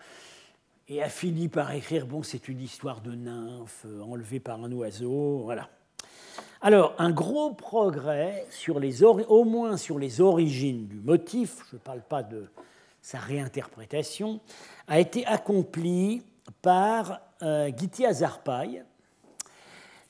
et 0.88 1.00
a 1.00 1.08
fini 1.08 1.46
par 1.46 1.70
écrire 1.70 2.08
bon, 2.08 2.24
c'est 2.24 2.48
une 2.48 2.60
histoire 2.60 3.00
de 3.02 3.12
nymphe 3.12 3.84
euh, 3.86 4.02
enlevée 4.02 4.40
par 4.40 4.64
un 4.64 4.72
oiseau. 4.72 5.42
Voilà. 5.44 5.68
Alors, 6.60 6.96
un 6.98 7.12
gros 7.12 7.52
progrès, 7.54 8.44
sur 8.50 8.80
les 8.80 9.04
au 9.04 9.44
moins 9.44 9.76
sur 9.76 9.96
les 9.96 10.20
origines 10.20 10.88
du 10.88 10.98
motif, 10.98 11.58
je 11.70 11.76
ne 11.76 11.80
parle 11.80 12.02
pas 12.02 12.24
de 12.24 12.46
sa 13.00 13.18
réinterprétation, 13.18 14.40
a 14.88 14.98
été 14.98 15.24
accompli 15.24 16.24
par 16.62 17.20
euh, 17.42 17.70
Giti 17.76 18.02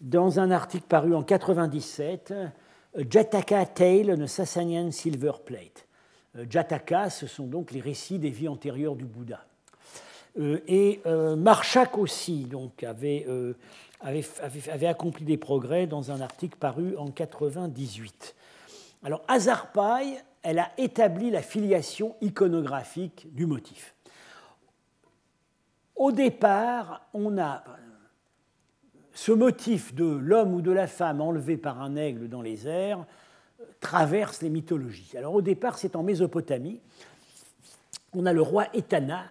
dans 0.00 0.40
un 0.40 0.50
article 0.50 0.86
paru 0.88 1.08
en 1.08 1.20
1997, 1.20 2.32
Jataka 2.96 3.66
Tale 3.66 4.14
on 4.16 4.22
a 4.22 4.26
Sassanian 4.26 4.90
Silver 4.90 5.32
Plate. 5.44 5.86
Euh, 6.36 6.46
Jataka, 6.48 7.10
ce 7.10 7.26
sont 7.26 7.46
donc 7.46 7.70
les 7.70 7.80
récits 7.80 8.18
des 8.18 8.30
vies 8.30 8.48
antérieures 8.48 8.96
du 8.96 9.04
Bouddha. 9.04 9.44
Euh, 10.38 10.60
et 10.66 11.00
euh, 11.06 11.36
Marchak 11.36 11.98
aussi 11.98 12.44
donc, 12.44 12.82
avait, 12.82 13.26
avait, 14.00 14.86
accompli 14.86 15.24
des 15.24 15.36
progrès 15.36 15.86
dans 15.86 16.10
un 16.10 16.20
article 16.20 16.56
paru 16.58 16.96
en 16.96 17.10
98. 17.10 18.34
Alors, 19.04 19.22
Azarpai, 19.28 20.18
elle 20.42 20.58
a 20.58 20.70
établi 20.78 21.30
la 21.30 21.42
filiation 21.42 22.16
iconographique 22.20 23.26
du 23.34 23.46
motif. 23.46 23.94
Au 25.94 26.12
départ, 26.12 27.08
on 27.14 27.38
a 27.38 27.64
ce 29.16 29.32
motif 29.32 29.94
de 29.94 30.04
l'homme 30.04 30.52
ou 30.52 30.60
de 30.60 30.70
la 30.70 30.86
femme 30.86 31.22
enlevé 31.22 31.56
par 31.56 31.80
un 31.80 31.96
aigle 31.96 32.28
dans 32.28 32.42
les 32.42 32.68
airs 32.68 33.06
traverse 33.80 34.42
les 34.42 34.50
mythologies. 34.50 35.16
Alors 35.16 35.34
au 35.34 35.40
départ, 35.40 35.78
c'est 35.78 35.96
en 35.96 36.02
Mésopotamie. 36.02 36.80
On 38.12 38.26
a 38.26 38.34
le 38.34 38.42
roi 38.42 38.66
Etana 38.74 39.24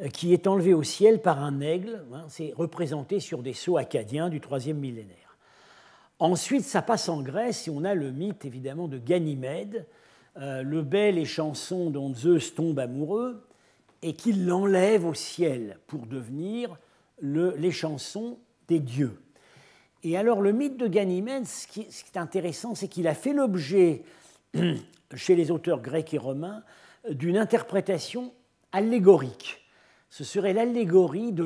euh, 0.00 0.08
qui 0.08 0.32
est 0.32 0.48
enlevé 0.48 0.74
au 0.74 0.82
ciel 0.82 1.22
par 1.22 1.40
un 1.40 1.60
aigle. 1.60 2.02
Hein, 2.12 2.24
c'est 2.28 2.52
représenté 2.56 3.20
sur 3.20 3.44
des 3.44 3.52
sceaux 3.52 3.76
acadiens 3.76 4.28
du 4.28 4.40
troisième 4.40 4.78
millénaire. 4.78 5.36
Ensuite, 6.18 6.64
ça 6.64 6.82
passe 6.82 7.08
en 7.08 7.22
Grèce 7.22 7.68
et 7.68 7.70
on 7.70 7.84
a 7.84 7.94
le 7.94 8.10
mythe 8.10 8.44
évidemment 8.44 8.88
de 8.88 8.98
Ganymède, 8.98 9.86
euh, 10.38 10.62
le 10.62 10.82
bel 10.82 11.16
et 11.16 11.24
chanson 11.24 11.90
dont 11.90 12.12
Zeus 12.12 12.56
tombe 12.56 12.80
amoureux 12.80 13.46
et 14.02 14.14
qu'il 14.14 14.46
l'enlève 14.46 15.06
au 15.06 15.14
ciel 15.14 15.78
pour 15.86 16.06
devenir 16.06 16.76
chansons 17.70 18.38
des 18.66 18.80
dieux. 18.80 19.16
Et 20.04 20.16
alors 20.16 20.40
le 20.40 20.52
mythe 20.52 20.76
de 20.76 20.86
Ganymède, 20.86 21.46
ce 21.46 21.66
qui, 21.66 21.80
est 21.80 22.16
intéressant, 22.16 22.74
c'est 22.74 22.88
qu'il 22.88 23.08
a 23.08 23.14
fait 23.14 23.32
l'objet, 23.32 24.02
chez 25.14 25.34
les 25.34 25.50
auteurs 25.50 25.80
grecs 25.80 26.14
et 26.14 26.18
romains, 26.18 26.62
d'une 27.10 27.36
interprétation 27.36 28.32
allégorique. 28.72 29.64
Ce 30.10 30.24
serait 30.24 30.52
l'allégorie 30.52 31.32
de, 31.32 31.44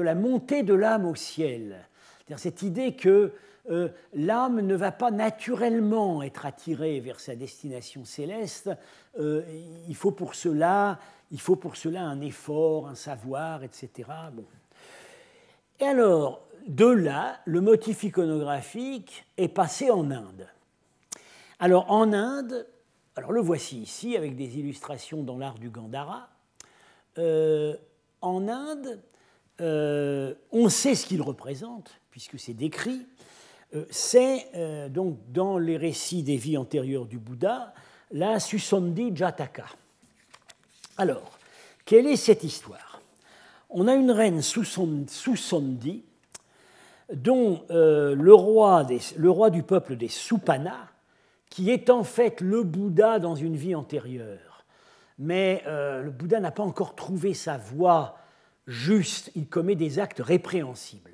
la 0.00 0.14
montée 0.14 0.62
de 0.62 0.74
l'âme 0.74 1.06
au 1.06 1.14
ciel. 1.14 1.86
C'est-à-dire 2.18 2.38
cette 2.38 2.62
idée 2.62 2.94
que 2.94 3.32
euh, 3.70 3.88
l'âme 4.14 4.60
ne 4.60 4.74
va 4.74 4.92
pas 4.92 5.10
naturellement 5.10 6.22
être 6.22 6.46
attirée 6.46 7.00
vers 7.00 7.20
sa 7.20 7.34
destination 7.34 8.04
céleste. 8.04 8.70
Euh, 9.18 9.42
il, 9.88 9.96
faut 9.96 10.12
pour 10.12 10.34
cela, 10.34 10.98
il 11.32 11.40
faut 11.40 11.56
pour 11.56 11.76
cela 11.76 12.02
un 12.02 12.20
effort, 12.20 12.88
un 12.88 12.94
savoir, 12.94 13.64
etc. 13.64 14.08
Bon. 14.32 14.44
Et 15.80 15.84
alors, 15.84 16.45
de 16.66 16.86
là, 16.86 17.40
le 17.44 17.60
motif 17.60 18.02
iconographique 18.02 19.24
est 19.36 19.48
passé 19.48 19.90
en 19.90 20.10
Inde. 20.10 20.48
Alors 21.58 21.90
en 21.90 22.12
Inde, 22.12 22.66
alors 23.14 23.32
le 23.32 23.40
voici 23.40 23.78
ici 23.78 24.16
avec 24.16 24.36
des 24.36 24.58
illustrations 24.58 25.22
dans 25.22 25.38
l'art 25.38 25.58
du 25.58 25.70
Gandhara. 25.70 26.28
Euh, 27.18 27.76
en 28.20 28.48
Inde, 28.48 29.00
euh, 29.60 30.34
on 30.52 30.68
sait 30.68 30.94
ce 30.94 31.06
qu'il 31.06 31.22
représente, 31.22 31.98
puisque 32.10 32.38
c'est 32.38 32.54
décrit. 32.54 33.06
Euh, 33.74 33.86
c'est 33.90 34.90
donc 34.90 35.18
dans 35.32 35.58
les 35.58 35.76
récits 35.76 36.22
des 36.22 36.36
vies 36.36 36.58
antérieures 36.58 37.06
du 37.06 37.18
Bouddha, 37.18 37.72
la 38.10 38.38
Susandi 38.38 39.12
Jataka. 39.14 39.66
Alors, 40.98 41.38
quelle 41.84 42.06
est 42.06 42.16
cette 42.16 42.44
histoire? 42.44 43.00
On 43.70 43.88
a 43.88 43.94
une 43.94 44.10
reine 44.10 44.42
Susandi 44.42 46.04
dont 47.12 47.64
euh, 47.70 48.14
le, 48.14 48.34
roi 48.34 48.86
le, 49.16 49.30
roi 49.30 49.50
du 49.50 49.62
peuple 49.62 49.96
des 49.96 50.08
Supana, 50.08 50.88
qui 51.50 51.70
est 51.70 51.90
en 51.90 52.04
fait 52.04 52.40
le 52.40 52.62
Bouddha 52.62 53.18
dans 53.18 53.34
une 53.34 53.56
vie 53.56 53.74
antérieure. 53.74 54.64
Mais 55.18 55.62
euh, 55.66 56.02
le 56.02 56.10
Bouddha 56.10 56.40
n'a 56.40 56.50
pas 56.50 56.62
encore 56.62 56.94
trouvé 56.94 57.32
sa 57.32 57.56
voie 57.56 58.18
juste, 58.66 59.30
il 59.34 59.48
commet 59.48 59.76
des 59.76 59.98
actes 59.98 60.20
répréhensibles. 60.20 61.12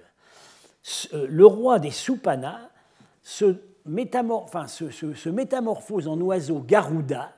Euh, 1.12 1.26
le 1.28 1.47
roi 1.47 1.78
des 1.78 1.90
Supana 1.90 2.70
se, 3.22 3.57
se, 3.84 5.28
métamorphose 5.28 6.09
en 6.09 6.20
oiseau 6.20 6.61
Garuda, 6.61 7.32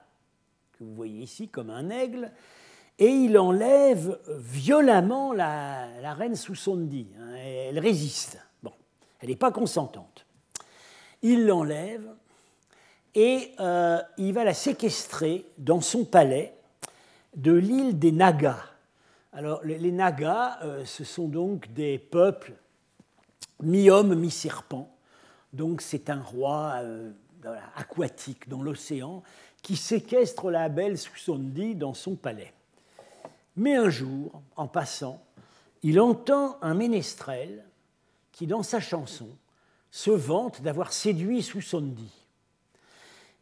que 0.79 0.85
vous 0.85 0.95
voyez 0.95 1.23
ici 1.23 1.49
comme 1.49 1.71
un 1.71 1.91
aigle, 1.91 2.31
et 2.99 3.09
il 3.09 3.39
enlève 3.39 4.19
violemment 4.29 5.33
la, 5.33 6.15
reine 6.15 6.37
Susondi. 6.37 7.09
Hein, 7.19 7.35
elle 7.37 7.79
résiste. 7.79 8.39
Bon, 8.63 8.73
elle 9.21 9.31
n'est 9.31 9.37
pas 9.37 9.51
consentante. 9.51 10.27
Il 11.23 11.47
l'enlève 11.47 12.09
et 13.15 13.53
euh, 13.61 14.01
il 14.19 14.33
va 14.33 14.45
la 14.45 14.55
séquestrer 14.55 15.47
dans 15.59 15.81
son 15.81 16.05
palais 16.05 16.55
de 17.37 17.53
l'île 17.53 17.99
des 17.99 18.13
Nagas. 18.13 18.63
Alors, 19.33 19.65
les, 19.65 19.91
Nagas, 19.91 20.59
euh, 20.63 20.85
ce 20.85 21.03
sont 21.03 21.27
donc 21.27 21.73
des 21.73 21.99
peuples 21.99 22.53
mi-homme, 23.63 24.15
mi-serpent. 24.15 24.89
Donc, 25.53 25.81
c'est 25.81 26.11
un 26.11 26.21
roi 26.21 26.75
euh, 26.83 27.11
aquatique 27.77 28.49
dans 28.49 28.63
l'océan 28.63 29.23
qui 29.63 29.77
séquestre 29.77 30.51
la 30.51 30.69
belle 30.69 30.99
Susondi 30.99 31.75
dans 31.75 31.95
son 31.95 32.15
palais. 32.15 32.53
Mais 33.57 33.77
un 33.77 33.91
jour, 33.91 34.43
en 34.57 34.67
passant, 34.67 35.23
il 35.83 36.01
entend 36.01 36.59
un 36.63 36.75
ménestrel 36.75 37.65
qui, 38.33 38.47
dans 38.47 38.63
sa 38.63 38.81
chanson, 38.81 39.29
se 39.91 40.11
vante 40.11 40.63
d'avoir 40.63 40.93
séduit 40.93 41.43
Susondi. 41.43 42.11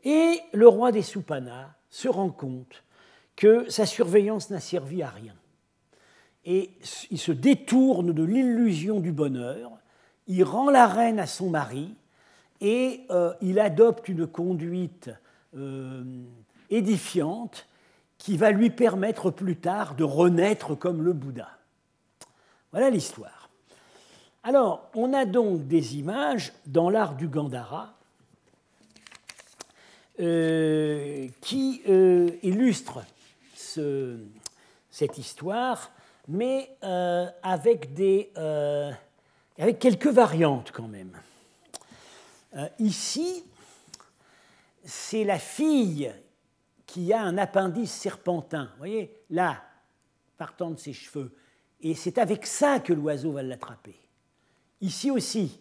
Et 0.04 0.40
le 0.52 0.68
roi 0.68 0.92
des 0.92 1.02
Soupanas 1.02 1.70
se 1.88 2.08
rend 2.08 2.30
compte 2.30 2.82
que 3.36 3.70
sa 3.70 3.86
surveillance 3.86 4.50
n'a 4.50 4.60
servi 4.60 5.02
à 5.02 5.08
rien. 5.08 5.34
Et 6.44 6.72
il 7.10 7.18
se 7.18 7.32
détourne 7.32 8.12
de 8.12 8.24
l'illusion 8.24 9.00
du 9.00 9.12
bonheur, 9.12 9.70
il 10.26 10.44
rend 10.44 10.70
la 10.70 10.86
reine 10.86 11.20
à 11.20 11.26
son 11.26 11.50
mari 11.50 11.94
et 12.60 13.02
euh, 13.10 13.32
il 13.40 13.58
adopte 13.58 14.08
une 14.08 14.26
conduite 14.26 15.10
euh, 15.56 16.04
édifiante 16.70 17.66
qui 18.22 18.36
va 18.36 18.52
lui 18.52 18.70
permettre 18.70 19.32
plus 19.32 19.56
tard 19.56 19.96
de 19.96 20.04
renaître 20.04 20.76
comme 20.76 21.02
le 21.02 21.12
Bouddha. 21.12 21.48
Voilà 22.70 22.88
l'histoire. 22.88 23.50
Alors, 24.44 24.88
on 24.94 25.12
a 25.12 25.24
donc 25.24 25.66
des 25.66 25.96
images 25.96 26.52
dans 26.66 26.88
l'art 26.88 27.16
du 27.16 27.26
Gandhara 27.26 27.94
euh, 30.20 31.26
qui 31.40 31.82
euh, 31.88 32.30
illustrent 32.44 33.02
cette 33.56 35.18
histoire, 35.18 35.90
mais 36.28 36.70
euh, 36.84 37.26
avec, 37.42 37.92
quelques 39.80 40.06
variantes 40.06 40.70
quand 40.70 40.86
même. 40.86 41.18
ici, 42.78 43.42
c'est 44.84 45.24
la 45.24 45.40
fille 45.40 46.12
qui 46.92 47.10
a 47.14 47.22
un 47.22 47.38
appendice 47.38 47.90
serpentin. 47.90 48.68
Voyez, 48.76 49.16
là, 49.30 49.62
partant 50.36 50.70
de 50.72 50.78
ses 50.78 50.92
cheveux. 50.92 51.34
Et 51.80 51.94
c'est 51.94 52.18
avec 52.18 52.44
ça 52.44 52.80
que 52.80 52.92
l'oiseau 52.92 53.32
va 53.32 53.42
l'attraper. 53.42 53.96
Ici 54.82 55.10
aussi, 55.10 55.58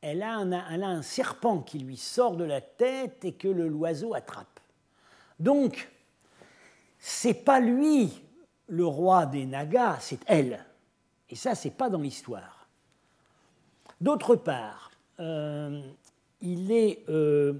elle 0.00 0.22
a, 0.22 0.38
un, 0.38 1.02
serpent 1.02 1.58
qui 1.58 1.80
lui 1.80 1.98
sort 1.98 2.38
de 2.38 2.44
la 2.44 2.62
tête 2.62 3.22
et 3.26 3.34
que 3.34 3.48
l'oiseau 3.48 4.14
attrape. 4.14 4.60
Donc, 5.38 5.90
c'est 6.98 7.44
pas 7.44 7.60
lui 7.60 8.10
le 8.66 8.86
roi 8.86 9.26
des 9.26 9.44
Nagas, 9.44 9.98
c'est 10.00 10.20
elle. 10.24 10.64
Et 11.28 11.36
ça, 11.36 11.54
c'est 11.54 11.76
pas 11.76 11.90
dans 11.90 12.00
l'histoire. 12.00 12.66
D'autre 14.00 14.36
part, 14.36 14.90
euh, 15.18 15.82
il 16.40 16.72
est, 16.72 17.04
euh, 17.10 17.52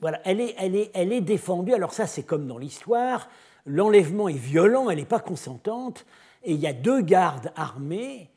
voilà, 0.00 0.20
elle 0.24 0.40
est, 0.40 1.20
défendue. 1.20 1.74
Alors 1.74 1.92
ça, 1.92 2.06
c'est 2.06 2.22
comme 2.22 2.46
dans 2.46 2.58
l'histoire. 2.58 3.28
L'enlèvement 3.64 4.28
est 4.28 4.34
violent, 4.34 4.90
elle 4.90 4.98
n'est 4.98 5.04
pas 5.04 5.20
consentante, 5.20 6.06
et 6.44 6.52
il 6.52 6.60
y 6.60 6.66
a 6.66 6.72
deux 6.72 7.00
gardes 7.00 7.52
armés 7.56 8.30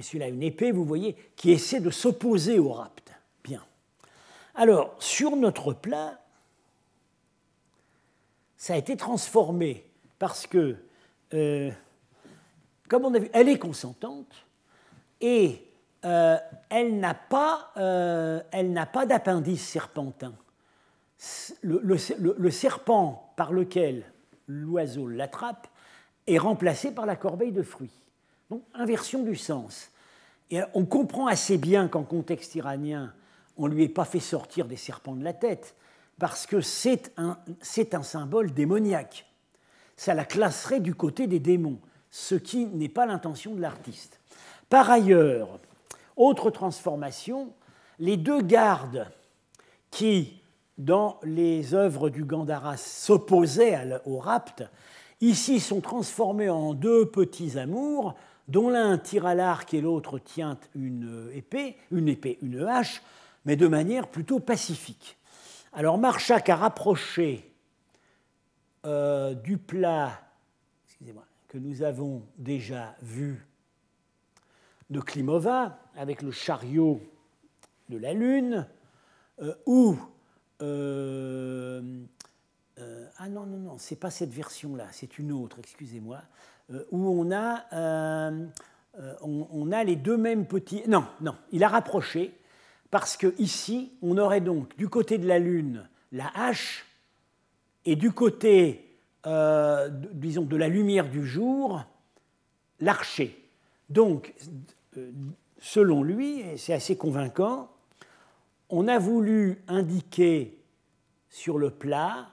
celui-là 0.00 0.28
une 0.28 0.42
épée, 0.42 0.72
vous 0.72 0.84
voyez, 0.84 1.16
qui 1.36 1.50
essaie 1.50 1.80
de 1.80 1.90
s'opposer 1.90 2.58
au 2.58 2.72
rapt. 2.72 3.12
Bien. 3.44 3.62
Alors, 4.54 4.94
sur 4.98 5.36
notre 5.36 5.72
plat, 5.72 6.20
ça 8.56 8.74
a 8.74 8.76
été 8.76 8.96
transformé 8.96 9.84
parce 10.18 10.46
que, 10.46 10.76
euh, 11.34 11.70
comme 12.88 13.04
on 13.04 13.14
a 13.14 13.18
vu, 13.18 13.30
elle 13.32 13.48
est 13.48 13.58
consentante 13.58 14.46
et 15.20 15.62
euh, 16.04 16.36
elle 16.68 16.98
n'a 16.98 17.16
euh, 17.76 18.40
pas 18.92 19.06
d'appendice 19.06 19.66
serpentin. 19.66 20.34
Le, 21.62 22.50
serpent 22.50 23.32
par 23.36 23.52
lequel 23.52 24.04
l'oiseau 24.46 25.06
l'attrape 25.06 25.68
est 26.26 26.38
remplacé 26.38 26.92
par 26.92 27.06
la 27.06 27.16
corbeille 27.16 27.52
de 27.52 27.62
fruits. 27.62 27.98
Donc, 28.50 28.62
inversion 28.74 29.22
du 29.22 29.36
sens. 29.36 29.90
Et 30.50 30.60
on 30.74 30.84
comprend 30.84 31.26
assez 31.26 31.58
bien 31.58 31.88
qu'en 31.88 32.04
contexte 32.04 32.54
iranien, 32.54 33.12
on 33.56 33.68
ne 33.68 33.74
lui 33.74 33.84
ait 33.84 33.88
pas 33.88 34.04
fait 34.04 34.20
sortir 34.20 34.66
des 34.66 34.76
serpents 34.76 35.16
de 35.16 35.24
la 35.24 35.32
tête, 35.32 35.74
parce 36.18 36.46
que 36.46 36.60
c'est 36.60 37.12
un 37.18 38.02
symbole 38.02 38.52
démoniaque. 38.52 39.26
Ça 39.96 40.14
la 40.14 40.24
classerait 40.24 40.80
du 40.80 40.94
côté 40.94 41.26
des 41.26 41.40
démons, 41.40 41.78
ce 42.10 42.34
qui 42.34 42.66
n'est 42.66 42.88
pas 42.88 43.06
l'intention 43.06 43.54
de 43.54 43.60
l'artiste. 43.60 44.20
Par 44.68 44.90
ailleurs, 44.90 45.58
autre 46.16 46.50
transformation, 46.50 47.52
les 47.98 48.16
deux 48.16 48.42
gardes 48.42 49.10
qui, 49.90 50.40
dans 50.78 51.18
les 51.22 51.74
œuvres 51.74 52.10
du 52.10 52.24
Gandhara, 52.24 52.76
s'opposaient 52.76 54.00
au 54.04 54.18
rapt, 54.18 54.64
ici 55.20 55.60
sont 55.60 55.80
transformés 55.80 56.50
en 56.50 56.74
deux 56.74 57.06
petits 57.06 57.58
amours 57.58 58.14
dont 58.48 58.68
l'un 58.68 58.98
tire 58.98 59.26
à 59.26 59.34
l'arc 59.34 59.72
et 59.74 59.80
l'autre 59.80 60.18
tient 60.18 60.58
une 60.74 61.30
épée, 61.34 61.76
une 61.90 62.08
épée, 62.08 62.38
une 62.42 62.62
hache, 62.62 63.02
mais 63.44 63.56
de 63.56 63.66
manière 63.66 64.08
plutôt 64.08 64.38
pacifique. 64.38 65.16
Alors 65.72 65.98
Marchak 65.98 66.48
a 66.48 66.56
rapproché 66.56 67.52
euh, 68.84 69.34
du 69.34 69.58
plat 69.58 70.20
que 71.48 71.58
nous 71.58 71.82
avons 71.82 72.22
déjà 72.38 72.94
vu 73.02 73.46
de 74.90 75.00
Klimova 75.00 75.78
avec 75.96 76.22
le 76.22 76.30
chariot 76.30 77.00
de 77.88 77.98
la 77.98 78.12
Lune, 78.12 78.66
euh, 79.42 79.54
où 79.66 79.96
euh, 80.62 82.06
ah 83.18 83.28
non 83.28 83.46
non 83.46 83.58
non, 83.58 83.78
c'est 83.78 83.96
pas 83.96 84.10
cette 84.10 84.32
version 84.32 84.76
là, 84.76 84.86
c'est 84.92 85.18
une 85.18 85.32
autre, 85.32 85.58
excusez-moi. 85.58 86.20
Euh, 86.72 86.84
où 86.90 87.08
on 87.08 87.30
a, 87.30 87.64
euh, 87.72 88.44
euh, 88.98 89.14
on, 89.22 89.70
a 89.70 89.84
les 89.84 89.94
deux 89.94 90.16
mêmes 90.16 90.46
petits. 90.46 90.82
Non, 90.88 91.04
non, 91.20 91.36
il 91.52 91.62
a 91.62 91.68
rapproché, 91.68 92.36
parce 92.90 93.16
que 93.16 93.34
ici, 93.38 93.92
on 94.02 94.18
aurait 94.18 94.40
donc 94.40 94.76
du 94.76 94.88
côté 94.88 95.18
de 95.18 95.28
la 95.28 95.38
Lune 95.38 95.88
la 96.12 96.30
hache, 96.34 96.86
et 97.84 97.94
du 97.94 98.10
côté, 98.10 98.98
disons, 100.12 100.42
de 100.42 100.56
la 100.56 100.68
lumière 100.68 101.08
du 101.08 101.24
jour, 101.24 101.84
l'archer. 102.80 103.44
Donc, 103.90 104.34
selon 105.60 106.02
lui, 106.02 106.44
c'est 106.56 106.72
assez 106.72 106.96
convaincant, 106.96 107.70
on 108.68 108.88
a 108.88 108.98
voulu 108.98 109.62
indiquer 109.68 110.58
sur 111.30 111.58
le 111.58 111.70
plat 111.70 112.28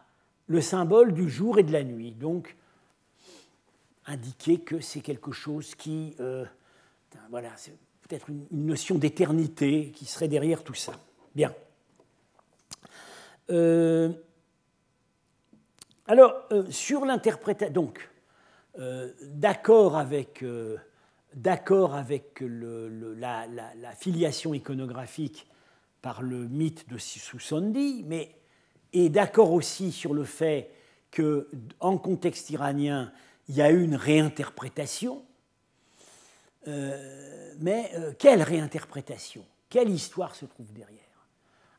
le 0.47 0.61
symbole 0.61 1.13
du 1.13 1.29
jour 1.29 1.59
et 1.59 1.63
de 1.63 1.71
la 1.71 1.83
nuit. 1.83 2.11
Donc, 2.11 2.55
indiquer 4.05 4.59
que 4.59 4.81
c'est 4.81 5.01
quelque 5.01 5.31
chose 5.31 5.75
qui, 5.75 6.15
euh, 6.19 6.45
voilà, 7.29 7.49
c'est 7.55 7.75
peut-être 8.01 8.29
une, 8.29 8.45
notion 8.51 8.97
d'éternité 8.97 9.91
qui 9.95 10.05
serait 10.05 10.27
derrière 10.27 10.63
tout 10.63 10.73
ça. 10.73 10.93
Bien. 11.35 11.53
Euh, 13.49 14.11
alors, 16.07 16.33
euh, 16.51 16.69
sur 16.69 17.05
l'interprétation, 17.05 17.73
donc, 17.73 18.09
d'accord 19.21 19.95
avec, 19.95 20.43
la, 21.33 23.95
filiation 23.95 24.53
iconographique 24.53 25.47
par 26.03 26.21
le 26.21 26.47
mythe 26.49 26.87
de 26.89 26.97
Susandi, 26.99 28.03
mais 28.05 28.35
et 28.91 29.09
d'accord 29.09 29.53
aussi 29.53 29.91
sur 29.91 30.13
le 30.13 30.25
fait 30.25 30.69
que, 31.09 31.49
en 31.79 31.97
contexte 31.97 32.51
iranien, 32.51 33.11
il 33.47 33.55
y 33.55 33.61
a 33.61 33.71
eu 33.71 33.81
une 33.81 33.95
réinterprétation. 33.95 35.23
Euh, 36.67 37.53
mais 37.59 37.89
euh, 37.95 38.11
quelle 38.19 38.43
réinterprétation? 38.43 39.45
Quelle 39.69 39.89
histoire 39.89 40.35
se 40.35 40.45
trouve 40.45 40.71
derrière? 40.73 40.99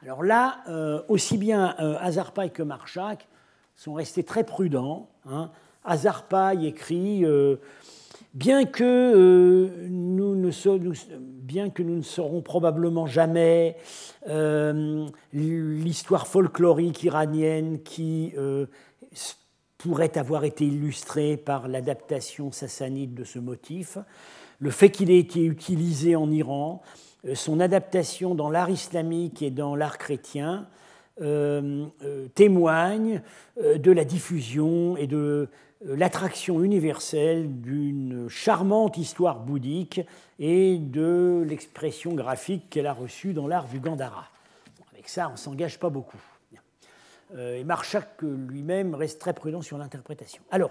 Alors 0.03 0.22
là, 0.22 0.62
euh, 0.68 1.03
aussi 1.09 1.37
bien 1.39 1.77
Azarpaï 2.01 2.51
que 2.51 2.62
Marchak 2.62 3.29
sont 3.77 3.95
restés 3.95 4.25
très 4.25 4.45
prudents. 4.45 5.09
Hein. 5.27 5.51
Écrit 6.62 7.25
bien 8.35 8.64
que, 8.64 9.87
nous 9.89 10.35
ne 10.35 10.51
bien 11.43 11.70
que 11.70 11.82
nous 11.82 11.97
ne 11.97 12.03
saurons 12.03 12.43
probablement 12.43 13.07
jamais 13.07 13.76
l'histoire 15.32 16.26
folklorique 16.26 17.03
iranienne 17.05 17.82
qui 17.82 18.35
pourrait 19.85 20.16
avoir 20.16 20.45
été 20.45 20.64
illustré 20.64 21.37
par 21.37 21.68
l'adaptation 21.68 22.51
sassanide 22.51 23.12
de 23.12 23.24
ce 23.24 23.39
motif, 23.39 23.99
le 24.59 24.70
fait 24.70 24.91
qu'il 24.91 25.11
ait 25.11 25.18
été 25.18 25.45
utilisé 25.45 26.16
en 26.16 26.30
Iran, 26.30 26.80
euh, 27.26 27.35
son 27.35 27.61
adaptation 27.61 28.35
dans 28.35 28.51
l'art 28.51 28.70
islamique 28.70 29.43
et 29.43 29.51
dans 29.51 29.76
l'art 29.76 29.99
chrétien 29.99 30.66
euh, 31.20 31.85
euh, 32.03 32.28
témoignent 32.35 33.20
de 33.62 33.93
la 33.93 34.05
diffusion 34.05 34.97
et 34.97 35.07
de 35.07 35.49
l'attraction 35.85 36.62
universelle 36.62 37.61
d'une 37.61 38.28
charmante 38.28 38.97
histoire 38.97 39.41
bouddhique 39.41 40.01
et 40.39 40.78
de 40.78 41.45
l'expression 41.47 42.14
graphique 42.14 42.70
qu'elle 42.70 42.87
a 42.87 42.93
reçue 42.93 43.35
dans 43.35 43.47
l'art 43.47 43.68
du 43.68 43.80
Gandhara. 43.80 44.28
avec 44.93 45.09
ça, 45.09 45.28
on 45.28 45.32
ne 45.32 45.37
s'engage 45.37 45.78
pas 45.78 45.91
beaucoup. 45.91 46.20
Euh, 47.37 47.57
et 47.57 47.64
Marchak 47.64 48.22
lui-même 48.22 48.95
reste 48.95 49.20
très 49.20 49.32
prudent 49.32 49.62
sur 49.62 49.78
l'interprétation. 49.78 50.43
Alors, 50.51 50.70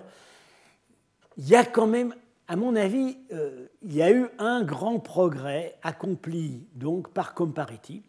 il 1.37 1.47
y 1.47 1.55
a 1.55 1.65
quand 1.65 1.87
même, 1.87 2.15
à 2.47 2.55
mon 2.55 2.75
avis, 2.75 3.17
euh, 3.31 3.67
il 3.81 3.93
y 3.93 4.01
a 4.01 4.11
eu 4.11 4.27
un 4.37 4.63
grand 4.63 4.99
progrès 4.99 5.75
accompli 5.83 6.67
donc 6.75 7.09
par 7.09 7.33
Compariti, 7.33 8.03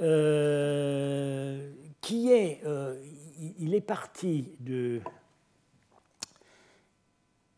euh, 0.00 1.70
qui 2.00 2.32
est, 2.32 2.62
il 3.58 3.74
est 3.74 3.82
parti 3.82 4.52
de, 4.60 5.00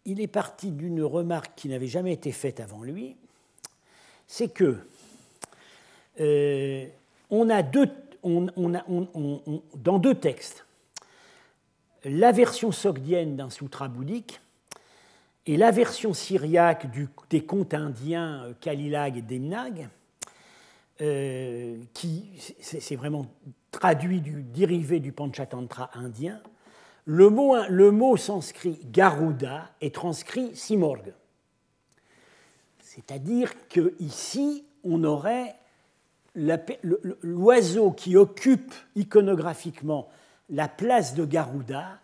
il 0.04 0.20
est 0.20 0.26
parti 0.26 0.70
d'une 0.70 1.02
remarque 1.02 1.52
qui 1.56 1.68
n'avait 1.68 1.86
jamais 1.86 2.12
été 2.12 2.32
faite 2.32 2.60
avant 2.60 2.82
lui, 2.82 3.16
c'est 4.26 4.52
que 4.52 4.78
dans 9.76 9.98
deux 9.98 10.14
textes, 10.14 10.66
la 12.04 12.32
version 12.32 12.72
sogdienne 12.72 13.36
d'un 13.36 13.50
sutra 13.50 13.88
bouddhique 13.88 14.40
et 15.46 15.56
la 15.56 15.70
version 15.70 16.14
syriaque 16.14 16.86
des 17.30 17.44
contes 17.44 17.74
indiens 17.74 18.44
euh, 18.44 18.52
Kalilag 18.60 19.16
et 19.16 19.22
Demnag, 19.22 19.88
euh, 21.00 21.78
qui 21.94 22.30
c'est 22.60 22.96
vraiment 22.96 23.26
traduit 23.72 24.20
du 24.20 24.42
dérivé 24.42 25.00
du 25.00 25.10
Panchatantra 25.12 25.90
indien, 25.94 26.40
le 27.04 27.90
mot, 27.90 28.16
sanskrit 28.16 28.80
Garuda 28.84 29.70
est 29.80 29.94
transcrit 29.94 30.54
Simorg. 30.54 31.12
C'est-à-dire 32.80 33.52
qu'ici, 33.68 34.64
on 34.84 35.02
aurait 35.04 35.56
l'oiseau 36.34 37.90
qui 37.90 38.16
occupe 38.16 38.74
iconographiquement 38.94 40.08
la 40.50 40.68
place 40.68 41.14
de 41.14 41.24
Garuda 41.24 41.98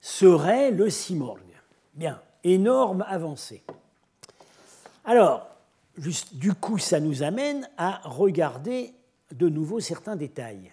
serait 0.00 0.70
le 0.70 0.90
Simorg. 0.90 1.40
Bien, 1.94 2.20
énorme 2.44 3.04
avancée. 3.08 3.62
Alors, 5.04 5.48
du 6.32 6.54
coup, 6.54 6.78
ça 6.78 7.00
nous 7.00 7.22
amène 7.22 7.68
à 7.76 8.00
regarder 8.04 8.94
de 9.32 9.48
nouveau 9.48 9.80
certains 9.80 10.16
détails. 10.16 10.72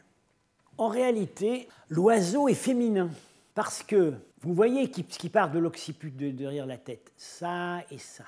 En 0.78 0.88
réalité, 0.88 1.68
l'oiseau 1.90 2.48
est 2.48 2.54
féminin 2.54 3.10
parce 3.56 3.84
que 3.84 4.14
vous 4.42 4.54
voyez 4.54 4.86
ce 4.86 5.18
qui 5.18 5.30
part 5.30 5.50
de 5.50 5.58
l'occiput 5.58 6.12
derrière 6.12 6.68
la 6.68 6.78
tête, 6.78 7.12
ça 7.18 7.82
et 7.90 7.98
ça. 7.98 8.26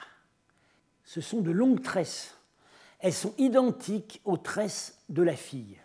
Ce 1.03 1.21
sont 1.21 1.41
de 1.41 1.51
longues 1.51 1.83
tresses. 1.83 2.35
Elles 2.99 3.13
sont 3.13 3.35
identiques 3.37 4.21
aux 4.25 4.37
tresses 4.37 4.97
de 5.09 5.21
la 5.21 5.35
fille. 5.35 5.77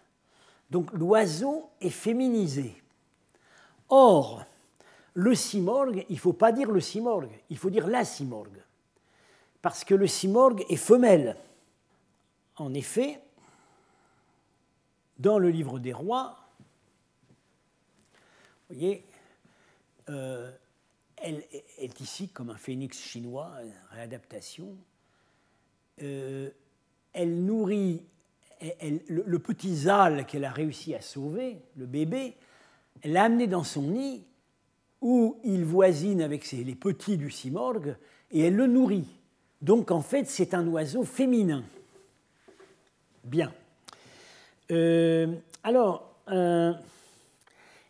Donc 0.71 0.91
l'oiseau 0.93 1.69
est 1.81 1.91
féminisé. 1.91 2.81
Or, 3.91 4.45
le 5.13 5.35
simorgue, 5.35 6.07
il 6.09 6.15
ne 6.15 6.21
faut 6.21 6.33
pas 6.33 6.53
dire 6.53 6.71
le 6.71 6.81
simorgue, 6.81 7.39
il 7.51 7.59
faut 7.59 7.69
dire 7.69 7.89
la 7.89 8.05
simorgue. 8.05 8.63
Parce 9.61 9.85
que 9.85 9.95
le 9.95 10.07
simorgue 10.07 10.65
est 10.69 10.77
femelle. 10.77 11.37
En 12.57 12.73
effet, 12.75 13.21
dans 15.19 15.39
le 15.39 15.51
livre 15.51 15.79
des 15.79 15.93
rois, 15.93 16.39
vous 18.71 18.77
voyez, 18.77 19.05
euh, 20.09 20.51
elle, 21.17 21.43
est 21.79 22.01
ici 22.01 22.29
comme 22.29 22.51
un 22.51 22.57
phénix 22.57 22.99
chinois, 22.99 23.53
réadaptation. 23.91 24.77
Euh, 26.03 26.51
elle 27.13 27.45
nourrit 27.45 28.03
le, 29.09 29.39
petit 29.39 29.77
Zal 29.77 30.27
qu'elle 30.27 30.45
a 30.45 30.51
réussi 30.51 30.95
à 30.95 31.01
sauver, 31.01 31.59
le 31.77 31.87
bébé, 31.87 32.37
elle 33.03 33.13
l'a 33.13 33.25
amené 33.25 33.47
dans 33.47 33.65
son 33.65 33.83
nid 33.83 34.23
où 35.01 35.39
il 35.45 35.65
voisine 35.65 36.23
avec 36.23 36.51
les 36.53 36.75
petits 36.75 37.17
du 37.17 37.31
simorgue 37.31 37.97
et 38.31 38.41
elle 38.41 38.57
le 38.57 38.67
nourrit. 38.67 39.09
Donc 39.61 39.91
en 39.91 40.01
fait, 40.01 40.25
c'est 40.29 40.55
un 40.55 40.67
oiseau 40.69 41.05
féminin. 41.05 41.65
Bien. 43.25 43.53
Euh, 44.71 45.35
alors, 45.65 46.17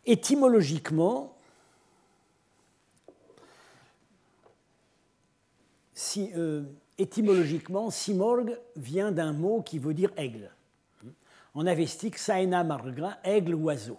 étymologiquement, 0.07 1.37
si, 6.03 6.31
euh, 6.35 6.65
étymologiquement, 6.99 7.91
simorg 7.91 8.59
vient 8.75 9.13
d'un 9.13 9.33
mot 9.33 9.63
qui 9.63 9.79
veut 9.79 9.95
dire 9.95 10.11
aigle. 10.17 10.51
En 11.55 11.67
avestique, 11.67 12.19
saena 12.19 12.65
margra, 12.65 13.19
aigle 13.23 13.55
oiseau, 13.55 13.99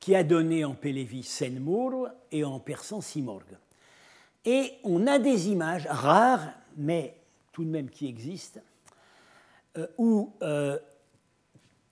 qui 0.00 0.16
a 0.16 0.24
donné 0.24 0.64
en 0.64 0.74
pélévi 0.74 1.22
senmur 1.22 2.08
et 2.32 2.42
en 2.42 2.58
persan 2.58 3.00
simorg. 3.00 3.46
Et 4.44 4.72
on 4.82 5.06
a 5.06 5.18
des 5.18 5.48
images 5.48 5.86
rares, 5.88 6.48
mais 6.76 7.16
tout 7.52 7.64
de 7.64 7.70
même 7.70 7.90
qui 7.90 8.08
existent, 8.08 8.60
euh, 9.78 9.86
où 9.96 10.32
euh, 10.42 10.78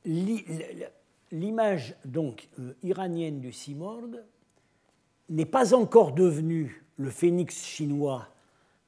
l'image 0.04 1.94
donc 2.04 2.48
iranienne 2.82 3.40
du 3.40 3.52
simorg 3.52 4.20
n'est 5.28 5.46
pas 5.46 5.74
encore 5.74 6.12
devenue 6.12 6.84
le 6.96 7.10
phénix 7.10 7.64
chinois 7.64 8.28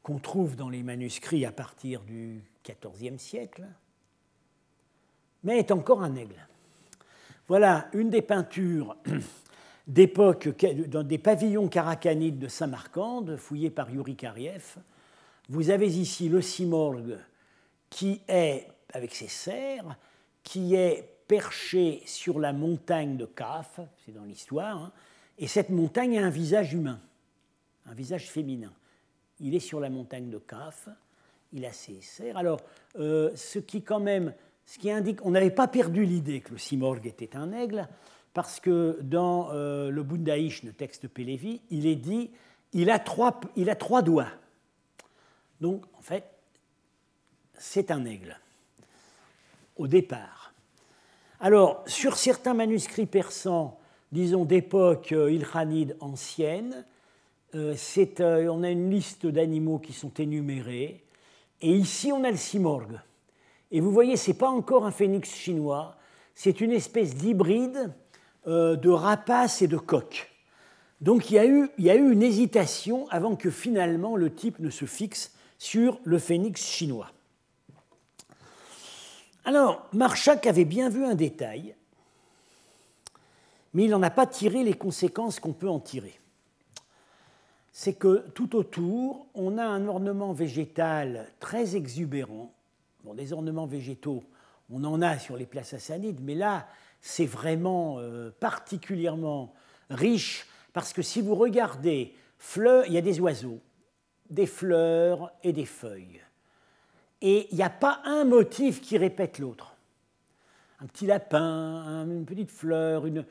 qu'on 0.04 0.18
trouve 0.18 0.54
dans 0.54 0.68
les 0.68 0.82
manuscrits 0.82 1.46
à 1.46 1.50
partir 1.50 2.02
du 2.02 2.44
XIVe 2.62 3.18
siècle, 3.18 3.64
mais 5.42 5.58
est 5.58 5.72
encore 5.72 6.02
un 6.02 6.14
aigle. 6.14 6.46
Voilà 7.48 7.88
une 7.94 8.10
des 8.10 8.22
peintures 8.22 8.96
d'époque 9.86 10.48
dans 10.88 11.02
des 11.02 11.18
pavillons 11.18 11.68
caracanides 11.68 12.38
de 12.38 12.48
Samarcande, 12.48 13.36
fouillés 13.38 13.70
par 13.70 13.90
Yuri 13.90 14.14
Kariev. 14.14 14.76
Vous 15.48 15.70
avez 15.70 15.88
ici 15.88 16.28
le 16.28 16.42
simorgue 16.42 17.18
qui 17.88 18.20
est, 18.28 18.68
avec 18.92 19.14
ses 19.14 19.28
serres, 19.28 19.96
qui 20.42 20.74
est 20.74 21.08
perché 21.26 22.02
sur 22.04 22.40
la 22.40 22.52
montagne 22.52 23.16
de 23.16 23.24
Kaf, 23.24 23.80
c'est 24.04 24.12
dans 24.12 24.24
l'histoire, 24.24 24.84
hein, 24.84 24.92
et 25.38 25.46
cette 25.46 25.70
montagne 25.70 26.18
a 26.18 26.26
un 26.26 26.30
visage 26.30 26.74
humain, 26.74 27.00
un 27.86 27.94
visage 27.94 28.28
féminin 28.30 28.72
il 29.40 29.54
est 29.54 29.60
sur 29.60 29.80
la 29.80 29.90
montagne 29.90 30.30
de 30.30 30.38
Kaf, 30.38 30.88
il 31.52 31.64
a 31.64 31.72
ses 31.72 32.00
serres. 32.00 32.36
Alors, 32.36 32.60
euh, 32.98 33.30
ce 33.34 33.58
qui 33.58 33.82
quand 33.82 34.00
même, 34.00 34.34
ce 34.66 34.78
qui 34.78 34.90
indique, 34.90 35.24
on 35.24 35.30
n'avait 35.30 35.50
pas 35.50 35.68
perdu 35.68 36.04
l'idée 36.04 36.40
que 36.40 36.52
le 36.52 36.58
Simorgue 36.58 37.06
était 37.06 37.36
un 37.36 37.52
aigle, 37.52 37.88
parce 38.32 38.58
que 38.58 38.98
dans 39.02 39.50
euh, 39.52 39.90
le 39.90 40.02
Bundaïch, 40.02 40.64
le 40.64 40.72
texte 40.72 41.06
Pélévi, 41.08 41.60
il 41.70 41.86
est 41.86 41.96
dit, 41.96 42.30
il 42.72 42.90
a 42.90 42.98
trois, 42.98 43.40
il 43.56 43.70
a 43.70 43.76
trois 43.76 44.02
doigts. 44.02 44.30
Donc, 45.60 45.84
en 45.96 46.02
fait, 46.02 46.24
c'est 47.56 47.90
un 47.90 48.04
aigle, 48.04 48.38
au 49.76 49.86
départ. 49.86 50.52
Alors, 51.40 51.84
sur 51.86 52.16
certains 52.16 52.54
manuscrits 52.54 53.06
persans, 53.06 53.78
disons 54.10 54.44
d'époque 54.44 55.12
euh, 55.12 55.30
ilkhanide 55.30 55.96
ancienne, 56.00 56.84
on 57.54 58.62
a 58.62 58.70
une 58.70 58.90
liste 58.90 59.26
d'animaux 59.26 59.78
qui 59.78 59.92
sont 59.92 60.12
énumérés. 60.14 61.04
Et 61.60 61.72
ici, 61.72 62.12
on 62.12 62.24
a 62.24 62.30
le 62.30 62.36
simorgue. 62.36 63.00
Et 63.70 63.80
vous 63.80 63.90
voyez, 63.90 64.16
ce 64.16 64.30
n'est 64.30 64.36
pas 64.36 64.48
encore 64.48 64.86
un 64.86 64.90
phénix 64.90 65.34
chinois, 65.34 65.96
c'est 66.34 66.60
une 66.60 66.72
espèce 66.72 67.14
d'hybride 67.14 67.92
euh, 68.46 68.76
de 68.76 68.90
rapace 68.90 69.62
et 69.62 69.68
de 69.68 69.76
coq. 69.76 70.30
Donc 71.00 71.30
il 71.30 71.34
y, 71.34 71.38
a 71.38 71.46
eu, 71.46 71.68
il 71.78 71.84
y, 71.84 71.90
a 71.90 71.96
eu, 71.96 72.12
une 72.12 72.22
hésitation 72.22 73.08
avant 73.10 73.36
que 73.36 73.50
finalement 73.50 74.16
le 74.16 74.32
type 74.32 74.58
ne 74.58 74.70
se 74.70 74.84
fixe 74.84 75.34
sur 75.58 75.98
le 76.04 76.18
phénix 76.18 76.64
chinois. 76.64 77.10
Alors, 79.44 79.86
Marchak 79.92 80.46
avait 80.46 80.64
bien 80.64 80.88
vu 80.88 81.04
un 81.04 81.14
détail, 81.14 81.74
mais 83.74 83.84
il 83.84 83.90
n'en 83.90 84.02
a 84.02 84.10
pas 84.10 84.26
tiré 84.26 84.62
les 84.62 84.74
conséquences 84.74 85.40
qu'on 85.40 85.52
peut 85.52 85.68
en 85.68 85.80
tirer 85.80 86.18
c'est 87.76 87.94
que 87.94 88.24
tout 88.34 88.54
autour, 88.54 89.26
on 89.34 89.58
a 89.58 89.64
un 89.64 89.88
ornement 89.88 90.32
végétal 90.32 91.26
très 91.40 91.74
exubérant. 91.74 92.54
Bon, 93.02 93.14
des 93.14 93.32
ornements 93.32 93.66
végétaux, 93.66 94.22
on 94.70 94.84
en 94.84 95.02
a 95.02 95.18
sur 95.18 95.36
les 95.36 95.44
places 95.44 95.74
assanides, 95.74 96.20
mais 96.22 96.36
là, 96.36 96.68
c'est 97.00 97.26
vraiment 97.26 97.96
euh, 97.98 98.30
particulièrement 98.38 99.52
riche 99.90 100.46
parce 100.72 100.92
que 100.92 101.02
si 101.02 101.20
vous 101.20 101.34
regardez, 101.34 102.14
il 102.56 102.92
y 102.92 102.96
a 102.96 103.02
des 103.02 103.18
oiseaux, 103.18 103.58
des 104.30 104.46
fleurs 104.46 105.32
et 105.42 105.52
des 105.52 105.66
feuilles. 105.66 106.20
Et 107.22 107.48
il 107.50 107.56
n'y 107.56 107.64
a 107.64 107.70
pas 107.70 108.02
un 108.04 108.24
motif 108.24 108.82
qui 108.82 108.98
répète 108.98 109.40
l'autre. 109.40 109.74
Un 110.78 110.86
petit 110.86 111.06
lapin, 111.06 112.04
une 112.04 112.24
petite 112.24 112.52
fleur, 112.52 113.08
il 113.08 113.24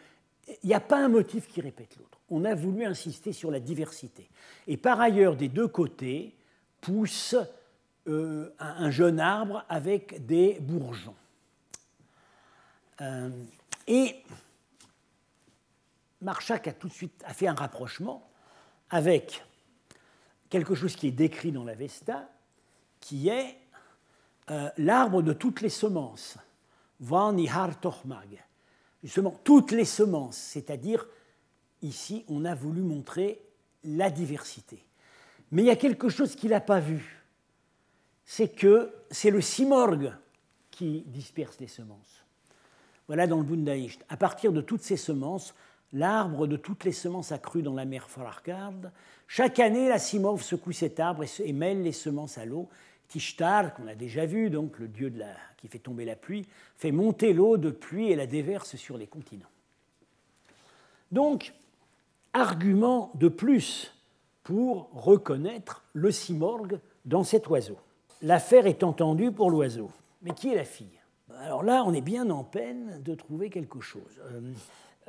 n'y 0.66 0.74
a 0.74 0.82
pas 0.82 0.98
un 0.98 1.08
motif 1.08 1.48
qui 1.48 1.62
répète 1.62 1.96
l'autre 1.98 2.20
on 2.30 2.46
a 2.46 2.56
voulu 2.56 2.86
insister 2.86 3.34
sur 3.34 3.52
la 3.52 3.60
diversité. 3.60 4.30
Et 4.68 4.78
par 4.78 5.00
ailleurs, 5.00 5.36
des 5.36 5.50
deux 5.50 5.68
côtés 5.68 6.36
pousse 6.82 7.36
euh, 8.08 8.54
un 8.60 8.92
jeune 8.92 9.20
arbre 9.20 9.66
avec 9.70 10.26
des 10.26 10.58
bourgeons. 10.60 11.16
Euh, 13.02 13.30
et 13.88 14.24
Marchak 16.22 16.68
a 16.68 16.74
tout 16.74 16.88
de 16.88 16.94
suite 16.94 17.24
fait 17.34 17.48
un 17.48 17.54
rapprochement 17.54 18.30
avec 18.90 19.44
quelque 20.50 20.76
chose 20.76 20.96
qui 20.96 21.08
est 21.08 21.12
décrit 21.12 21.52
dans 21.52 21.64
la 21.64 21.76
Vesta, 21.76 22.30
qui 23.00 23.30
est 23.30 23.58
euh, 24.50 24.70
l'arbre 24.78 25.22
de 25.22 25.34
toutes 25.34 25.62
les 25.62 25.70
semences, 25.70 26.38
Vanihar 27.00 27.80
Tochmag. 27.80 28.44
Justement, 29.04 29.32
toutes 29.44 29.72
les 29.72 29.86
semences, 29.86 30.38
c'est-à-dire 30.38 31.06
ici, 31.84 32.26
on 32.28 32.46
a 32.46 32.56
voulu 32.56 32.82
montrer 32.82 33.40
la 33.84 34.10
diversité. 34.10 34.84
Mais 35.52 35.62
il 35.62 35.66
y 35.66 35.72
a 35.72 35.76
quelque 35.76 36.10
chose 36.10 36.36
qu'il 36.36 36.50
n'a 36.50 36.62
pas 36.62 36.80
vu. 36.80 37.24
C'est 38.26 38.50
que 38.50 38.94
c'est 39.12 39.30
le 39.30 39.42
simorgue 39.42 40.14
qui 40.72 41.04
disperse 41.08 41.60
les 41.60 41.68
semences. 41.68 42.24
Voilà 43.08 43.28
dans 43.28 43.38
le 43.38 43.44
Bundaïcht. 43.44 44.04
À 44.10 44.18
partir 44.18 44.52
de 44.52 44.62
toutes 44.62 44.82
ces 44.82 44.98
semences, 44.98 45.54
l'arbre 45.92 46.48
de 46.48 46.58
toutes 46.58 46.84
les 46.84 46.92
semences 46.92 47.32
accrues 47.32 47.62
dans 47.62 47.76
la 47.76 47.86
mer 47.86 48.10
Farargard. 48.10 48.92
Chaque 49.28 49.60
année, 49.60 49.88
la 49.88 50.00
Simorve 50.00 50.42
secoue 50.42 50.72
cet 50.72 51.00
arbre 51.00 51.24
et 51.40 51.54
mêle 51.54 51.84
les 51.84 51.92
semences 51.92 52.38
à 52.38 52.46
l'eau. 52.46 52.70
Tishtar, 53.10 53.76
qu'on 53.76 53.88
a 53.88 53.96
déjà 53.96 54.26
vu, 54.26 54.50
donc 54.50 54.80
le 54.80 54.88
dieu 54.88 55.14
qui 55.58 55.68
fait 55.68 55.80
tomber 55.80 56.06
la 56.06 56.16
pluie, 56.16 56.48
fait 56.78 56.92
monter 56.92 57.34
l'eau 57.34 57.58
de 57.58 57.70
pluie 57.70 58.10
et 58.10 58.16
la 58.16 58.26
déverse 58.26 58.76
sur 58.76 58.98
les 58.98 59.06
continents. 59.06 59.50
Donc, 61.12 61.54
argument 62.34 63.12
de 63.16 63.28
plus 63.28 63.94
pour 64.44 64.90
reconnaître 64.94 65.84
le 65.94 66.12
simorgue 66.12 66.80
dans 67.06 67.24
cet 67.24 67.48
oiseau. 67.48 67.78
L'affaire 68.22 68.68
est 68.68 68.84
entendue 68.84 69.32
pour 69.32 69.52
l'oiseau. 69.52 69.90
Mais 70.22 70.32
qui 70.32 70.50
est 70.50 70.56
la 70.56 70.66
fille? 70.66 71.00
Alors 71.40 71.64
là, 71.64 71.84
on 71.86 71.94
est 71.94 72.02
bien 72.02 72.30
en 72.30 72.44
peine 72.44 73.02
de 73.04 73.16
trouver 73.16 73.50
quelque 73.50 73.82
chose. 73.82 74.22
Euh, 74.32 74.54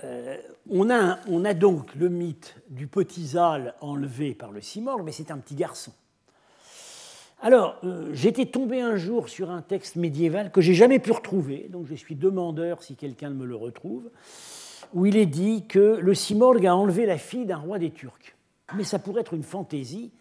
euh, 0.02 0.36
on, 0.68 0.90
a, 0.90 1.18
on, 1.28 1.44
a, 1.44 1.54
donc 1.54 1.94
le 1.94 2.08
mythe 2.08 2.56
du 2.68 2.86
petit 2.86 3.26
Zal 3.26 3.74
enlevé 3.80 4.34
par 4.34 4.50
le 4.50 4.60
simorgue, 4.60 5.04
mais 5.04 5.12
c'est 5.12 5.30
un 5.30 5.38
petit 5.38 5.54
garçon. 5.54 5.92
Alors, 7.40 7.76
euh, 7.84 8.10
j'étais 8.12 8.46
tombé 8.46 8.80
un 8.80 8.96
jour 8.96 9.28
sur 9.28 9.50
un 9.50 9.60
texte 9.62 9.96
médiéval 9.96 10.50
que 10.50 10.60
j'ai 10.60 10.74
jamais 10.74 10.98
pu 10.98 11.12
retrouver, 11.12 11.68
donc 11.70 11.86
je 11.86 11.94
suis 11.94 12.14
demandeur 12.14 12.82
si 12.82 12.96
quelqu'un 12.96 13.30
me 13.30 13.44
le 13.44 13.54
retrouve, 13.54 14.10
où 14.94 15.06
il 15.06 15.16
est 15.16 15.26
dit 15.26 15.66
que 15.66 15.98
le 16.00 16.14
Simorgue 16.14 16.66
a 16.66 16.74
enlevé 16.74 17.04
la 17.04 17.18
fille 17.18 17.44
d'un 17.44 17.58
roi 17.58 17.78
des 17.78 17.90
Turcs. 17.90 18.34
Mais 18.74 18.84
ça 18.84 18.98
pourrait 18.98 19.20
être 19.20 19.34
une 19.34 19.42
fantaisie, 19.42 20.12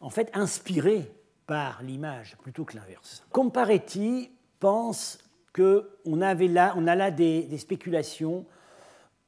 en 0.00 0.08
fait, 0.08 0.30
inspirée 0.32 1.12
par 1.46 1.82
l'image 1.82 2.36
plutôt 2.40 2.64
que 2.64 2.76
l'inverse. 2.76 3.24
Comparetti 3.30 4.30
pense 4.60 5.18
qu'on 5.52 6.16
là, 6.16 6.74
on 6.76 6.86
a 6.86 6.94
là 6.94 7.10
des, 7.10 7.58
spéculations 7.58 8.46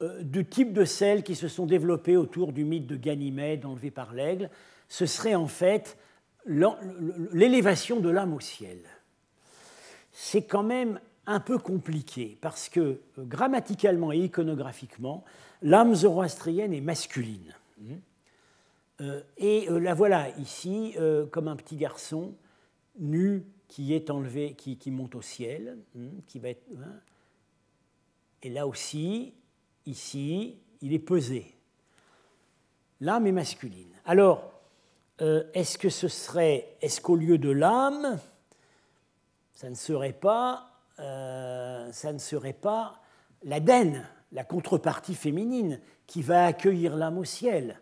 euh, 0.01 0.23
de 0.23 0.41
type 0.41 0.71
de 0.71 0.85
celles 0.85 1.23
qui 1.23 1.35
se 1.35 1.49
sont 1.49 1.65
développées 1.65 2.15
autour 2.15 2.53
du 2.53 2.63
mythe 2.63 2.87
de 2.87 2.95
Ganymède 2.95 3.65
enlevé 3.65 3.91
par 3.91 4.13
l'aigle. 4.13 4.49
Ce 4.87 5.05
serait 5.05 5.35
en 5.35 5.47
fait 5.47 5.97
l'élévation 6.45 7.99
de 7.99 8.09
l'âme 8.09 8.33
au 8.33 8.39
ciel. 8.39 8.79
C'est 10.11 10.43
quand 10.43 10.63
même 10.63 10.99
un 11.25 11.39
peu 11.39 11.57
compliqué 11.57 12.37
parce 12.41 12.69
que 12.69 12.79
euh, 12.79 12.99
grammaticalement 13.17 14.11
et 14.11 14.19
iconographiquement, 14.19 15.23
l'âme 15.61 15.95
zoroastrienne 15.95 16.73
est 16.73 16.81
masculine. 16.81 17.55
Hmm. 17.79 17.93
Euh, 19.01 19.21
et 19.37 19.69
euh, 19.69 19.79
la 19.79 19.93
voilà 19.93 20.29
ici 20.37 20.95
comme 21.31 21.47
un 21.47 21.55
petit 21.55 21.77
garçon 21.77 22.35
nu 22.99 23.45
qui 23.67 23.93
est 23.93 24.11
enlevé, 24.11 24.53
qui, 24.53 24.91
monte 24.91 25.15
au 25.15 25.21
ciel, 25.21 25.77
hmm, 25.95 26.19
qui 26.27 26.39
va 26.39 26.49
être. 26.49 26.63
Hein. 26.77 26.99
et 28.43 28.49
là 28.49 28.67
aussi, 28.67 29.33
ici, 29.85 30.57
il 30.81 30.93
est 30.93 30.99
pesé. 30.99 31.55
L'âme 33.01 33.25
est 33.25 33.31
masculine. 33.31 33.89
Alors, 34.05 34.51
est-ce 35.19 35.77
que 35.77 35.89
ce 35.89 36.07
serait, 36.07 36.75
est-ce 36.81 36.99
qu'au 36.99 37.15
lieu 37.15 37.37
de 37.37 37.49
l'âme, 37.49 38.19
ça 39.53 39.69
ne 39.69 39.75
serait 39.75 40.13
pas 40.13 40.72
euh, 40.99 41.91
ça 41.91 42.13
ne 42.13 42.19
serait 42.19 42.53
pas 42.53 43.01
l'Aden, 43.43 44.05
la 44.31 44.43
contrepartie 44.43 45.15
féminine, 45.15 45.79
qui 46.07 46.21
va 46.21 46.45
accueillir 46.45 46.95
l'âme 46.95 47.17
au 47.17 47.23
ciel. 47.23 47.79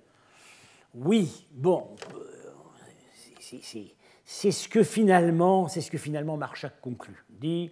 Oui, 0.93 1.47
bon, 1.51 1.88
euh, 2.16 2.41
c'est 4.26 4.51
ce 4.51 4.70
que 4.70 4.84
finalement, 4.84 5.68
c'est 5.68 5.82
ce 5.82 5.91
que 5.91 5.97
finalement 5.97 6.38
Marchak 6.38 6.80
conclut. 6.82 7.26
Dit, 7.30 7.72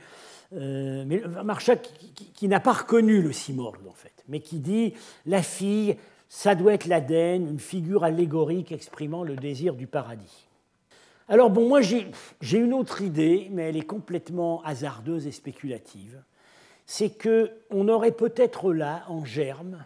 euh, 0.54 1.04
mais 1.06 1.22
Marchak 1.44 1.90
qui, 2.34 2.48
n'a 2.48 2.60
pas 2.60 2.74
reconnu 2.74 3.22
le 3.22 3.32
Simorgue 3.32 3.88
en 3.88 3.94
fait, 3.94 4.24
mais 4.28 4.40
qui 4.40 4.60
dit 4.60 4.94
la 5.26 5.44
fille, 5.44 5.98
ça 6.28 6.56
doit 6.56 6.74
être 6.74 6.86
l'Aden, 6.86 7.48
une 7.48 7.60
figure 7.60 8.04
allégorique 8.04 8.72
exprimant 8.72 9.24
le 9.24 9.36
désir 9.36 9.76
du 9.76 9.88
paradis. 9.88 10.49
Alors 11.32 11.52
bon, 11.52 11.68
moi 11.68 11.82
j'ai 11.82 12.58
une 12.58 12.74
autre 12.74 13.04
idée, 13.04 13.50
mais 13.52 13.70
elle 13.70 13.78
est 13.78 13.86
complètement 13.86 14.64
hasardeuse 14.64 15.28
et 15.28 15.32
spéculative. 15.32 16.20
C'est 16.88 17.22
qu'on 17.22 17.88
aurait 17.88 18.14
peut-être 18.14 18.74
là, 18.74 19.04
en 19.10 19.24
germe, 19.24 19.86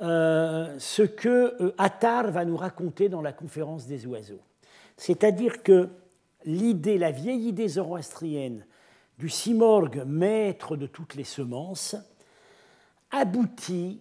euh, 0.00 0.74
ce 0.78 1.02
que 1.02 1.62
euh, 1.62 1.74
Attar 1.76 2.30
va 2.30 2.46
nous 2.46 2.56
raconter 2.56 3.10
dans 3.10 3.20
la 3.20 3.34
conférence 3.34 3.86
des 3.86 4.06
oiseaux. 4.06 4.40
C'est-à-dire 4.96 5.62
que 5.62 5.90
l'idée, 6.46 6.96
la 6.96 7.10
vieille 7.10 7.48
idée 7.48 7.68
zoroastrienne 7.68 8.64
du 9.18 9.28
simorgue, 9.28 10.04
maître 10.06 10.76
de 10.78 10.86
toutes 10.86 11.16
les 11.16 11.24
semences, 11.24 11.96
aboutit 13.10 14.00